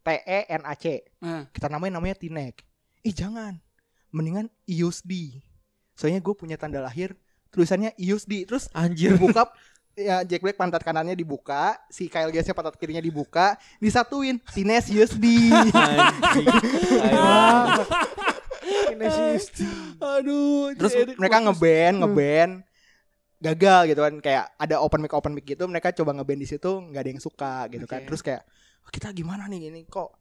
[0.04, 2.64] T E N A C Nah, kita namain namanya Tinek.
[3.04, 3.60] Ih jangan,
[4.12, 5.39] mendingan IUSD.
[5.95, 7.16] Soalnya gue punya tanda lahir
[7.52, 8.47] tulisannya IUSD.
[8.47, 9.16] Terus Anjir.
[9.16, 9.47] dibuka
[10.00, 15.26] ya Jack Black pantat kanannya dibuka, si Kyle Gassnya pantat kirinya dibuka, disatuin Tines USD.
[15.52, 16.47] Anjing.
[17.04, 17.28] Ayo.
[18.89, 19.45] Kinesius.
[20.00, 20.72] aduh.
[20.74, 22.54] Terus mereka ngeband, ngeband
[23.39, 26.68] gagal gitu kan kayak ada open mic open mic gitu mereka coba ngeband di situ
[26.68, 28.08] nggak ada yang suka gitu kan Oke.
[28.12, 28.43] terus kayak
[28.84, 30.12] "Oh, kita gimana nih ini kok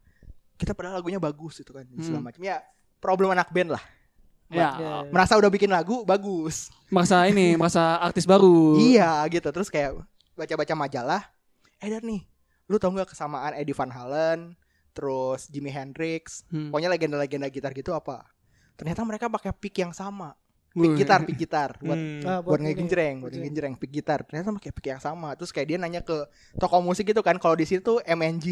[0.55, 2.27] kita padahal lagunya bagus gitu kan segala Hmm.
[2.31, 2.63] macam ya
[3.03, 3.83] problem anak band lah
[4.49, 4.73] Ya,
[5.13, 6.73] merasa udah bikin lagu bagus.
[6.89, 8.81] Merasa ini, merasa artis baru.
[8.81, 9.49] Iya gitu.
[9.53, 9.93] Terus kayak
[10.33, 11.23] baca-baca majalah.
[11.79, 12.25] Edar nih
[12.69, 14.53] lu tau nggak kesamaan Eddie Van Halen
[14.93, 16.69] terus Jimi Hendrix Hmm.
[16.69, 18.29] pokoknya legenda-legenda gitar gitu apa?
[18.77, 20.37] Ternyata mereka pakai pick yang sama.
[20.75, 21.81] Pick gitar pick gitar.
[21.81, 22.21] Buat Hmm.
[22.23, 24.21] Ah, buat ngegenjreng buat ngegenjreng pick gitar.
[24.23, 25.33] Ternyata pakai pick yang sama.
[25.35, 27.41] Terus kayak dia nanya ke toko musik gitu kan.
[27.41, 28.47] Kalau di situ MNG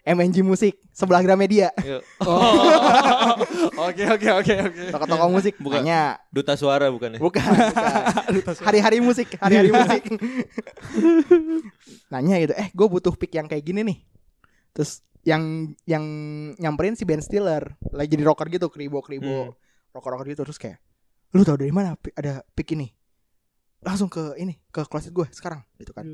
[0.00, 2.02] MNG musik sebelah Gramedia Yuk.
[2.28, 3.36] Oh.
[3.90, 4.82] Oke, oke, oke, oke.
[4.92, 5.80] toko-toko musik Bukan.
[5.82, 7.18] nanya Duta suara bukan ya?
[7.18, 8.54] Bukan, bukan.
[8.68, 10.02] Hari-hari musik, hari-hari musik.
[12.12, 13.98] Nanya gitu, eh gue butuh pick yang kayak gini nih.
[14.74, 16.04] Terus yang yang
[16.56, 19.56] nyamperin si Ben Stiller lagi jadi rocker gitu, kribo kribo, Hmm.
[19.92, 20.78] rocker rocker gitu terus kayak,
[21.32, 22.88] lu tau dari mana ada pick ini?
[23.80, 26.04] Langsung ke ini, ke closet gue sekarang, gitu kan.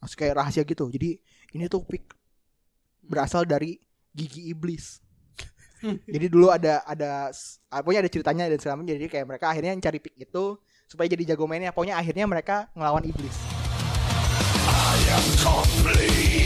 [0.00, 0.88] Langsung kayak rahasia gitu.
[0.88, 1.20] Jadi
[1.52, 2.08] ini tuh pick
[3.10, 3.74] berasal dari
[4.14, 5.02] gigi iblis.
[6.14, 7.34] jadi dulu ada ada
[7.72, 8.94] ah, pokoknya ada ceritanya dan segala macam.
[8.94, 10.44] jadi kayak mereka akhirnya cari pick itu
[10.84, 13.36] supaya jadi jago mainnya pokoknya akhirnya mereka ngelawan iblis
[15.80, 16.39] Wait,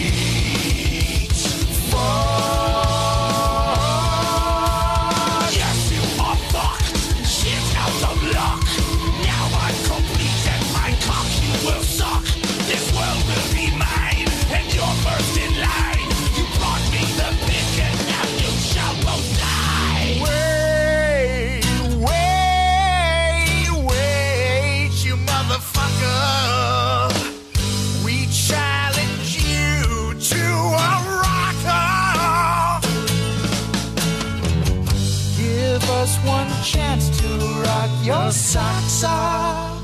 [36.64, 37.28] chance to
[37.60, 39.76] rock your socks off.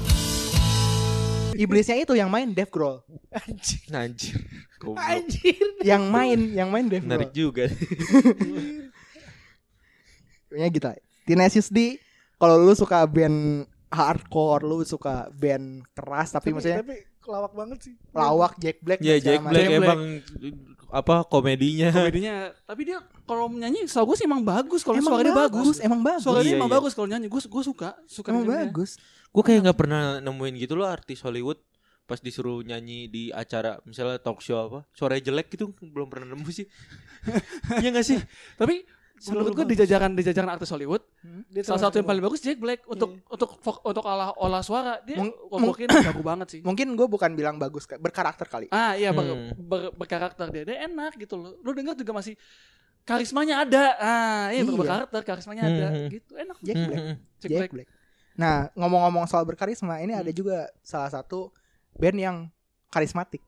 [1.52, 3.04] iblisnya itu yang main Dave Grohl
[3.92, 4.40] Anjir.
[4.80, 4.96] Goblok.
[4.96, 5.60] Anjir.
[5.84, 7.68] yang main yang main Dave Menarik Grohl juga.
[10.48, 10.88] pokoknya gitu
[11.28, 12.00] Tenacious D
[12.40, 17.94] kalau lu suka band hardcore lu suka band keras tapi, maksudnya tapi kelawak banget sih.
[18.16, 20.00] lawak Jack Black Ya segala Jack Black emang
[20.90, 21.88] apa komedinya.
[21.94, 24.82] Komedinya, tapi dia kalau nyanyi, setahu gue sih emang bagus.
[24.82, 25.76] Kalau emang suara dia bagus.
[25.78, 26.76] emang bagus Suara dia Iya, emang iya.
[26.78, 27.26] bagus kalau nyanyi.
[27.30, 28.98] Gue gue suka, suka emang bagus
[29.30, 31.62] Gue kayak nggak pernah nemuin gitu loh artis Hollywood
[32.10, 36.50] pas disuruh nyanyi di acara misalnya talk show apa suaranya jelek gitu belum pernah nemu
[36.50, 36.66] sih
[37.78, 38.18] Iya gak sih
[38.58, 38.82] Tapi
[39.22, 41.04] menurut gue di jajaran di jajaran artis Hollywood,
[41.46, 43.26] Dia salah satu yang paling bagus Jack Black untuk Iya.
[43.28, 46.60] untuk vok- untuk olah olah suara dia Mung- mungkin jago banget sih.
[46.60, 49.52] mungkin gue bukan bilang bagus berkarakter kali Ah iya ber- Hmm.
[49.58, 51.52] ber- berkarakter dia, dia enak gitu loh.
[51.58, 52.38] Lu dengar juga masih
[53.02, 53.84] karismanya ada.
[53.96, 54.72] Ah iya, Iya.
[54.72, 56.08] berkarakter karismanya ada Hmm.
[56.08, 56.56] gitu enak.
[56.60, 57.70] Jack Hmm, Black hmm, Jack, Jack Black.
[57.74, 57.88] Black.
[58.32, 61.52] Nah, ngomong-ngomong soal berkarisma, ini ada juga salah satu
[61.92, 62.36] band yang
[62.86, 63.44] karismatik.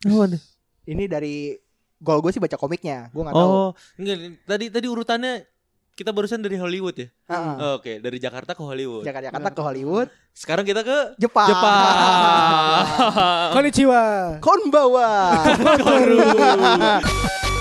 [0.00, 0.40] hmm.
[0.82, 1.54] Ini dari
[2.02, 3.46] gol gue sih baca komiknya, gue nggak tahu.
[3.48, 5.46] Oh, enggak tadi tadi urutannya
[5.94, 7.08] kita barusan dari Hollywood ya.
[7.30, 7.54] Heeh.
[7.62, 9.06] Oh, Oke, dari Jakarta ke Hollywood.
[9.06, 11.46] Jakarta Jakarta ke Hollywood, Sekarang kita ke Jepang.
[11.46, 12.84] Jepang.
[13.54, 14.02] Konnichiwa.
[14.42, 15.08] Konbawa.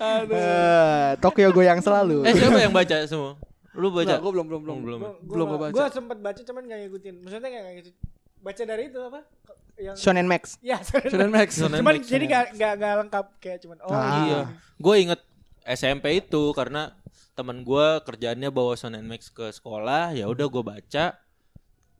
[0.00, 2.24] Eh, Tokyo goyang selalu.
[2.24, 3.36] eh siapa yang baca semua?
[3.70, 4.08] Lu baca?
[4.08, 5.00] Enggak, gue belum belum belum Oh, belum.
[5.22, 5.72] belum gue baca.
[5.72, 7.14] Gue sempat baca cuman gak ngikutin.
[7.20, 7.94] Maksudnya gak ngikutin.
[8.40, 9.20] baca dari itu apa?
[9.76, 10.42] Yang Shonen Max.
[10.60, 11.48] Ya, Shonen Max.
[11.54, 14.24] Shonen Cuman Max, jadi nggak nggak nggak lengkap kayak cuman oh Ah.
[14.24, 14.40] Iya.
[14.76, 15.20] Gue inget
[15.62, 16.96] SMP itu karena
[17.30, 21.20] teman gue kerjaannya bawa Shonen Max ke sekolah, ya udah gue baca.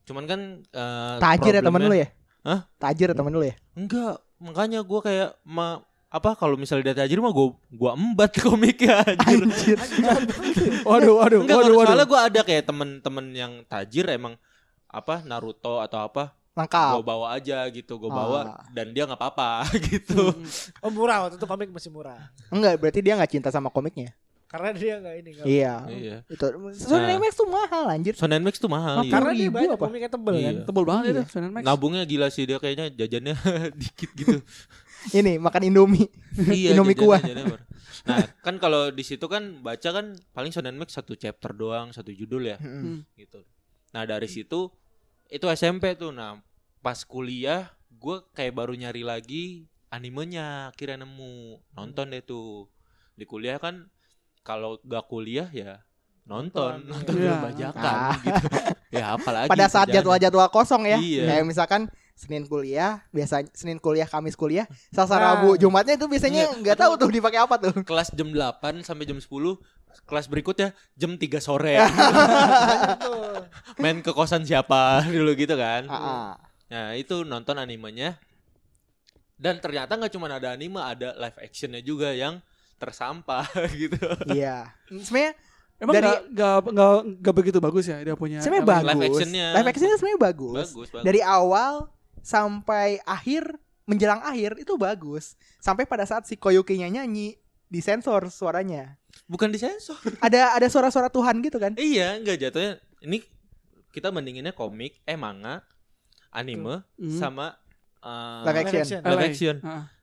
[0.03, 2.09] Cuman kan eh, Tajir ya temen lu ya?
[2.41, 2.65] Hah?
[2.79, 3.55] Tajir ya temen lu ya?
[3.73, 9.07] Enggak, makanya gue kayak ma apa kalau misalnya dia tajir mah gue gua embat komiknya
[9.07, 9.79] anjir.
[10.83, 11.87] Waduh, waduh, Enggak, waduh, waduh.
[11.89, 14.35] soalnya gue ada kayak temen-temen yang tajir emang
[14.85, 17.07] apa Naruto atau apa gue Lengkap.
[17.07, 18.67] bawa aja gitu gue bawa Ah.
[18.69, 20.35] dan dia nggak apa-apa gitu
[20.77, 22.19] oh murah waktu itu komik masih murah.
[22.49, 24.11] Enggak, berarti dia nggak cinta sama komiknya.
[24.45, 25.75] Karena dia nggak ini nggak Iya.
[25.89, 26.43] iya Itu
[26.75, 27.23] Shonen Nah.
[27.23, 28.19] Max tuh mahal anjir.
[28.19, 29.13] Shonen Max tuh mahal iya.
[29.15, 29.79] Karena dia 10.000 banyak apa?
[29.81, 30.43] komiknya tebel kan.
[30.43, 30.67] Iya.
[30.67, 31.13] Tebel banget Iya.
[31.15, 31.63] itu Shonen Max.
[31.63, 33.35] nabungnya gila sih dia kayaknya jajannya
[33.81, 34.43] dikit gitu
[35.11, 36.09] Ini makan Indomie.
[36.53, 37.21] iya Indomie kuah.
[38.01, 42.09] nah kan kalau di situ kan baca kan paling Shonen Max satu chapter doang satu
[42.09, 43.05] judul ya Mm-mm.
[43.13, 43.45] gitu
[43.93, 44.73] nah dari situ
[45.29, 46.41] itu SMP tuh nah
[46.81, 49.45] pas kuliah gue kayak baru nyari lagi
[49.93, 52.73] animenya akhirnya nemu nonton deh tuh
[53.15, 53.93] di kuliah kan
[54.41, 55.85] kalau gak kuliah ya
[56.25, 57.37] nonton Nonton, nonton iya.
[57.37, 58.15] film bajakan Ah.
[58.17, 58.47] gitu
[58.97, 60.97] ya apalagi Pada saat jadwal-jadwal kosong ya.
[60.97, 61.23] Iya.
[61.29, 61.83] Kayak misalkan
[62.21, 65.25] Senin kuliah, biasa Senin kuliah, Kamis kuliah, Selasa Nah.
[65.33, 66.61] Rabu, Jumatnya itu biasanya Iya.
[66.61, 67.73] nggak tahu tuh dipakai apa tuh.
[67.81, 69.57] kelas jam 8 sampai jam 10
[70.05, 71.81] kelas berikutnya jam 3 sore
[73.81, 76.31] main ke kosan siapa dulu gitu kan Ah, ah.
[76.69, 78.21] Nah itu nonton animenya
[79.35, 82.45] dan ternyata nggak cuma ada anime, ada live actionnya juga yang
[82.77, 83.97] tersampah gitu.
[84.29, 84.69] Iya.
[84.87, 85.33] Sebenarnya
[85.81, 88.37] Emang Dari- nggak nggak nggak nggak begitu bagus ya dia punya.
[88.39, 88.85] sebenarnya bagus.
[88.87, 89.47] Live actionnya.
[89.51, 90.57] Live actionnya sebenarnya bagus.
[90.69, 91.05] Bagus, bagus.
[91.09, 91.73] Dari awal
[92.21, 95.35] sampai akhir menjelang akhir itu bagus.
[95.59, 97.37] Sampai pada saat si Koyuki-nya nyanyi
[97.67, 98.99] disensor suaranya.
[99.27, 99.99] Bukan disensor.
[100.23, 101.75] Ada ada suara-suara Tuhan gitu kan?
[101.75, 102.73] iya, nggak jatuhnya.
[103.01, 103.19] Ini
[103.91, 105.63] kita bandinginnya komik, eh manga,
[106.31, 107.11] anime, Hmm.
[107.13, 107.59] sama
[108.01, 108.81] uh, Live action.
[108.81, 109.01] action.
[109.03, 109.57] live action.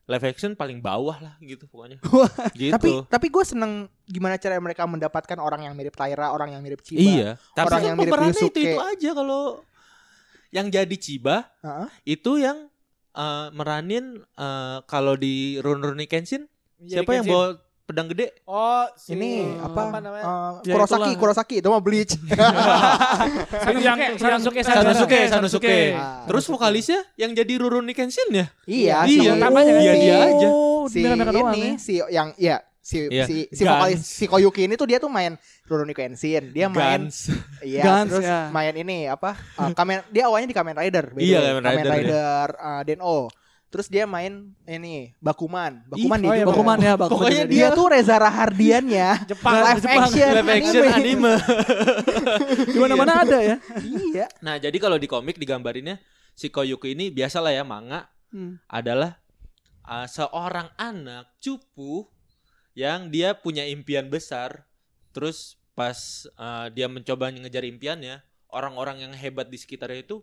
[0.07, 1.99] Live action paling bawah lah gitu pokoknya.
[2.55, 2.71] Gitu.
[2.71, 3.71] Tapi tapi gue seneng
[4.03, 6.99] gimana cara mereka mendapatkan orang yang mirip Taira, orang yang mirip Chiba.
[6.99, 7.29] iya.
[7.51, 8.55] Tapi Orang yang mirip Ryusuke.
[8.55, 9.63] itu itu aja kalau
[10.49, 11.87] yang jadi Chiba Heeh.
[12.07, 12.67] itu yang
[13.11, 16.47] uh, meranin uh, kalau di Rurouni Kenshin
[16.77, 17.33] Jadi siapa yang Kenshin.
[17.33, 17.47] bawa
[17.83, 18.35] pedang gede?
[18.43, 19.95] Oh, si Ini apa?
[19.95, 20.23] namanya?
[20.59, 21.19] Eh, Ya, Kurosaki, itulah.
[21.23, 22.13] Kurosaki itu mah Bleach.
[23.67, 25.77] Yang yang Sanosuke, Sanosuke, Sanosuke.
[25.93, 26.27] Ah.
[26.27, 28.45] Terus vokalisnya yang jadi Rurouni Kenshin ya?
[28.65, 30.49] iya, Iya, si, Utamanya Iya, si- dia aja.
[30.87, 31.75] Si doang ini ya.
[31.77, 32.55] si yang ya
[32.87, 33.27] si Iya.
[33.27, 33.71] si si Guns.
[33.73, 36.55] vokalis si Koyuki ini tuh dia tuh main Rurouni Kenshin.
[36.55, 37.27] Dia main Guns.
[37.61, 38.47] iya Guns, terus ya.
[38.47, 39.35] main ini apa?
[39.57, 41.11] uh, Kamen dia awalnya di Kamen Rider.
[41.13, 41.59] Iya.
[41.59, 43.27] Kamen Rider, Rider uh, Den-O.
[43.67, 44.31] Terus dia main
[44.63, 45.83] ini Bakuman.
[45.85, 46.45] Bakuman Ih, dia oh iya.
[46.47, 47.11] Bakuman ya, Bakuman.
[47.19, 50.03] Pokoknya juga dia tuh Reza Rahardiannya Jepang, live Jepang.
[50.07, 51.33] action Live action anime.
[52.65, 53.55] di mana-mana ada ya.
[53.83, 55.99] iya Nah, jadi kalau di komik digambarinnya
[56.31, 58.59] si Koyuki ini biasalah ya manga Hmm.
[58.67, 59.15] adalah
[59.83, 62.03] uh, seorang anak cupu
[62.77, 64.69] yang dia punya impian besar.
[65.09, 65.97] Terus pas
[66.37, 68.21] uh, dia mencoba ngejar impiannya,
[68.53, 70.21] orang-orang yang hebat di sekitarnya itu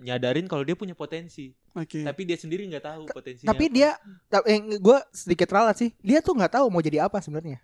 [0.00, 2.00] nyadarin kalau dia punya potensi, Oke.
[2.00, 3.52] tapi dia sendiri nggak tahu potensinya.
[3.52, 3.76] tapi apa.
[3.76, 3.90] dia
[4.48, 7.60] eh, gue sedikit ralat sih dia tuh nggak tahu mau jadi apa sebenarnya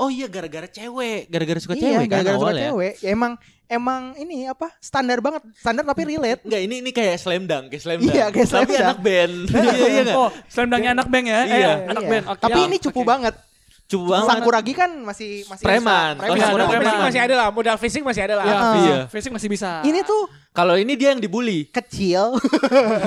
[0.00, 2.64] oh iya gara-gara cewek, gara-gara suka iya cewek kan gara-gara suka awalnya.
[2.72, 3.32] cewek ya, emang
[3.68, 7.82] emang ini apa standar banget standar tapi relate Enggak, ini ini kayak slam dunk, kayak
[7.84, 8.08] slam dunk.
[8.16, 8.86] Iya, kayak slam Tapi dunk.
[8.88, 9.34] anak band.
[9.52, 10.16] iya, iya enggak?
[10.16, 11.40] Oh, slam dunk-nya anak band ya?
[11.44, 11.44] Iya.
[11.44, 12.10] Eh, anak Iya.
[12.16, 12.24] band.
[12.32, 12.40] Oke.
[12.40, 13.08] tapi ini cupu oke.
[13.12, 13.34] banget
[13.90, 14.30] Banget.
[14.30, 16.14] Sakuragi kan masih masih Preman.
[16.14, 16.46] bisa.
[16.46, 17.02] Sakuragi ada Fisik preman.
[17.04, 18.44] masih ada lah, modal fisik masih ada lah.
[18.44, 18.74] Ya, Ah.
[18.76, 18.98] Iya.
[19.08, 19.82] Fisik masih bisa.
[19.82, 21.66] ini tuh Kalau ini dia yang dibully.
[21.68, 22.38] kecil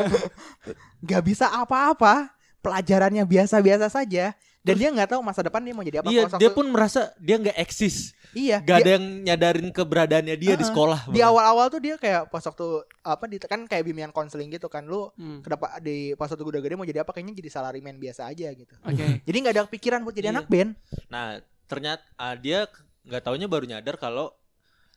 [1.04, 4.32] nggak bisa apa-apa pelajarannya biasa-biasa saja
[4.64, 7.36] dan dia nggak tahu masa depan dia mau jadi apa Iya, dia pun merasa dia
[7.36, 8.16] nggak eksis.
[8.32, 11.00] iya Gak dia- ada yang nyadarin keberadaannya dia di Ah, sekolah.
[11.08, 12.66] di awal-awal tuh dia kayak pas waktu
[13.02, 15.44] apa di kan kayak bimbingan konseling gitu kan lu Hmm.
[15.44, 18.74] kenapa di pas waktu udah gede mau jadi apa kayaknya jadi salaryman biasa aja gitu
[18.80, 19.04] Oke.
[19.28, 20.36] jadi nggak ada pikiran buat jadi Iya.
[20.40, 20.72] anak band
[21.08, 22.66] Nah, ternyata ah, dia
[23.04, 24.32] nggak taunya baru nyadar kalau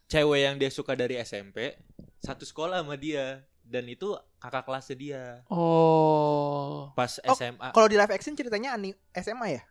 [0.07, 1.75] cewek yang dia suka dari SMP
[2.19, 4.15] satu sekolah sama dia dan itu
[4.47, 6.93] kakak kelasnya dia Oh.
[6.93, 9.63] pas Oh, SMA kalau di live action ceritanya ani SMA ya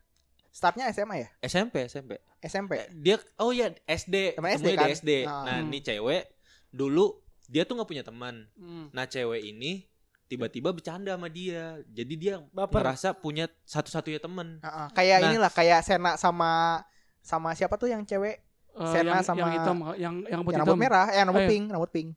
[0.50, 2.12] startnya SMA ya SMP SMP
[2.42, 4.80] SMP dia oh ya SD Teman SD kan?
[4.82, 5.44] di SD Ah.
[5.44, 5.68] nah Hmm.
[5.68, 6.24] ini cewek
[6.70, 7.16] dulu
[7.46, 8.88] dia tuh nggak punya teman Hmm.
[8.90, 9.88] nah cewek ini
[10.26, 12.82] tiba-tiba bercanda sama dia jadi dia Baper.
[12.82, 15.28] merasa punya satu-satunya teman Heeh, kayak Nah.
[15.30, 16.82] inilah kayak Sena sama
[17.22, 18.42] sama siapa tuh yang cewek
[18.76, 20.60] Eh, Sena yang, sama- yang hitam, yang yang rambut yang hitam.
[20.68, 21.50] rambut merah eh rambut Oh, iya.
[21.50, 22.10] pink rambut pink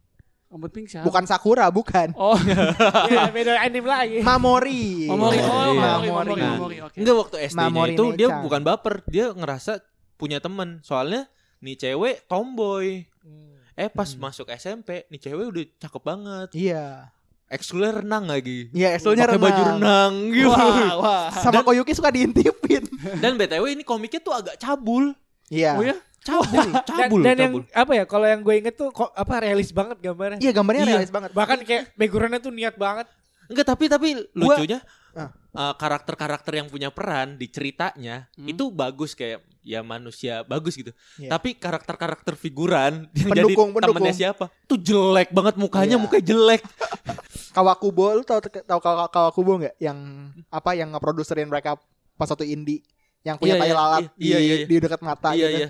[0.49, 1.05] Rambut pink siapa?
[1.05, 2.33] bukan Sakura bukan Oh,
[3.11, 4.19] Iya, beda anime lagi.
[4.20, 5.39] Mamori Mamori.
[5.39, 5.81] Oh, Iya.
[6.01, 6.09] Mamori, Mamori.
[6.09, 6.77] Mamori, Nah, Mamori.
[6.83, 6.97] Oke.
[6.97, 9.73] Enggak waktu SD-nya Mamori itu dia bukan baper, dia ngerasa
[10.16, 10.81] punya teman.
[10.81, 13.05] Soalnya nih cewek tomboy.
[13.20, 13.61] Hmm.
[13.75, 14.20] Eh pas Hmm.
[14.20, 16.49] masuk SMP, nih cewek udah cakep banget.
[16.53, 17.12] iya
[17.47, 18.69] ekskulnya renang lagi.
[18.73, 19.81] Iya, ekskulnya Pakai baju renang.
[19.81, 20.49] renang gitu.
[20.49, 21.25] Wah, wah.
[21.35, 22.85] Sama Koyuki suka diintipin.
[23.16, 25.16] Dan BTW ini komiknya tuh agak cabul.
[25.49, 25.73] Iya.
[25.73, 25.97] Oh ya?
[26.29, 27.63] Cabul, Dan, cabul, dan yang cabul.
[27.75, 28.05] apa ya?
[28.05, 30.39] Kalau yang gue inget tuh kok apa realis banget gambarnya.
[30.39, 30.91] Iya, gambarnya Iya.
[30.93, 31.31] realis banget.
[31.33, 33.07] Bahkan kayak backgroundnya tuh niat banget.
[33.47, 35.33] Enggak, tapi tapi lucunya Ah.
[35.33, 38.45] eh, karakter-karakter yang punya peran di ceritanya Hmm.
[38.47, 40.93] itu bagus kayak ya manusia bagus gitu.
[41.17, 41.29] Iya.
[41.31, 44.13] Tapi karakter-karakter figuran yang Pendukung, jadi temennya pendukung.
[44.15, 44.45] siapa?
[44.65, 45.99] Tuh jelek banget mukanya, Iya.
[45.99, 46.63] mukanya jelek.
[47.51, 49.99] Kawakubo lu tau tau Kawa- Kawakubo nggak yang
[50.47, 51.75] apa yang ngeproduserin mereka
[52.15, 52.85] pas satu indie
[53.23, 54.57] yang punya Iya, tai iya, lalat iya, di, iya, iya.
[54.65, 55.59] di dekat mata iya, gitu.
[55.59, 55.69] iya.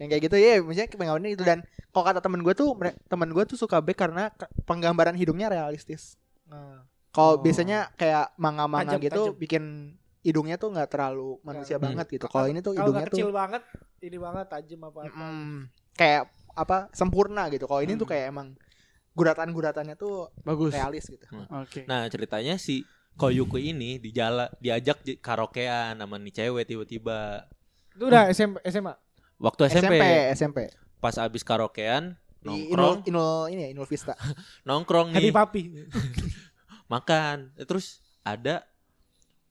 [0.00, 1.58] Yang kayak gitu ya, maksudnya penggambarannya itu dan
[1.92, 2.72] kalau kata temen gue tuh
[3.04, 4.32] temen gue tuh suka back karena
[4.64, 6.16] penggambaran hidungnya realistis.
[7.10, 7.42] Kalau Oh.
[7.42, 9.36] biasanya kayak manga-manga gitu tajam.
[9.36, 9.64] bikin
[10.22, 11.90] hidungnya tuh nggak terlalu manusia Hmm.
[11.90, 12.26] banget gitu.
[12.26, 13.62] Kalau ini tuh hidungnya kecil tuh banget,
[14.00, 15.16] ini banget tajam apa apa.
[15.20, 15.58] mm,
[15.94, 16.22] kayak
[16.54, 17.66] apa sempurna gitu.
[17.66, 18.12] Kalau ini tuh Hmm.
[18.14, 18.48] kayak emang
[19.12, 20.72] guratan-guratannya tuh Bagus.
[20.72, 21.26] realis gitu.
[21.50, 21.84] Oke.
[21.84, 27.44] Nah, ceritanya si Koyuku ini di jala, diajak karaokean sama nih cewek tiba-tiba.
[27.90, 28.94] Itu udah SMP SMA.
[29.40, 30.04] Waktu SMP, SMP,
[30.36, 30.58] SMP.
[31.00, 34.12] pas abis karaokean Di nongkrong, Inul, Inul ini ya, Inul Vista.
[34.68, 35.62] nongkrong Happy nih, Papi.
[36.86, 37.52] makan.
[37.56, 38.64] Terus ada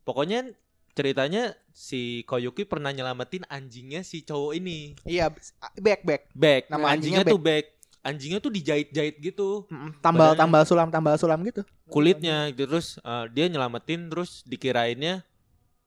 [0.04, 0.54] pokoknya
[0.94, 4.94] ceritanya si Koyuki pernah nyelamatin anjingnya si cowok ini.
[5.06, 5.30] iya,
[5.80, 6.22] back back.
[6.34, 6.64] Back.
[6.68, 7.66] Nama anjingnya, anjingnya tuh back.
[8.00, 9.68] Anjingnya tuh dijahit-jahit gitu.
[9.68, 10.40] Mm, Tambal Badannya.
[10.40, 11.62] tambal sulam tambal sulam gitu.
[11.86, 15.26] kulitnya gitu terus eh, dia nyelamatin terus dikirainnya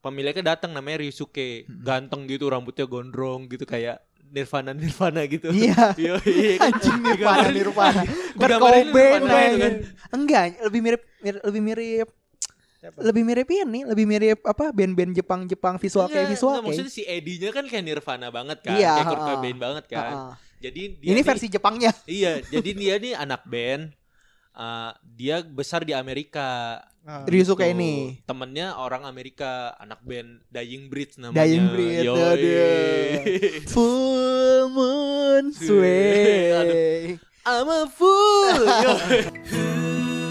[0.03, 5.93] pemiliknya datang namanya Ryusuke ganteng gitu rambutnya gondrong gitu kayak Nirvana Nirvana gitu Iya.
[5.95, 6.73] iya iya kan?
[6.73, 8.03] Anjing Nirvana Nirvana.
[8.33, 9.73] Kurt Digambarin Cobain gitu kan.
[10.11, 12.09] Enggak, lebih mirip, mirip lebih mirip
[12.99, 16.75] lebih mirip ini, lebih mirip apa band-band Jepang-Jepang visual kayak Iya, visual nggak, kayak.
[16.75, 19.23] maksudnya si Eddie-nya kan kayak Nirvana banget kan Iya, kayak Kurt.
[19.23, 20.33] Cobain banget kan Ha-ha.
[20.59, 21.93] jadi dia Ini nih- versi Jepangnya.
[22.05, 23.95] iya jadi dia nih anak band
[24.53, 26.81] Eh, dia besar di Amerika.
[27.03, 28.23] Ryusuke Tuh, ini.
[28.23, 31.43] temennya orang Amerika anak band Dying Breed namanya.
[31.43, 32.07] Dying Breed.
[33.75, 37.19] Full moon sway.
[37.43, 38.55] I'm a fool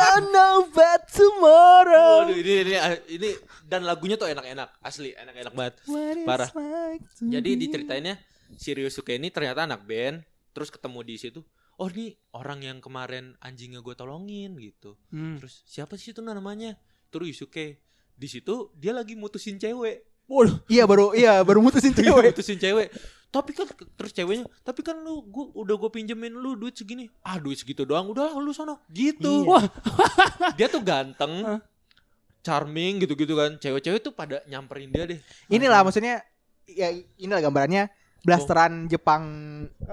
[0.00, 2.24] don't know about tomorrow.
[2.24, 2.74] Waduh, ini, ini
[3.12, 3.30] ini
[3.68, 5.74] dan lagunya tuh enak-enak, asli enak-enak banget.
[6.24, 6.48] Parah.
[6.56, 8.18] like Jadi diceritainnya
[8.56, 10.24] si Ryusuke ini ternyata anak band,
[10.56, 11.40] terus ketemu di situ.
[11.80, 15.00] Oh ini orang yang kemarin anjingnya gue tolongin gitu.
[15.12, 15.40] Hmm.
[15.40, 16.76] Terus siapa sih itu namanya?
[17.08, 17.80] Itu Ryusuke.
[18.20, 20.04] Di situ dia lagi mutusin cewek.
[20.28, 20.60] Waduh.
[20.70, 22.36] Iya baru iya baru mutusin Dia cewek.
[22.36, 22.88] mutusin cewek.
[23.30, 27.06] Tapi kan terus ceweknya, tapi kan lu gua udah gue pinjemin lu duit segini.
[27.22, 28.82] Ah duit segitu doang, udah lu sono.
[28.90, 29.46] Gitu.
[29.46, 29.50] Iya.
[29.54, 29.64] Wah.
[30.58, 31.62] dia tuh ganteng,
[32.42, 33.54] charming gitu-gitu kan.
[33.62, 35.18] Cewek-cewek tuh pada nyamperin dia deh.
[35.46, 36.26] Inilah maksudnya
[36.66, 36.90] ya
[37.22, 37.86] inilah gambarannya
[38.20, 39.22] blasteran Jepang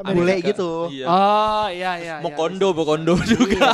[0.03, 0.47] bule Amerika.
[0.51, 0.71] gitu.
[0.91, 1.05] Iya.
[1.07, 2.15] Oh, iya iya.
[2.19, 2.37] mau iya.
[2.37, 3.71] kondo, mau kondo juga.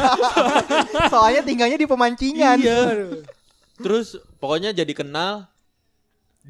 [1.12, 2.56] Soalnya tinggalnya di pemancingan.
[2.60, 2.80] Iya.
[3.80, 5.48] Terus pokoknya jadi kenal.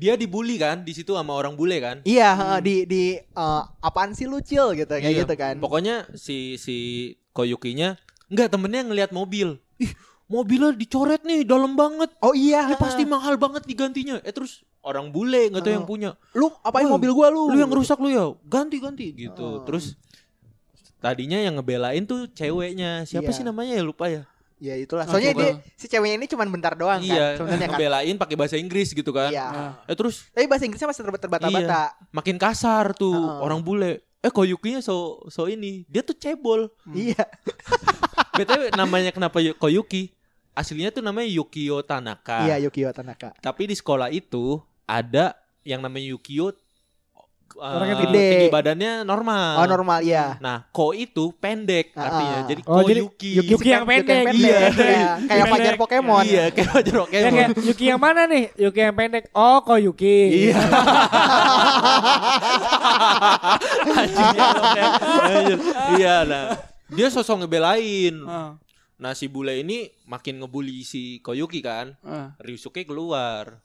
[0.00, 2.00] Dia dibully kan di situ sama orang bule kan.
[2.02, 5.20] Iya, heeh, di di eh, apaan sih lucil gitu kayak Iya.
[5.22, 5.60] gitu kan.
[5.60, 6.76] Pokoknya si si
[7.30, 9.60] Koyukinya enggak temennya ngelihat mobil.
[9.76, 9.92] Ih,
[10.24, 12.08] mobilnya dicoret nih dalam banget.
[12.18, 14.24] Oh iya, Ini pasti mahal banget digantinya.
[14.24, 15.90] Eh terus orang bule nggak tahu yang Oh.
[15.90, 16.10] punya.
[16.32, 17.52] lu apain Wah, mobil gua lu?
[17.52, 18.32] Lu yang rusak lu ya.
[18.48, 19.60] Ganti-ganti gitu.
[19.60, 19.68] Oh.
[19.68, 20.00] Terus
[20.96, 23.04] tadinya yang ngebelain tuh ceweknya.
[23.04, 23.36] Siapa Iya.
[23.36, 24.24] sih namanya ya lupa ya.
[24.60, 25.08] Ya itulah.
[25.08, 27.48] Oke, Soalnya dia si ceweknya ini cuma bentar doang iya, kan.
[27.48, 27.64] Kan.
[27.64, 29.32] ngebelain pakai bahasa Inggris gitu kan.
[29.32, 29.46] Iya.
[29.48, 29.72] Nah.
[29.88, 31.96] Eh terus Tapi bahasa Inggrisnya masih terbat- terbata-bata.
[32.12, 33.40] makin kasar tuh Heeh.
[33.40, 34.04] orang bule.
[34.20, 36.68] Eh Koyukinya so so ini, dia tuh cebol.
[36.92, 37.24] Iya.
[38.36, 40.12] BTW namanya kenapa Yu- Koyuki?
[40.52, 42.44] Aslinya tuh namanya Yukio Tanaka.
[42.44, 43.32] Iya Yukio Tanaka.
[43.40, 45.32] Tapi di sekolah itu ada
[45.62, 46.52] yang namanya Yukio
[47.54, 48.26] uh, Orangnya gede.
[48.28, 49.52] tinggi badannya normal.
[49.56, 50.36] Oh normal ya.
[50.38, 52.36] Nah, Ko itu pendek Ah, artinya.
[52.36, 52.46] ah.
[52.46, 53.30] Jadi Ko Oh, jadi Yuki.
[53.42, 54.24] Yuki yang pendek.
[54.30, 54.58] Iya.
[54.70, 55.50] Iya, kayak Pendek.
[55.50, 56.22] Fajar Pokemon.
[56.22, 57.32] Iya, kayak Fajar Ya Pokemon.
[57.32, 58.44] kayak Yuki yang mana nih?
[58.56, 59.24] Yuki yang pendek.
[59.32, 60.18] Oh, kok Yuki.
[60.46, 60.56] Iya.
[63.90, 64.80] Anjing, ya, oke.
[65.26, 65.58] Anjir.
[65.96, 66.44] Iya, nah.
[66.88, 68.14] Dia sosok ngebelain.
[68.24, 68.54] Ah,
[68.96, 71.96] Nah, si bule ini makin ngebully si Koyuki kan.
[72.02, 72.36] ah.
[72.36, 73.56] Ryusuke keluar.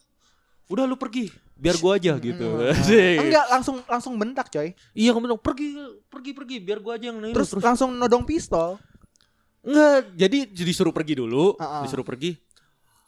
[0.66, 2.46] Udah lu pergi, biar gua aja gitu.
[2.66, 3.18] Asik.
[3.22, 4.74] Enggak langsung langsung bentak coy.
[4.92, 5.68] Iya, kamu bilang pergi,
[6.06, 7.30] pergi, pergi, biar gua aja yang ini.
[7.30, 8.76] Terus, langsung nodong pistol.
[9.62, 11.82] Enggak, jadi disuruh pergi dulu, Ah, ah.
[11.86, 12.34] disuruh pergi.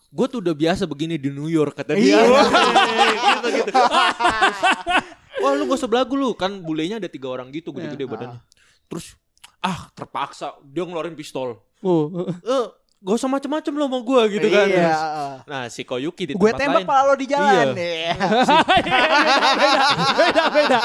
[0.09, 2.24] Gue tuh udah biasa begini di New York kata Iya.
[2.24, 2.40] dia.
[3.36, 3.70] gitu gitu.
[5.39, 8.10] Wah lu gak usah belagu lu kan bulenya ada tiga orang gitu gede-gede Iya.
[8.10, 8.40] badannya.
[8.89, 9.14] Terus
[9.60, 11.60] ah terpaksa dia ngeluarin pistol.
[11.78, 12.66] Oh, Eh
[12.98, 14.66] gak usah macem-macem lo sama gue gitu kan.
[14.66, 14.94] Iya.
[15.46, 16.88] Nah si Koyuki di Gue tempat tembak lain.
[16.90, 17.66] pala lo di jalan.
[17.78, 17.78] Iya.
[17.78, 18.12] Iya.
[20.18, 20.78] beda, beda.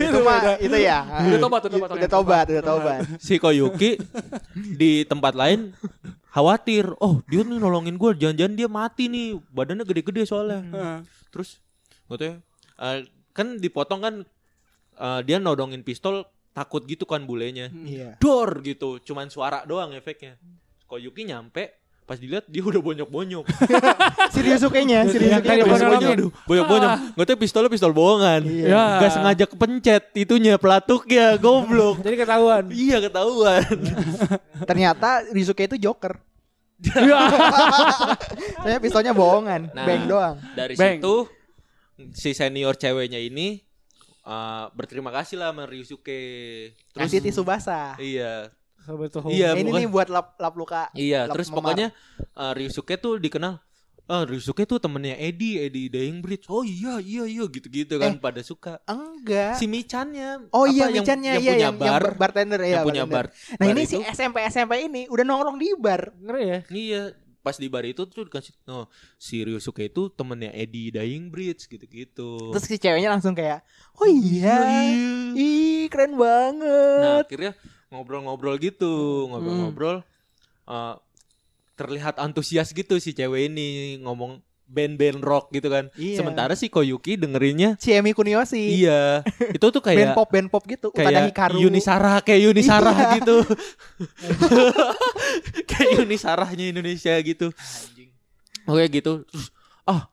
[0.00, 0.98] itu mah itu ya.
[1.28, 1.90] Udah tobat, udah tobat.
[1.92, 3.00] Udah tobat, udah tobat.
[3.20, 4.00] si Koyuki
[4.54, 5.76] di tempat lain
[6.32, 6.88] khawatir.
[7.04, 9.36] Oh dia nih nolongin gue, jangan-jangan dia mati nih.
[9.52, 10.60] Badannya gede-gede soalnya.
[10.72, 10.98] Ah.
[11.28, 11.60] Terus
[12.08, 12.40] katanya
[12.80, 13.04] eh,
[13.36, 14.14] kan dipotong kan
[14.96, 16.24] eh, dia nodongin pistol
[16.56, 17.68] takut gitu kan bulenya.
[17.68, 18.16] Iya.
[18.16, 20.40] Dor gitu, cuman suara doang efeknya.
[20.88, 21.76] Koyuki nyampe
[22.06, 23.44] pas dilihat dia udah bonyok-bonyok.
[24.34, 25.66] Serius kayaknya, serius kayaknya.
[25.66, 26.16] Bonyok-bonyok.
[26.46, 26.90] Bonyok-bonyok.
[27.12, 28.46] Gak tau pistolnya pistol bohongan.
[28.46, 29.02] Ya.
[29.02, 31.98] Gak sengaja kepencet itunya pelatuknya goblok.
[32.00, 32.64] Jadi ketahuan.
[32.70, 33.66] iya ketahuan.
[34.70, 36.14] Ternyata Rizuke itu Joker.
[36.78, 37.18] Iya.
[38.62, 39.82] Saya pistolnya bohongan, Nah.
[39.82, 40.36] bang doang.
[40.54, 41.02] Dari Bang.
[41.02, 41.14] situ
[42.12, 43.64] si senior ceweknya ini
[44.26, 46.22] eh, berterima kasih lah sama Ryusuke.
[46.90, 47.94] Terus Kasih tisu basah.
[47.96, 48.50] iya.
[49.26, 50.82] Iya, ini pokoknya- nih buat lap lap luka.
[50.94, 51.58] Iya, lap terus memar.
[51.58, 51.86] pokoknya
[52.34, 53.58] uh, Ryusuke tuh dikenal
[54.06, 56.46] Ah, Ryusuke tuh temennya Eddie, Eddie Dying Bridge.
[56.46, 58.22] Oh iya, iya, iya, gitu-gitu kan Eh.
[58.22, 58.78] pada suka.
[58.86, 59.58] enggak.
[59.58, 60.46] Si Michannya.
[60.54, 62.70] Oh iya, yang, Michannya yang iya punya yang, bar, yang bar- bartender ya.
[62.70, 63.26] yang punya bar.
[63.26, 63.58] bartender.
[63.58, 66.14] Nah bar ini itu, si SMP SMP ini udah nongkrong di bar.
[66.22, 66.58] Ngeri ya.
[66.70, 67.02] Iya,
[67.46, 72.50] pas di bar itu tuh dikasih oh, si Ryusuke itu temennya Eddie Dying Bridge gitu-gitu.
[72.50, 73.62] Terus si ceweknya langsung kayak,
[74.02, 74.58] oh iya,
[75.30, 77.22] ih keren Nah, banget.
[77.30, 77.52] akhirnya
[77.94, 80.02] ngobrol-ngobrol gitu, ngobrol-ngobrol.
[80.66, 80.94] eh,
[81.78, 85.88] terlihat antusias gitu si cewek ini ngomong band-band rock gitu kan.
[85.94, 86.18] Iya.
[86.18, 88.82] Sementara si Koyuki dengerinnya Si Emi Kunioshi.
[88.82, 89.22] iya.
[89.54, 90.90] Itu tuh Band kayak pop band pop gitu.
[90.90, 91.56] Utada kayak Hikaru.
[91.62, 93.08] Yunisara kayak Yunisara Iya.
[93.22, 93.36] gitu.
[95.70, 97.48] kayak Yunisaranya Indonesia gitu.
[98.66, 99.22] Oke gitu.
[99.30, 99.46] Terus
[99.86, 100.10] ah,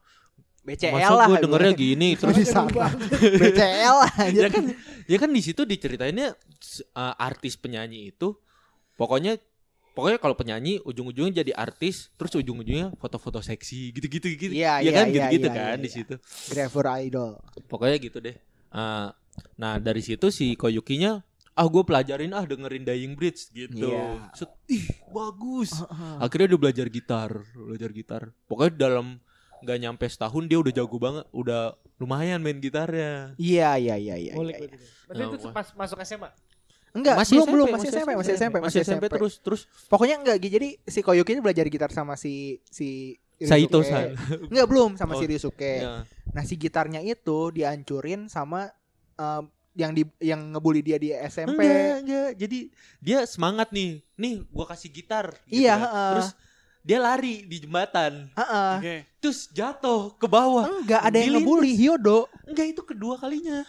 [0.64, 1.28] BCL masa lah.
[1.28, 2.38] gue dengernya gini terus.
[2.38, 4.40] BCL aja.
[4.46, 4.64] ya kan
[5.10, 6.38] ya kan di situ diceritainnya
[6.96, 8.38] uh, artis penyanyi itu
[8.96, 9.36] pokoknya
[9.94, 14.92] pokoknya kalau penyanyi ujung-ujungnya jadi artis terus ujung-ujungnya foto-foto seksi gitu-gitu gitu Iya, ya iya,
[14.92, 15.96] kan iya, gitu-gitu iya, kan iya, di iya.
[15.96, 16.16] situ
[16.50, 17.32] Driver Idol.
[17.66, 18.38] pokoknya gitu deh
[18.74, 19.14] Uh,
[19.54, 21.22] nah dari situ si Koyukinya
[21.54, 24.34] ah gue pelajarin ah dengerin Dying Bridge gitu Iya.
[24.34, 25.78] Set, ih bagus
[26.18, 29.22] akhirnya dia belajar gitar belajar gitar pokoknya dalam
[29.62, 34.34] nggak nyampe setahun dia udah jago banget udah lumayan main gitarnya Iya, iya, iya, iya.
[34.34, 34.58] Boleh.
[34.58, 34.88] iya, iya.
[35.06, 35.54] Berarti Oh, itu wah.
[35.54, 36.30] pas masuk SMA.
[36.94, 40.38] Enggak, Masih belum, SMP, belum, masih SMP, masih SMP, masih SMP terus terus Pokoknya enggak,
[40.38, 44.14] jadi si Koyuki ini belajar gitar sama si si Saito san
[44.54, 45.74] Enggak, belum sama Oh, si Ryusuke.
[45.84, 46.06] Ya.
[46.34, 48.72] Nah, si gitarnya itu dihancurin sama
[49.18, 49.44] em,
[49.74, 51.58] yang di yang ngebully dia di SMP.
[51.58, 52.30] Enggak, enggak.
[52.38, 52.60] Jadi
[53.02, 54.02] dia semangat nih.
[54.18, 55.34] Nih, gua kasih gitar.
[55.50, 55.82] Iya, kan.
[55.82, 56.10] heeh.
[56.14, 56.30] Terus
[56.84, 58.30] dia lari di jembatan.
[58.38, 58.74] Heeh.
[58.78, 58.96] Oke.
[59.18, 60.70] Terus jatuh ke bawah.
[60.70, 62.30] Enggak ada yang ngebully Hyodo.
[62.46, 63.66] Enggak, itu kedua kalinya.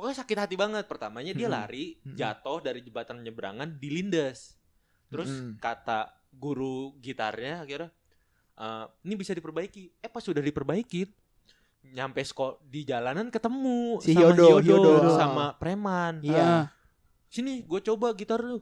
[0.00, 0.88] Pokoknya sakit hati banget.
[0.88, 2.16] Pertamanya dia lari, Mm-mm.
[2.16, 4.56] jatuh dari jembatan penyeberangan, dilindas.
[5.06, 5.60] Terus Mm-mm.
[5.60, 7.92] kata guru gitarnya akhirnya,
[8.56, 10.00] "Eh, ini bisa diperbaiki.
[10.00, 11.04] Eh pas sudah diperbaiki,
[11.90, 15.10] nyampe sekolah di jalanan ketemu Si sama Hyodo, Hyodo, Hyodo.
[15.12, 16.20] sama preman.
[16.20, 16.40] Iya.
[16.40, 16.64] Ah.
[17.26, 18.58] sini gue coba gitar lu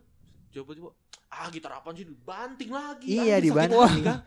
[0.51, 0.91] coba coba
[1.31, 3.81] ah gitar apa sih banting lagi Iya, sakit dibanting.
[3.81, 4.19] hati kan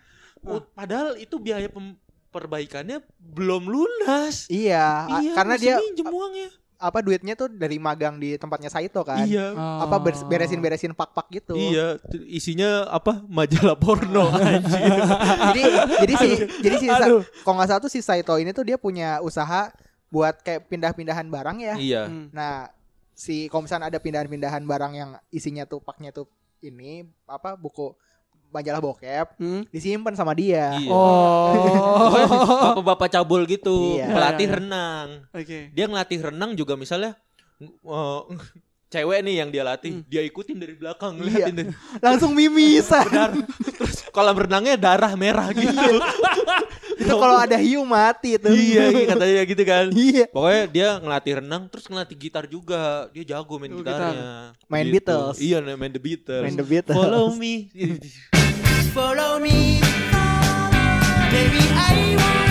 [0.41, 6.49] Oh, padahal itu biaya pem- perbaikannya belum lunas Iya, iya karena dia minjem uangnya
[6.81, 9.21] apa duitnya tuh dari magang di tempatnya Saito kan.
[9.21, 11.53] iya Apa beres- beresin-beresin pak-pak gitu.
[11.53, 14.81] iya isinya apa majalah porno anjir
[15.47, 15.63] jadi
[16.01, 16.27] jadi si
[16.59, 19.69] jadi si kalau nggak salah tuh si Saito ini tuh dia punya usaha
[20.09, 21.75] buat kayak pindah-pindahan barang ya.
[21.77, 22.27] iya Hmm.
[22.31, 22.67] Nah,
[23.13, 26.25] si misalnya ada pindahan-pindahan barang yang isinya tuh paknya tuh
[26.59, 27.93] ini apa buku
[28.51, 29.63] majalah bokep Hmm.
[29.67, 30.75] disimpan sama dia.
[30.75, 32.11] iya Oh.
[32.75, 34.07] Bapak-bapak cabul gitu Iya.
[34.07, 34.59] pelatih Iya, iya.
[34.59, 35.59] renang Oke.
[35.71, 37.15] dia ngelatih renang juga misalnya
[37.59, 38.19] eh,
[38.91, 43.07] cewek nih yang dia latih, dia ikutin dari belakang ngeliatin dari Langsung mimisan.
[43.07, 43.31] benar.
[43.71, 45.71] Terus kolam renangnya darah merah gitu.
[47.01, 48.51] itu kalau ada hiu mati tuh.
[48.51, 49.85] iya, iya, katanya gitu kan.
[49.89, 50.27] Iya.
[50.27, 53.07] Pokoknya dia ngelatih renang terus ngelatih gitar juga.
[53.09, 54.51] Dia jago main Oh, gitarnya.
[54.67, 54.93] Main Gitu.
[54.99, 55.37] Beatles.
[55.39, 56.43] Iya, main The Beatles.
[56.43, 56.97] Main The Beatles.
[56.99, 57.71] Follow me.
[58.93, 59.79] Follow me,
[61.31, 61.63] baby.
[61.73, 62.50] I won't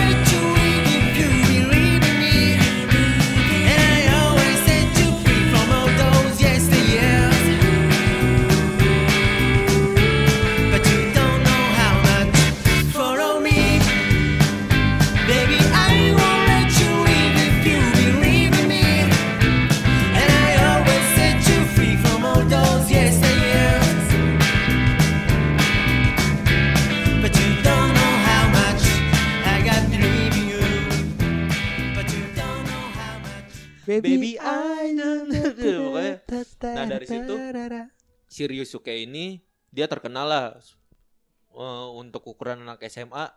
[33.99, 34.07] much.
[34.07, 35.27] Baby, I don't.
[35.91, 36.15] Pokoknya,
[36.71, 37.33] nah, dari situ,
[38.31, 40.45] si Ryusuke ini dia terkenal lah
[41.51, 43.27] eh, untuk ukuran anak SMA.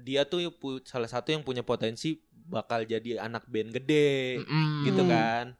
[0.00, 0.48] Dia tuh
[0.88, 2.16] salah satu yang punya potensi
[2.48, 4.40] bakal jadi anak band gede,
[4.88, 5.52] gitu kan.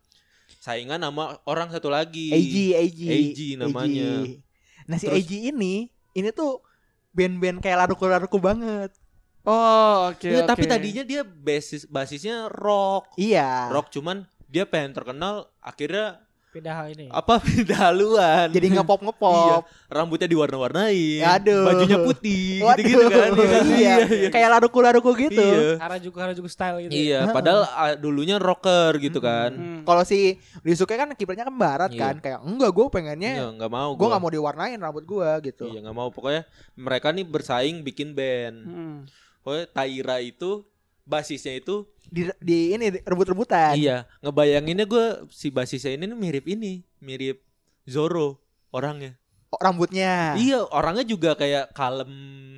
[0.64, 2.32] Saingan sama orang satu lagi.
[2.32, 3.00] AG, AG.
[3.04, 4.24] AG namanya.
[4.24, 4.40] AG.
[4.88, 6.64] Nah si Terus- AG ini, ini tuh
[7.12, 8.92] band-band kayak laruku-laruku banget.
[9.44, 10.24] Oh, oke.
[10.24, 10.72] Iya, tapi oke.
[10.72, 13.12] tadinya dia basis basisnya rock.
[13.14, 13.68] Iya.
[13.68, 17.10] Rock cuman dia pengen terkenal akhirnya Pindah ini.
[17.10, 18.46] apa pindah haluan.
[18.48, 19.62] Jadi ngepop Iya, ngepop.
[19.90, 21.26] rambutnya diwarna-warnain.
[21.26, 21.66] Aduh.
[21.66, 22.78] Bajunya putih Waduh.
[22.78, 23.30] gitu-gitu kan.
[23.74, 24.28] Iya, iya.
[24.30, 25.42] Kayak laruku-laruku gitu.
[25.42, 25.82] Iya.
[25.82, 26.94] Harajuku Harajuku style gitu.
[26.94, 29.50] Iya, padahal ah, dulunya rocker gitu kan.
[29.50, 29.82] Hmm.
[29.82, 32.00] Kalau si Ryusuke kan kiprahnya kan barat Iya.
[32.00, 34.08] kan, kayak enggak gue pengennya Iya, nggak mau gue gua.
[34.14, 35.66] nggak mau diwarnain rambut gue gitu.
[35.68, 38.56] Iya, nggak mau pokoknya mereka nih bersaing bikin band.
[38.62, 38.98] Hmm.
[39.44, 40.64] Pokoknya Taira itu
[41.04, 43.76] basisnya itu Di, di ini rebut-rebutan.
[43.76, 47.44] iya, ngebayanginnya gue si basisnya ini mirip ini, mirip
[47.84, 48.40] Zoro
[48.70, 49.18] orangnya.
[49.48, 50.34] Oh, rambutnya.
[50.34, 52.10] Iya, orangnya juga kayak kalem,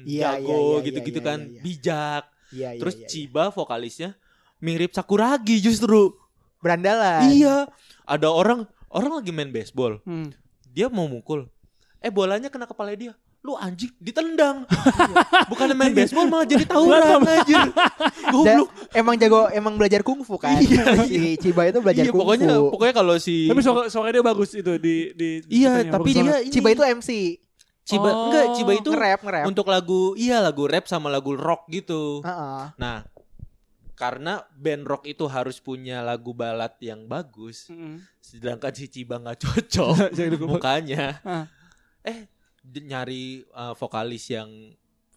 [0.03, 1.61] Iya, iya, jago iya, gitu-gitu iya, kan, iya, iya.
[1.61, 2.25] bijak.
[2.49, 3.09] Iya, iya, Terus iya, iya.
[3.09, 4.11] Chiba vokalisnya
[4.59, 6.15] mirip Sakuragi justru.
[6.57, 7.29] berandalan.
[7.29, 7.69] Iya,
[8.03, 10.33] ada orang orang lagi main baseball, Hmm.
[10.67, 11.47] dia mau mukul,
[11.99, 13.13] eh bolanya kena kepala dia.
[13.47, 14.67] Lu anjing ditendang.
[15.51, 17.63] Bukan main baseball malah jadi tawuran anjir.
[17.63, 17.95] Da-
[18.35, 18.69] Goblok.
[18.91, 20.59] emang jago emang belajar kungfu kan.
[20.59, 22.27] Iya, si Chiba itu belajar Iya, kungfu.
[22.27, 26.43] pokoknya pokoknya kalau si Tapi suara, suara dia bagus itu di di Iya, tapi dia
[26.43, 27.11] ini Chiba itu MC.
[27.87, 29.45] Ciba Oh, enggak Ciba itu nge-rap, nge-rap.
[29.47, 32.19] untuk lagu iya lagu rap sama lagu rock gitu.
[32.21, 32.75] Heeh.
[32.75, 33.07] Nah,
[33.95, 38.03] karena band rock itu harus punya lagu balad yang bagus, Hmm.
[38.19, 40.11] sedangkan si Ciba nggak cocok
[40.51, 41.23] mukanya.
[42.03, 42.27] Eh,
[42.77, 44.49] nyari uh, vokalis yang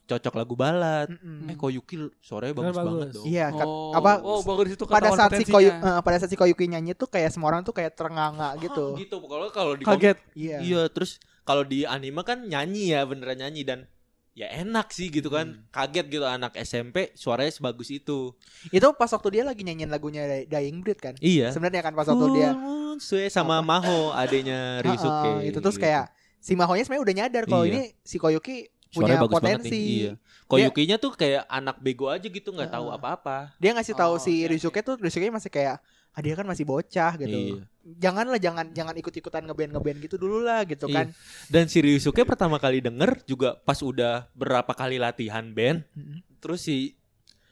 [0.06, 1.06] cocok lagu balad.
[1.08, 1.48] Mm-mm.
[1.48, 3.14] Eh, Koyuki suaranya Bener, bagus, banget bagus.
[3.14, 3.26] dong.
[3.26, 5.46] Iya, kat- Oh, apa Oh, baru di situ pada saat si.
[5.46, 8.94] Koyu eh, pada saat si Koyuki nyanyi tuh kayak semua orang tuh kayak terenganga gitu.
[8.94, 9.16] Ah, gitu.
[9.22, 10.18] Kalau kalau di kaget.
[10.34, 10.58] Iya.
[10.60, 13.86] Iya, terus kalau di anime kan nyanyi ya, beneran nyanyi dan
[14.34, 15.46] ya enak sih gitu kan.
[15.46, 15.70] Hmm.
[15.70, 18.34] Kaget gitu anak SMP suaranya sebagus itu.
[18.68, 21.14] Itu pas waktu dia lagi nyanyiin lagunya Dy- Dying Breed kan.
[21.22, 21.54] Iya.
[21.54, 22.58] Sebenarnya kan pas waktu dia
[22.98, 25.46] Sue sama Maho adanya Ryusuke.
[25.46, 25.86] Heeh, itu terus gitu.
[25.86, 26.10] kayak
[26.40, 27.72] si Mahonya sebenarnya udah nyadar kalau Iya.
[27.72, 29.70] ini si Koyuki punya Suaranya potensi.
[29.70, 29.86] nih.
[30.02, 30.14] Iya.
[30.44, 32.98] Koyukinya tuh kayak anak bego aja gitu nggak tahu Heeh.
[32.98, 33.54] apa-apa.
[33.58, 35.78] Dia ngasih tahu Oh, si oke, Ryusuke tuh Ryusuke masih kayak
[36.10, 37.38] ah dia kan masih bocah gitu.
[37.54, 37.62] Iya.
[37.86, 40.96] Janganlah jangan jangan ikut-ikutan ngeband ngeband gitu dulu lah gitu Iya.
[40.96, 41.08] kan.
[41.48, 45.86] Dan si Ryusuke pertama kali denger juga pas udah berapa kali latihan band.
[45.94, 46.26] Mm-mm.
[46.42, 46.98] Terus si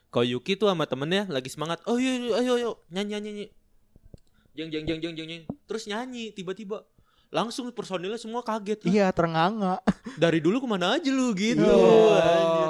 [0.09, 1.84] Koyuki tuh sama temennya lagi semangat.
[1.85, 3.45] Oh iya, iya, ayo ayo nyanyi nyanyi nyanyi.
[4.57, 5.43] Jeng jeng jeng jeng jeng jeng.
[5.69, 6.81] Terus nyanyi tiba-tiba
[7.29, 8.79] langsung personilnya semua kaget.
[8.79, 9.83] Hah, Iya terenganga.
[10.17, 11.61] Dari dulu ke mana aja lu gitu.
[11.61, 12.21] Iya.
[12.21, 12.69] anjir.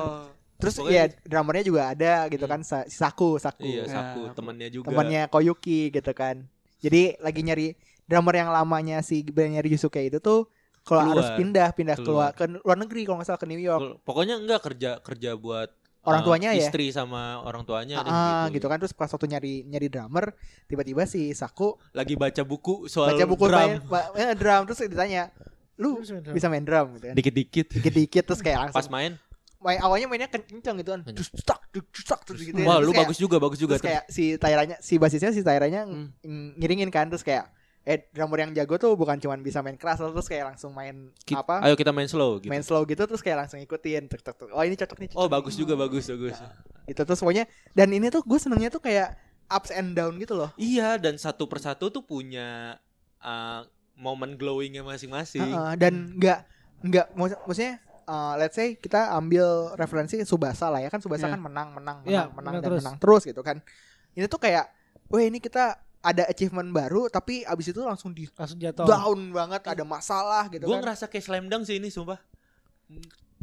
[0.58, 3.62] Terus Pokoknya- ya drummernya juga ada gitu kan Sa- si Saku Saku.
[3.64, 3.94] Iya, Ya.
[3.94, 4.90] Saku temannya juga.
[4.90, 6.50] temannya Koyuki gitu kan.
[6.78, 7.68] Jadi lagi nyari
[8.04, 10.50] drummer yang lamanya si bandnya Ryusuke itu tuh
[10.82, 12.58] kalau harus pindah pindah keluar Keluar.
[12.58, 14.02] ke luar negeri kalau nggak salah ke New York.
[14.02, 15.70] Pokoknya enggak kerja kerja buat
[16.08, 16.64] Orang eh, tuanya ya?
[16.64, 18.56] Istri sama orang tuanya Ah, gitu.
[18.56, 20.32] gitu kan terus pas waktu nyari nyari drummer
[20.66, 23.60] tiba-tiba si Saku Lagi baca buku soal baca buku drum.
[23.84, 25.36] main- eh, drum terus ditanya
[25.76, 26.34] lu Terus main drum.
[26.34, 27.16] bisa main drum gitu kan.
[27.16, 27.68] Dikit-dikit.
[27.70, 29.12] Dikit-dikit terus kayak langsung Pas main,
[29.60, 31.02] main awalnya mainnya kenceng gitu kan.
[31.04, 31.18] Kenceng.
[31.20, 32.56] Terus tak terus tak terus gitu.
[32.60, 33.74] wah Terus lu kayak- bagus juga, bagus juga.
[33.76, 36.16] Terus kayak si Tairanya si basisnya si Tairanya Hmm.
[36.18, 37.52] ng- ngiringin kan terus kayak
[37.88, 41.34] eh drummer yang jago tuh bukan cuman bisa main keras terus kayak langsung main Ki-
[41.34, 42.52] apa Ayo kita main slow gitu.
[42.52, 44.52] main slow gitu terus kayak langsung ikutin tek, tek, tek.
[44.52, 45.34] oh ini cocok nih cocok Oh nih.
[45.34, 46.36] bagus juga bagus bagus.
[46.86, 49.16] itu terus pokoknya dan ini tuh gue senengnya tuh kayak
[49.48, 52.76] ups and down gitu loh Iya dan satu persatu tuh punya
[53.18, 53.64] uh,
[53.96, 55.42] momen glowingnya masing-masing.
[55.42, 56.40] Heeh, dan nggak
[56.84, 57.74] nggak maksud- maksudnya
[58.04, 61.34] uh, let's say kita ambil referensi Subasa lah ya kan Subasa Iya.
[61.34, 62.82] kan menang menang menang Iya, menang menang dan terus.
[62.84, 63.58] menang terus gitu kan
[64.12, 64.68] ini tuh kayak
[65.08, 68.88] wah ini kita ada achievement baru tapi abis itu langsung di langsung jatuh.
[68.88, 70.88] down banget ada masalah gitu Gue kan.
[70.88, 72.16] ngerasa kayak slam dunk sih ini sumpah.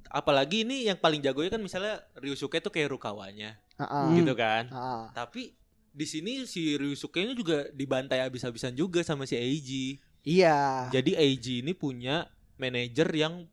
[0.09, 4.05] Apalagi ini yang paling jagonya kan misalnya Ryusuke tuh kayak Rukawanya Heeh.
[4.17, 4.71] gitu kan.
[4.71, 5.03] Heeh.
[5.13, 5.43] Tapi
[5.91, 9.99] di sini si Ryusuke ini juga dibantai habis-habisan juga sama si Eiji.
[10.23, 10.89] Iya.
[10.89, 13.45] Jadi Eiji ini punya manajer yang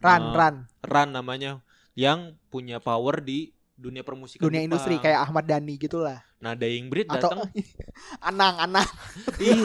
[0.00, 0.56] Run, eh, run.
[0.80, 1.60] Ran namanya
[1.92, 4.68] yang punya power di dunia permusikan Dunia Jepang.
[4.76, 6.20] industri kayak Ahmad Dhani gitulah.
[6.40, 7.44] Nah, Dying Breed datang
[8.18, 8.88] Anang, Anang,
[9.38, 9.60] Ih,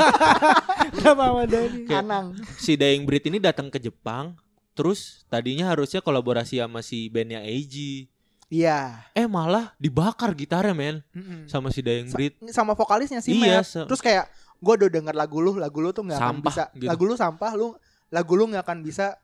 [0.91, 1.79] Kenapa sama Dani?
[1.81, 2.25] Kayak- Anang.
[2.53, 4.35] si Dying Breed ini datang ke Jepang,
[4.71, 8.11] terus tadinya harusnya kolaborasi sama si bandnya Eiji.
[8.45, 9.07] Iya.
[9.11, 11.47] Eh malah dibakar gitarnya men Mm-mm.
[11.47, 12.33] sama si Dying Sa- Breed.
[12.47, 16.03] sama vokalisnya sih Iya, se- Terus kayak gue udah denger lagu lu, lagu lu tuh
[16.03, 16.63] nggak akan bisa.
[16.71, 16.85] gitu.
[16.85, 17.71] Lagu lu sampah, lu
[18.07, 19.15] lagu lu nggak akan bisa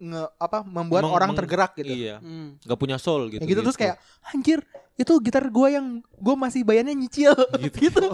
[0.00, 1.92] nge apa membuat Meng- orang meng- tergerak gitu.
[1.92, 2.56] Iya, Hmm.
[2.58, 3.38] nggak punya soul gitu.
[3.38, 4.64] Ya gitu, terus kayak anjir
[4.96, 7.32] itu gitar gue yang gue masih bayarnya nyicil
[7.76, 8.04] gitu.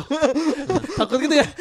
[0.94, 1.46] Takut gitu ya.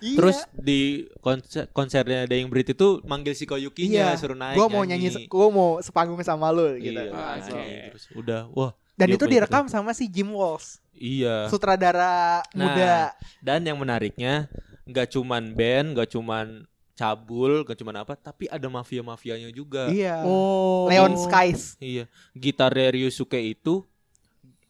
[0.00, 0.16] Iya.
[0.16, 0.80] Terus di
[1.18, 4.16] konser konsernya Dying Breed itu manggil si Koyuki-nya Iya.
[4.16, 4.54] suruh naik.
[4.54, 6.94] gue mau nyanyi, gue mau sepanggung sama lu gitu.
[6.94, 7.44] Iya, Ah, naik.
[7.44, 7.54] so.
[7.90, 8.72] Terus udah, wah.
[8.94, 11.50] Dan dia itu direkam sama si Jim Walsh, Iya.
[11.50, 12.94] sutradara Nah, muda.
[13.40, 14.46] Dan yang menariknya
[14.84, 16.62] nggak cuman band, nggak cuman
[16.94, 19.90] cabul, nggak cuman apa, tapi ada mafia-mafianya juga.
[19.90, 20.22] Iya.
[20.22, 20.86] Oh.
[20.86, 21.74] Leon Skies.
[21.82, 22.06] Iya.
[22.32, 23.82] Gitar Ryusuke itu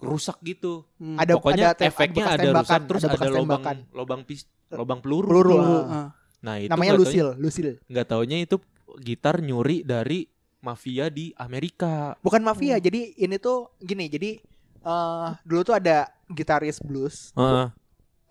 [0.00, 0.84] rusak gitu.
[1.00, 1.16] Hmm.
[1.16, 3.76] Ada Pokoknya ada efeknya ada tembakan, rusak terus ada ada, lubang tembakan.
[3.96, 5.28] lubang pis lubang peluru.
[5.28, 5.50] peluru.
[5.56, 5.84] Peluru, ah.
[5.88, 6.08] ah.
[6.44, 7.80] Nah, itu Namanya Lucille, Lucille.
[7.88, 8.60] nggak taunya itu
[9.00, 10.28] gitar nyuri dari
[10.60, 12.16] mafia di Amerika.
[12.20, 12.52] Bukan Hmm.
[12.52, 14.40] mafia, jadi ini tuh gini, jadi
[14.84, 17.72] eh dulu tuh ada gitaris blues, Heeh.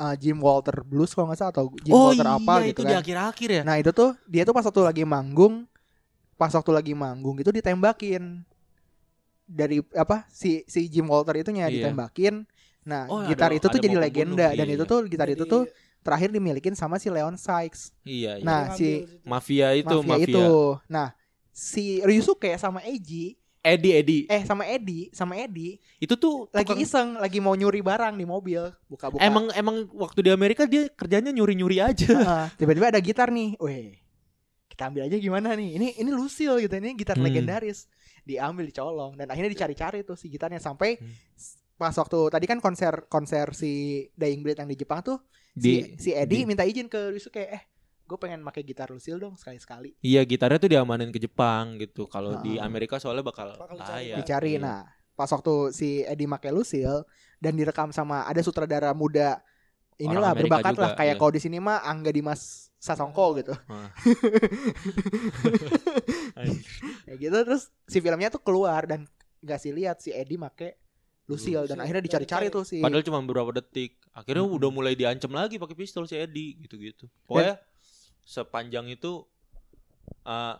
[0.04, 2.82] Eh, Jim Walter Blues kalau nggak salah atau Jim oh Walter iya apa gitu itu
[2.84, 3.02] di kan.
[3.02, 3.62] akhir-akhir ya.
[3.64, 5.64] Nah itu tuh dia tuh pas waktu lagi manggung,
[6.36, 8.44] pas waktu lagi manggung itu ditembakin
[9.44, 11.88] dari apa si si Jim Walter itunya Iya.
[11.88, 12.44] ditembakin.
[12.84, 15.44] Nah Oh, gitar ada- itu tuh ada jadi legenda dan iya, itu tuh gitar itu
[15.44, 15.64] Jadi- tuh
[16.04, 17.96] terakhir dimilikin sama si Leon Sykes.
[18.04, 18.44] Iya, iya.
[18.44, 20.28] Nah si mafia itu mafia, mafia.
[20.28, 20.48] itu.
[20.88, 21.08] Nah
[21.50, 24.24] si Ryusuke sama Eiji Eddie Eddie.
[24.28, 28.24] eh sama Eddie sama Eddie Itu tuh lagi tukang- iseng lagi mau nyuri barang di
[28.24, 32.12] mobil buka-buka Emang emang waktu di Amerika dia kerjanya nyuri-nyuri aja.
[32.12, 33.96] Heeh, tiba-tiba ada gitar nih weh
[34.68, 37.24] kita ambil aja gimana nih ini ini Lucille gitu ini gitar Hmm.
[37.24, 37.86] legendaris
[38.22, 41.14] diambil dicolong dan akhirnya dicari-cari tuh si gitarnya sampai Hmm.
[41.76, 43.72] pas waktu tadi kan konser konser si
[44.12, 45.22] Dying Breed yang di Jepang tuh
[45.52, 47.62] Di si si Eddie di- minta izin ke Ryusuke eh
[48.14, 52.06] gue pengen pakai gitar Lucille dong sekali-sekali Iya gitarnya tuh diamanin ke Jepang gitu.
[52.06, 52.62] Kalau di Heeh.
[52.62, 54.22] Amerika soalnya bakal Bakal bahaya.
[54.22, 54.62] dicari Iya.
[54.62, 54.80] nah
[55.18, 57.10] pas waktu si Eddie pakai Lucille
[57.42, 59.42] dan direkam sama ada sutradara muda
[59.98, 61.20] inilah berbakat juga, lah kayak iya.
[61.22, 63.54] kalau di sini mah Angga Dimas Sasongko gitu
[67.08, 69.06] ya gitu terus si filmnya tuh keluar dan
[69.44, 70.78] nggak sih lihat si Eddie make
[71.24, 73.96] Lucille dan akhirnya dicari-cari tuh si Padahal cuma beberapa detik.
[74.12, 74.60] Akhirnya Mm-mm.
[74.60, 77.08] udah mulai diancam lagi pakai pistol si Eddie gitu-gitu.
[77.24, 77.56] Pokoknya
[78.24, 79.24] sepanjang itu
[80.24, 80.56] eh,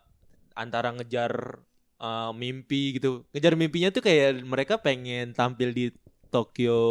[0.54, 1.32] antara ngejar
[1.98, 3.24] eh, mimpi gitu.
[3.32, 5.86] Ngejar mimpinya tuh kayak mereka pengen tampil di
[6.28, 6.82] Tokyo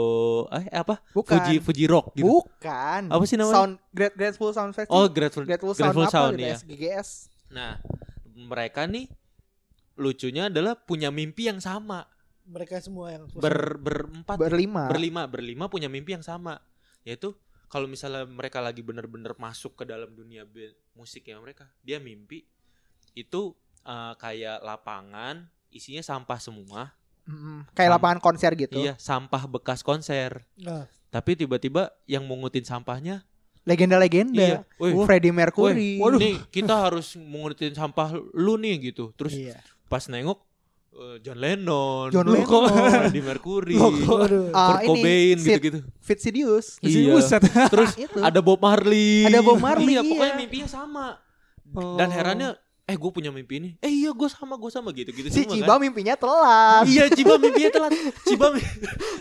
[0.54, 1.02] eh apa?
[1.10, 2.30] bukan Fuji Fuji Rock gitu.
[2.30, 3.54] bukan Apa sih namanya?
[3.58, 6.56] Sound Great Grateful Sound Festival Oh, Grateful Grateful Sound Grateful apa Sound gitu ya.
[6.56, 7.08] SGGS
[7.50, 7.72] Nah,
[8.32, 9.10] mereka nih
[9.92, 12.06] lucunya adalah punya mimpi yang sama.
[12.42, 16.58] mereka semua yang Ber berempat berlima berlima berlima punya mimpi yang sama
[17.02, 17.34] yaitu
[17.72, 22.44] kalau misalnya mereka lagi bener-bener masuk ke dalam dunia band musiknya mereka dia mimpi
[23.16, 26.92] itu eh, kayak lapangan isinya sampah semua.
[27.22, 27.62] Mm-mm.
[27.72, 28.76] kayak Sam- lapangan konser gitu?
[28.76, 30.42] Iya sampah bekas konser.
[30.58, 33.22] Nah, tapi tiba-tiba yang mungutin sampahnya
[33.62, 34.42] legenda-legenda.
[34.42, 34.58] Iya.
[34.74, 36.02] Woi Freddie Mercury.
[36.02, 39.14] Woi, nih kita harus mungutin sampah lu nih gitu.
[39.14, 39.62] Terus Iya.
[39.86, 40.42] pas nengok
[41.18, 42.68] John Lennon John Lennon.
[43.08, 43.74] Freddie Mercury.
[44.52, 47.10] Ah, Kurt Cobain Sid gitu-gitu Fitzsidious Iya.
[47.10, 47.42] Buset.
[47.72, 49.24] Terus itu ada Bob Marley.
[49.24, 50.38] Ada Bob Marley, Iya, pokoknya iya.
[50.38, 51.16] mimpinya sama.
[51.72, 51.96] Oh.
[51.96, 52.52] Dan herannya,
[52.82, 53.70] eh gue punya mimpi ini.
[53.78, 55.80] Eh iya gue sama, gue sama gitu-gitu si semua Ciba kan.
[55.80, 57.92] mimpinya telat Iya Ciba mimpinya telat.
[58.28, 58.46] Ciba,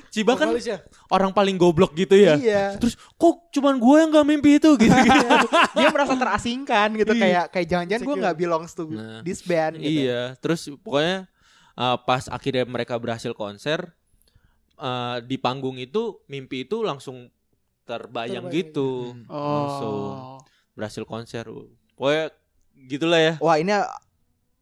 [0.10, 0.84] Ciba kan ya?
[1.08, 2.36] orang paling goblok gitu ya.
[2.36, 4.92] iya Terus kok cuman gue yang gak mimpi itu gitu.
[5.80, 7.22] dia merasa terasingkan gitu Iya.
[7.22, 10.04] kayak kayak jangan-jangan gue nggak belongs to Nah, this band gitu.
[10.04, 11.31] iya, terus pokoknya
[11.82, 13.90] uh, pas akhirnya mereka berhasil konser
[14.78, 17.34] uh, di panggung itu mimpi itu langsung
[17.84, 18.54] terbayang, Terbayang.
[18.54, 19.18] gitu.
[19.26, 20.38] Langsung Oh.
[20.78, 21.50] berhasil konser.
[21.98, 22.30] Pokoknya
[22.88, 23.34] gitulah ya.
[23.42, 23.74] Wah ini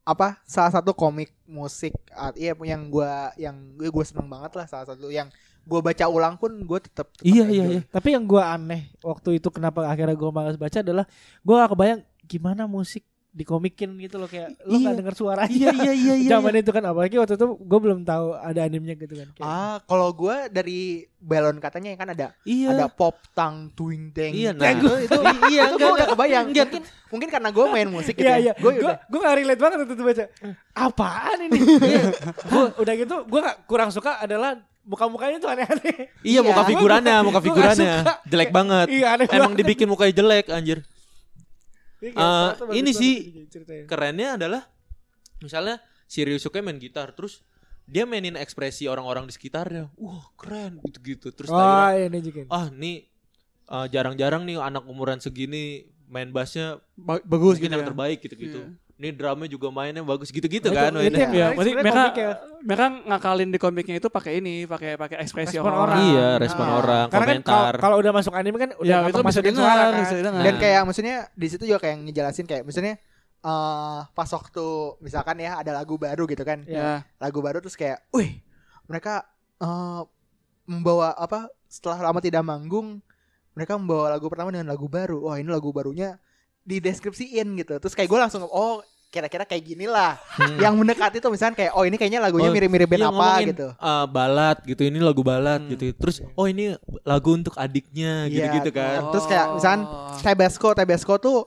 [0.03, 1.93] apa salah satu komik musik
[2.33, 5.29] iya yang gua yang gue gue seneng banget lah salah satu yang
[5.61, 7.81] gue baca ulang pun gue tetap Iya, iya, iya.
[7.85, 11.05] Tapi yang gua aneh waktu itu kenapa akhirnya gua malas baca adalah
[11.45, 14.83] gua gak kebayang gimana musik dikomikin gitu loh kayak lu Iya.
[14.83, 15.53] nggak denger suaranya.
[15.53, 16.29] Iya iya iya iya.
[16.33, 19.29] Zaman itu kan apalagi waktu itu gue belum tahu ada animenya gitu kan.
[19.31, 20.79] Kayak, Ah, kalau gue dari
[21.15, 22.73] balon katanya kan ada Iya.
[22.73, 24.33] ada pop tang twing deng.
[24.33, 24.71] Iya, nah, nah.
[24.73, 25.19] itu itu,
[25.53, 26.45] Iya, itu gue enggak, udah kebayang.
[26.49, 26.65] enggak.
[26.67, 28.41] Mungkin mungkin karena gue main musik gitu Iya ya.
[28.41, 28.53] iya.
[28.55, 30.23] Gue Gue udah gue gak relate banget waktu itu baca.
[30.75, 31.59] Apaan ini?
[32.49, 36.09] Gua, udah gitu gue gak kurang suka adalah muka-mukanya tuh aneh-aneh.
[36.19, 36.67] Iya, muka Iya.
[36.67, 37.93] figurannya, muka Gua figurannya.
[38.25, 38.87] Jelek banget.
[38.89, 39.57] Iya aneh Emang banget.
[39.61, 40.81] dibikin mukanya jelek anjir.
[41.99, 43.83] Iya, Eh, ternyata bagus ini sih ini ceritanya.
[43.85, 44.61] Kerennya adalah
[45.39, 47.43] misalnya si Ryusuke main gitar terus
[47.83, 49.89] dia mainin ekspresi orang-orang di sekitarnya.
[49.95, 51.29] Wah, keren gitu-gitu.
[51.29, 52.41] Terus Oh Taira, ini juga.
[52.47, 53.03] ah nih
[53.65, 57.89] eh, jarang-jarang nih anak umuran segini main bassnya Ba- bagus mungkin gitu yang ya.
[57.89, 58.59] terbaik gitu-gitu.
[58.63, 58.88] Iya.
[58.99, 61.23] Ini drumnya juga mainnya bagus gitu-gitu Nah, kan itu- mainnya.
[61.23, 62.31] itu Iya, sebenarnya mereka komiknya.
[62.59, 65.79] mereka ngakalin di komiknya itu pakai ini, pakai pakai ekspresi Respon orang.
[65.87, 65.99] orang.
[66.03, 66.75] Iya, respon Ah.
[66.75, 67.47] orang, Karena kan komentar.
[67.47, 70.01] kalau- kalau udah masuk anime kan udah Ya, itu masukin dengar, suara kan.
[70.03, 70.43] bisa dengar.
[70.43, 70.59] dan Nah.
[70.59, 72.99] kayak maksudnya di situ juga kayak ngejelasin kayak misalnya
[73.39, 74.67] eh pas waktu
[74.99, 76.67] misalkan ya ada lagu baru gitu kan.
[76.67, 77.07] Ya.
[77.17, 78.43] Lagu baru terus kayak, "Wih,
[78.83, 79.23] mereka
[79.57, 80.01] eh
[80.67, 82.99] membawa apa setelah lama tidak manggung
[83.55, 85.23] mereka membawa lagu pertama dengan lagu baru.
[85.23, 86.19] Wah, ini lagu barunya
[86.63, 87.79] dideskripsiin gitu.
[87.79, 90.21] Terus kayak gue langsung oh kira-kira kayak gini lah.
[90.37, 90.55] Hmm.
[90.55, 93.47] Yang mendekati tuh misalkan kayak oh ini kayaknya lagunya Oh, mirip-mirip band Iya, apa ngomongin,
[93.49, 93.67] gitu.
[93.73, 95.69] eh, balad gitu ini lagu balad Hmm.
[95.73, 100.13] gitu terus oh ini lagu untuk adiknya Iya, gitu-gitu kan Terus kayak misalkan Oh.
[100.15, 101.37] Tabasco, Tabasco tuh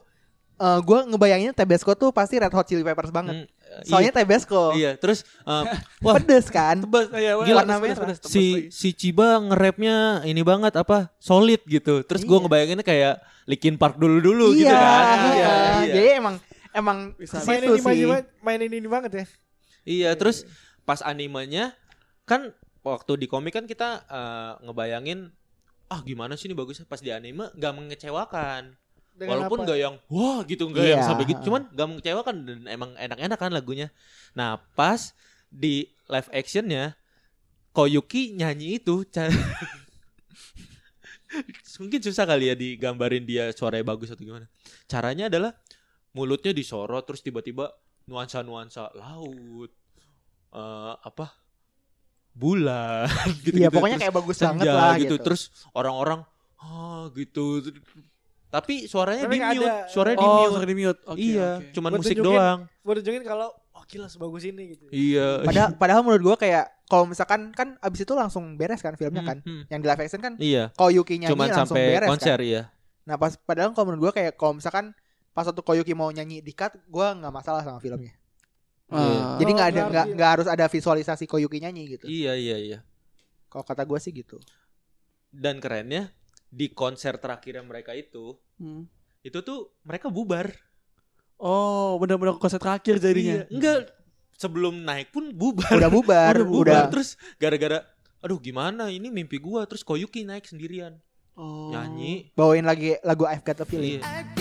[0.53, 3.33] eh gue ngebayangin Tabasco tuh pasti Red Hot Chili Peppers banget.
[3.33, 5.63] Hmm, eh, Soalnya Tabasco iya, iya terus eh,
[6.05, 6.77] wah pedes kan.
[6.77, 12.03] Tebas, ya, Gila, warna pedes, pedes, si si Ciba nge-rapnya ini banget apa solid gitu
[12.03, 12.43] terus gua Iya.
[12.43, 15.93] ngebayanginnya kayak Linkin Park dulu dulu iya, gitu kan iya, iya, iya.
[15.95, 16.35] Jadi emang
[16.73, 18.05] emang Bisa ke Mainin situ ini sih.
[18.05, 19.25] banget, mainin ini banget ya.
[19.83, 20.43] Iya, terus
[20.83, 21.71] pas animenya
[22.23, 22.51] kan
[22.81, 25.31] waktu di komik kan kita eh, ngebayangin
[25.87, 28.73] ah gimana sih ini bagusnya pas di anime nggak mengecewakan
[29.13, 29.65] Dengan walaupun apa?
[29.67, 31.05] nggak yang wah gitu nggak yang Iya.
[31.05, 33.87] sampai gitu cuman nggak mengecewakan dan emang enak-enak kan lagunya
[34.33, 35.13] nah pas
[35.47, 36.97] di live actionnya
[37.71, 39.05] Koyuki nyanyi itu
[41.79, 44.45] mungkin susah kali ya digambarin dia suaranya bagus atau gimana
[44.85, 45.51] caranya adalah
[46.13, 47.73] mulutnya disorot terus tiba-tiba
[48.05, 49.71] nuansa-nuansa laut
[50.51, 51.33] eh, apa
[52.31, 53.05] bulan
[53.45, 55.15] gitu Iya, pokoknya kayak bagus banget lah gitu.
[55.17, 55.41] terus
[55.71, 56.25] orang-orang
[56.57, 57.61] ah gitu
[58.47, 60.99] tapi suaranya Tapi di mute ada- suaranya di Oh, mute sorry di mute.
[61.03, 61.73] Oke, iya oke.
[61.73, 64.85] cuman Buat musik tunjukin- doang Gue tunjukin kalau oh gila sebagus ini gitu.
[64.89, 69.19] iya Padahal padahal menurut gue kayak kalau misalkan kan abis itu langsung beres kan filmnya
[69.19, 69.37] Hmm, kan.
[69.41, 69.61] hmm.
[69.67, 72.45] Yang di live action kan iya Koyuki nyanyi cuman langsung sampai beres konser kan.
[72.45, 72.61] iya
[73.03, 74.93] Nah pas padahal kalau menurut gue kayak kalau misalkan
[75.33, 78.13] pas waktu Koyuki mau nyanyi di cut, gue nggak masalah sama filmnya.
[78.87, 79.35] Ah.
[79.35, 82.05] Jadi Oh, nggak ada nggak nggak harus ada visualisasi Koyuki nyanyi gitu.
[82.05, 82.79] iya iya iya
[83.47, 84.37] Kalau kata gue sih gitu.
[85.29, 86.13] dan kerennya
[86.47, 88.85] di konser terakhirnya mereka itu Hmm.
[89.19, 90.53] itu tuh mereka bubar
[91.35, 93.41] Oh, benar-benar konser terakhir jadinya.
[93.41, 93.77] Iya, enggak
[94.33, 96.53] sebelum naik pun bubar Udah bubar, udah udah.
[96.79, 97.81] bubar terus gara-gara
[98.19, 101.01] aduh gimana ini mimpi gua terus Koyuki naik sendirian
[101.33, 101.73] Oh.
[101.73, 103.99] nyanyi bawain lagi lagu I've Got a Feeling.
[103.99, 104.32] Iya.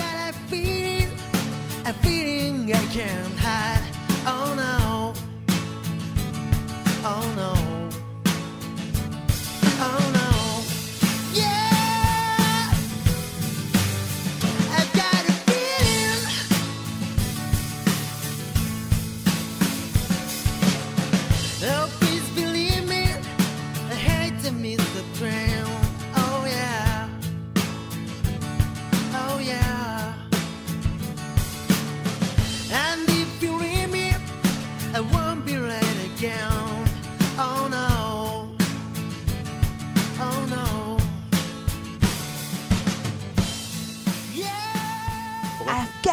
[1.95, 3.42] Feeling I can't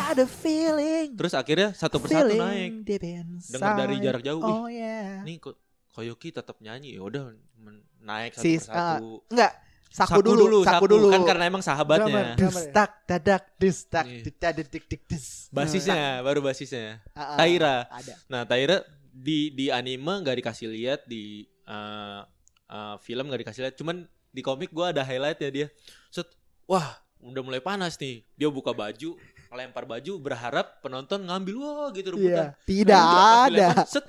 [0.09, 1.07] I've got a feeling.
[1.13, 2.81] terus akhirnya satu persatu naik.
[3.45, 5.21] Dengar dari jarak jauh, ih, Oh yeah.
[5.21, 5.53] nih kok
[5.89, 7.29] Koyuki tetap nyanyi ya udah
[7.99, 9.53] naik satu Si persatu enggak
[9.89, 11.09] saku, dulu, saku, dulu.
[11.09, 12.37] kan karena emang sahabatnya Drummer.
[12.37, 14.21] Dus tak dadak dus tak Iya.
[14.23, 15.49] didadak dik dik dus.
[15.49, 18.13] basisnya baru basisnya Ah, ah, Taira Ada.
[18.25, 22.21] nah Taira di di anime nggak dikasih lihat di eh,
[22.67, 25.67] eh, film nggak dikasih lihat cuman di komik gua ada highlightnya dia
[26.07, 26.29] set
[26.63, 26.85] wah
[27.19, 29.17] udah mulai panas nih dia buka baju
[29.51, 32.61] lempar baju berharap penonton ngambil wah gitu rebutan Iya.
[32.63, 33.49] Tidak Nah, ada.
[33.49, 34.05] dilempar, set,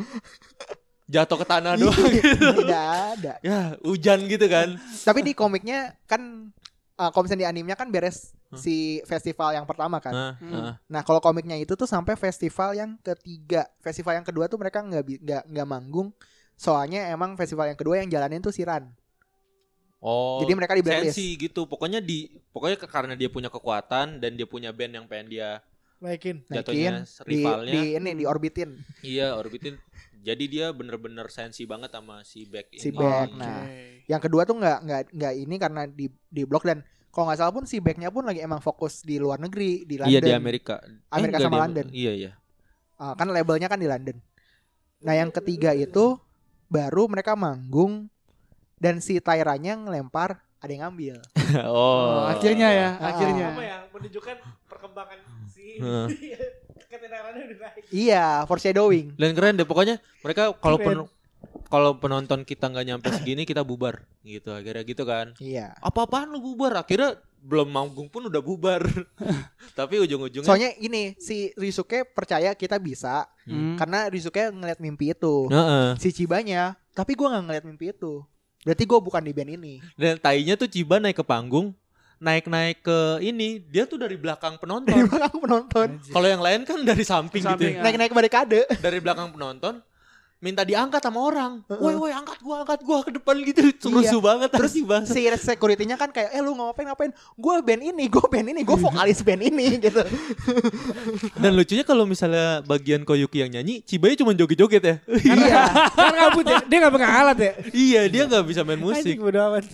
[1.07, 2.49] jatuh ke tanah doang Iya, gitu.
[2.61, 3.33] Tidak ada.
[3.41, 4.69] ya hujan gitu kan
[5.03, 6.53] Tapi di komiknya kan
[6.97, 8.59] uh, kalau misalnya di animenya kan beres Hah?
[8.59, 10.11] si festival yang pertama kan.
[10.11, 10.51] nah, Hmm.
[10.51, 10.75] nah.
[10.91, 13.63] Nah, kalau komiknya itu tuh sampai festival yang ketiga.
[13.79, 16.11] Festival yang kedua tuh mereka nggak nggak nggak manggung.
[16.55, 18.91] Soalnya emang festival yang kedua yang jalanin tuh si Ran.
[20.01, 21.13] Oh Jadi mereka di blacklist.
[21.13, 25.07] sensi gitu pokoknya di pokoknya ke- karena dia punya kekuatan dan dia punya band yang
[25.07, 25.61] pengen dia
[25.99, 26.41] Naikin.
[26.43, 27.73] naikin Jatuhnya di, rivalnya.
[27.75, 28.71] di ini di orbitin
[29.01, 29.77] Iya, orbitin.
[30.19, 32.77] Jadi dia bener-bener sensi banget sama si Beck ini.
[32.79, 33.37] Si Beck, Oke.
[33.37, 33.65] nah.
[34.07, 37.51] yang kedua tuh nggak nggak nggak ini karena di di blok dan kalau nggak salah
[37.51, 40.81] pun si backnya pun lagi emang fokus di luar negeri di London Iya di Amerika.
[41.11, 41.87] Amerika enggak, sama di- London.
[41.91, 42.31] Iya iya.
[42.95, 44.17] Ah, kan labelnya kan di London
[44.99, 46.21] nah yang ketiga itu
[46.67, 48.13] baru mereka manggung
[48.81, 51.21] dan si Tyranya ngelempar ada yang ngambil
[51.67, 53.11] Oh, akhirnya ya, Ah.
[53.11, 53.49] akhirnya.
[53.51, 53.77] Apa ya?
[53.91, 54.37] Menunjukkan
[54.67, 56.07] perkembangan si Heeh.
[56.83, 57.83] ketenarannya udah naik.
[57.91, 61.11] iya foreshadowing Dan keren deh pokoknya mereka kalau pen-
[61.67, 65.33] kalau penonton kita nggak nyampe segini kita bubar gitu akhirnya gitu kan.
[65.39, 66.75] iya Apa-apaan lu bubar?
[66.77, 68.83] Akhirnya belum manggung pun udah bubar.
[69.79, 73.75] Tapi ujung-ujungnya soalnya ini si Ryusuke percaya kita bisa Hmm.
[73.75, 75.97] karena Ryusuke ngeliat mimpi itu Heeh.
[75.97, 78.23] si Chibanya tapi gua nggak ngeliat mimpi itu
[78.63, 81.73] berarti gua bukan di band ini Dan tainya tuh Ciba naik ke panggung,
[82.21, 85.09] naik-naik ke ini, dia tuh dari belakang dari penonton.
[85.09, 87.81] belakang penonton Kalau yang lain kan dari samping, Samping, gitu.
[87.81, 87.83] ya.
[87.85, 89.81] naik-naik barikade Dari belakang penonton
[90.41, 91.61] minta diangkat sama orang.
[91.69, 93.61] Woi, woi, angkat gua, angkat gua ke depan gitu.
[93.87, 95.13] Rusuh banget terus sih banget.
[95.13, 98.73] si security-nya kan kayak eh lu ngapain ngapain gue band ini gue band ini gue
[98.75, 100.01] vokalis band ini gitu
[101.37, 104.95] Dan lucunya kalau misalnya bagian Koyuki yang nyanyi, Cibanya cuma joget-joget ya.
[105.37, 106.59] iya Kan rambut ya.
[106.65, 107.53] Dia gak pegang alat ya.
[107.71, 109.17] iya, dia nggak bisa main Musik musik.
[109.19, 109.65] bodo amat.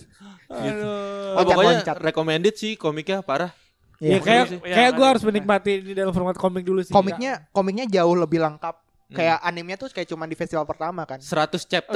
[0.47, 0.87] Gitu.
[1.29, 1.97] Oh, pokoknya Loncat-loncat.
[2.01, 3.51] recommended sih komiknya parah.
[3.97, 4.19] Ya, Iya.
[4.21, 5.09] kayak kayak Iya, gue ada.
[5.09, 6.93] harus menikmati ini dalam format komik dulu sih.
[6.93, 8.75] komiknya komiknya jauh lebih lengkap
[9.07, 9.15] Hmm.
[9.15, 11.95] kayak animenya tuh kayak cuma di festival pertama kan 100 chapter.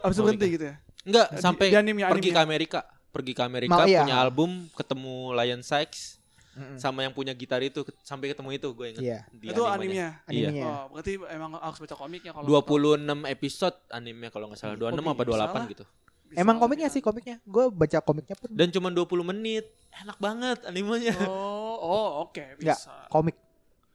[0.00, 0.76] Abis itu berhenti gitu ya.
[1.02, 2.42] Enggak, Di- sampai di anime- pergi anime ke ya?
[2.42, 2.80] Amerika.
[3.12, 4.00] Pergi ke Amerika Mau, iya.
[4.02, 6.16] punya album, ketemu Lion Sykes
[6.52, 6.76] Mm-mm.
[6.76, 9.02] sama yang punya gitar itu sampai ketemu itu gue ingat.
[9.02, 9.20] Iya.
[9.30, 10.08] di Itu animenya.
[10.24, 10.52] animenya.
[10.52, 10.64] Iya.
[10.66, 15.12] Oh, berarti emang harus baca komiknya kalau 26 episode animenya kalau nggak salah 26 Oh,
[15.12, 15.84] apa 28 bisa gitu.
[16.26, 19.64] Bisa emang komiknya sih komiknya gue baca komiknya pun Dan cuma 20 menit.
[19.94, 21.12] Enak banget animenya.
[21.22, 23.04] Oh, oh oke, Nggak, bisa.
[23.06, 23.36] komik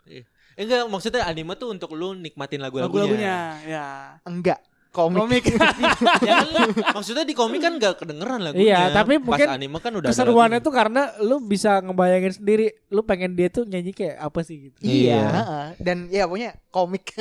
[0.03, 0.25] Eh,
[0.63, 2.87] enggak, maksudnya anime tuh untuk lu nikmatin lagu-lagunya.
[2.87, 3.87] Lagu-lagunya, ya.
[4.23, 4.59] enggak
[4.91, 5.43] komik, Komik.
[6.27, 6.43] ya
[6.91, 8.75] maksudnya di komik kan gak kedengeran lagunya.
[8.75, 12.67] Iya, tapi Pas mungkin anime kan udah ada Keseruannya tuh karena lu bisa ngebayangin sendiri
[12.91, 14.77] lu pengen dia tuh nyanyi kayak apa sih gitu.
[14.83, 15.23] iya Iya.
[15.31, 15.65] heeh.
[15.79, 17.15] dan ya pokoknya komik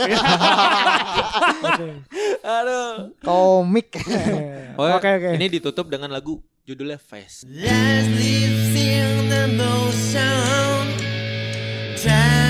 [2.43, 3.15] Aduh.
[3.23, 3.89] komik
[4.75, 5.31] Oh, Oke oke.
[5.39, 7.47] Ini ditutup dengan lagu judulnya Face.
[7.47, 8.19] Lives
[8.75, 10.85] in the motion,
[11.95, 12.50] trying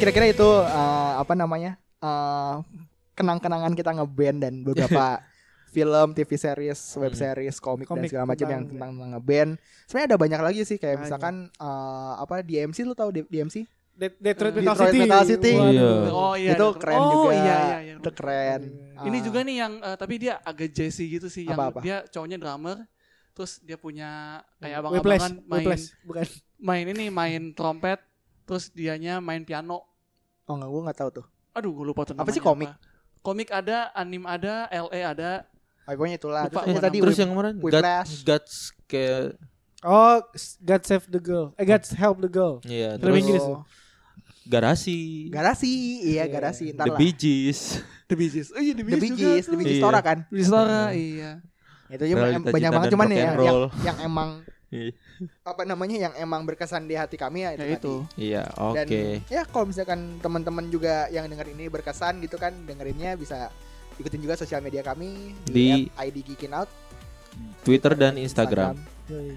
[0.00, 2.54] kira-kira itu eh, apa namanya eh,
[3.12, 5.20] kenang-kenangan kita ngeband dan beberapa
[5.70, 9.50] film, TV series, web series, komik, dan Komik segala macam yang tentang- tentang, ngeband.
[9.86, 13.68] Sebenarnya ada banyak lagi sih kayak misalkan eh, apa DMC lu tahu DMC?
[13.94, 15.00] Det- Detroit Metal Detroit City.
[15.04, 15.52] Metal City.
[15.54, 15.90] Iya.
[16.08, 16.56] Oh iya.
[16.56, 17.30] itu keren oh, juga.
[17.30, 17.94] iya iya iya.
[18.00, 18.60] Itu keren.
[19.00, 21.84] Ini Ah, juga nih yang eh, tapi dia agak jazzy gitu sih yang Apa-apa?
[21.84, 22.76] dia cowoknya drummer
[23.30, 26.26] terus dia punya kayak abang-abangan main Whiplash, bukan.
[26.60, 28.00] main ini main trompet
[28.42, 29.86] terus dianya main piano.
[30.50, 31.26] Oh enggak, gua enggak tahu tuh.
[31.50, 32.70] Aduh, gue lupa tuh Apa sih komik?
[33.22, 35.46] Komik ada, anim ada, LA ada.
[35.86, 36.42] Oh, pokoknya itulah.
[36.46, 37.84] Lupa Terus gua tadi Terus yang kemarin God.
[38.26, 39.38] God's kayak
[39.80, 40.18] Oh,
[40.60, 41.54] God Save the Girl.
[41.54, 42.58] Eh, God Help the Girl.
[42.66, 43.44] iya Film terus Inggris.
[43.46, 43.62] Oh,
[44.44, 44.98] garasi.
[45.30, 45.70] Garasi,
[46.04, 46.24] iya Iya.
[46.28, 46.64] garasi.
[46.74, 46.98] Ntar The lah.
[46.98, 47.60] Bee Gees.
[48.04, 48.48] The Bee Gees.
[48.50, 49.64] Oh iya, The The Bee Bee Gees The Bee.
[49.64, 49.84] Gees Iya.
[49.86, 50.18] Tora kan?
[50.28, 51.30] Di Stora, iya.
[51.88, 54.28] Itu juga Realita banyak banget cuman ya yang, yang emang
[54.70, 54.92] Iya.
[55.44, 57.60] Apa namanya yang emang berkesan di hati kami ya itu.
[57.60, 57.76] Ya tadi.
[57.76, 57.94] itu.
[58.16, 58.76] Iya, oke.
[58.76, 58.86] Dan
[59.28, 63.52] ya kalau misalkan teman-teman juga yang denger ini berkesan gitu kan dengerinnya bisa
[64.00, 66.70] ikutin juga sosial media kami Di- di @id Geekin Out
[67.64, 68.80] Twitter dan Instagram.
[69.08, 69.36] Yoi.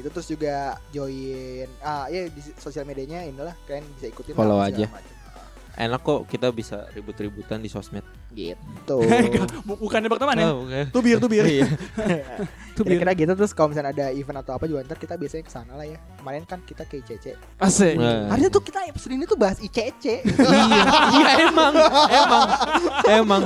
[0.00, 4.88] Itu terus juga join ah ya di sosial medianya inilah kalian bisa ikutin Follow aja.
[4.88, 5.19] macam.
[5.78, 8.02] Enak kok kita bisa ribut-ributan di sosmed.
[8.30, 8.98] Gitu.
[9.82, 10.50] Bukan nebak teman ya.
[10.50, 10.80] Oh, oke.
[10.90, 11.44] Tubir, tubir.
[11.46, 11.66] Iya.
[12.78, 12.96] Tubir.
[12.96, 15.72] Kira-kira gitu terus kalau misalnya ada event atau apa juga ntar kita biasanya ke sana
[15.76, 15.98] lah ya.
[16.18, 17.26] Kemarin kan kita ke ICC.
[17.60, 17.94] Asik.
[17.98, 18.30] Nah.
[18.32, 20.04] Harusnya tuh kita episode ini tuh bahas ICC.
[20.26, 20.82] iya,
[21.12, 21.74] iya emang,
[22.08, 22.46] emang,
[23.20, 23.42] emang,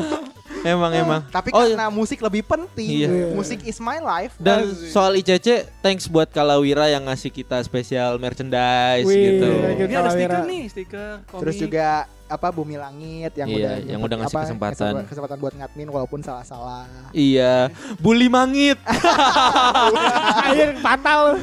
[0.64, 1.20] emang, emang.
[1.28, 3.04] Tapi Oh, karena musik lebih penting.
[3.04, 3.30] Iya.
[3.30, 4.32] Musik is my life.
[4.36, 5.46] Dan soal ICC,
[5.78, 9.48] thanks buat Kalawira yang ngasih kita spesial merchandise Wih, gitu.
[9.80, 11.08] Ini ada stiker nih, stiker.
[11.26, 11.40] komik.
[11.40, 11.88] Terus juga
[12.24, 14.92] apa Bumi Langit yang Iya, udah yang udah ngasih apa, kesempatan.
[15.04, 16.88] kesempatan buat ngadmin walaupun salah-salah.
[17.12, 17.68] Iya,
[17.98, 18.80] bully mangit.
[20.42, 21.38] Akhir fatal.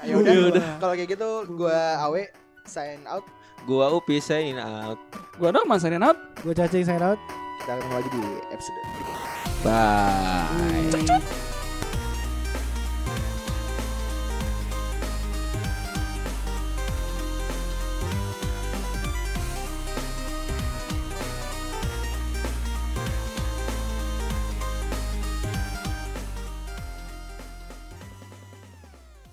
[0.00, 0.14] Ayo
[0.48, 0.80] udah.
[0.80, 2.32] Kalau kayak gitu gua Awe
[2.64, 3.24] sign out.
[3.62, 4.96] Gua Upi sign out.
[5.36, 6.16] Gua Norman signing out.
[6.40, 7.20] Gue cacing sign out.
[7.60, 9.28] Kita ketemu lagi di episode berikutnya.
[9.60, 11.12] Bye.
[11.20, 11.49] Hmm.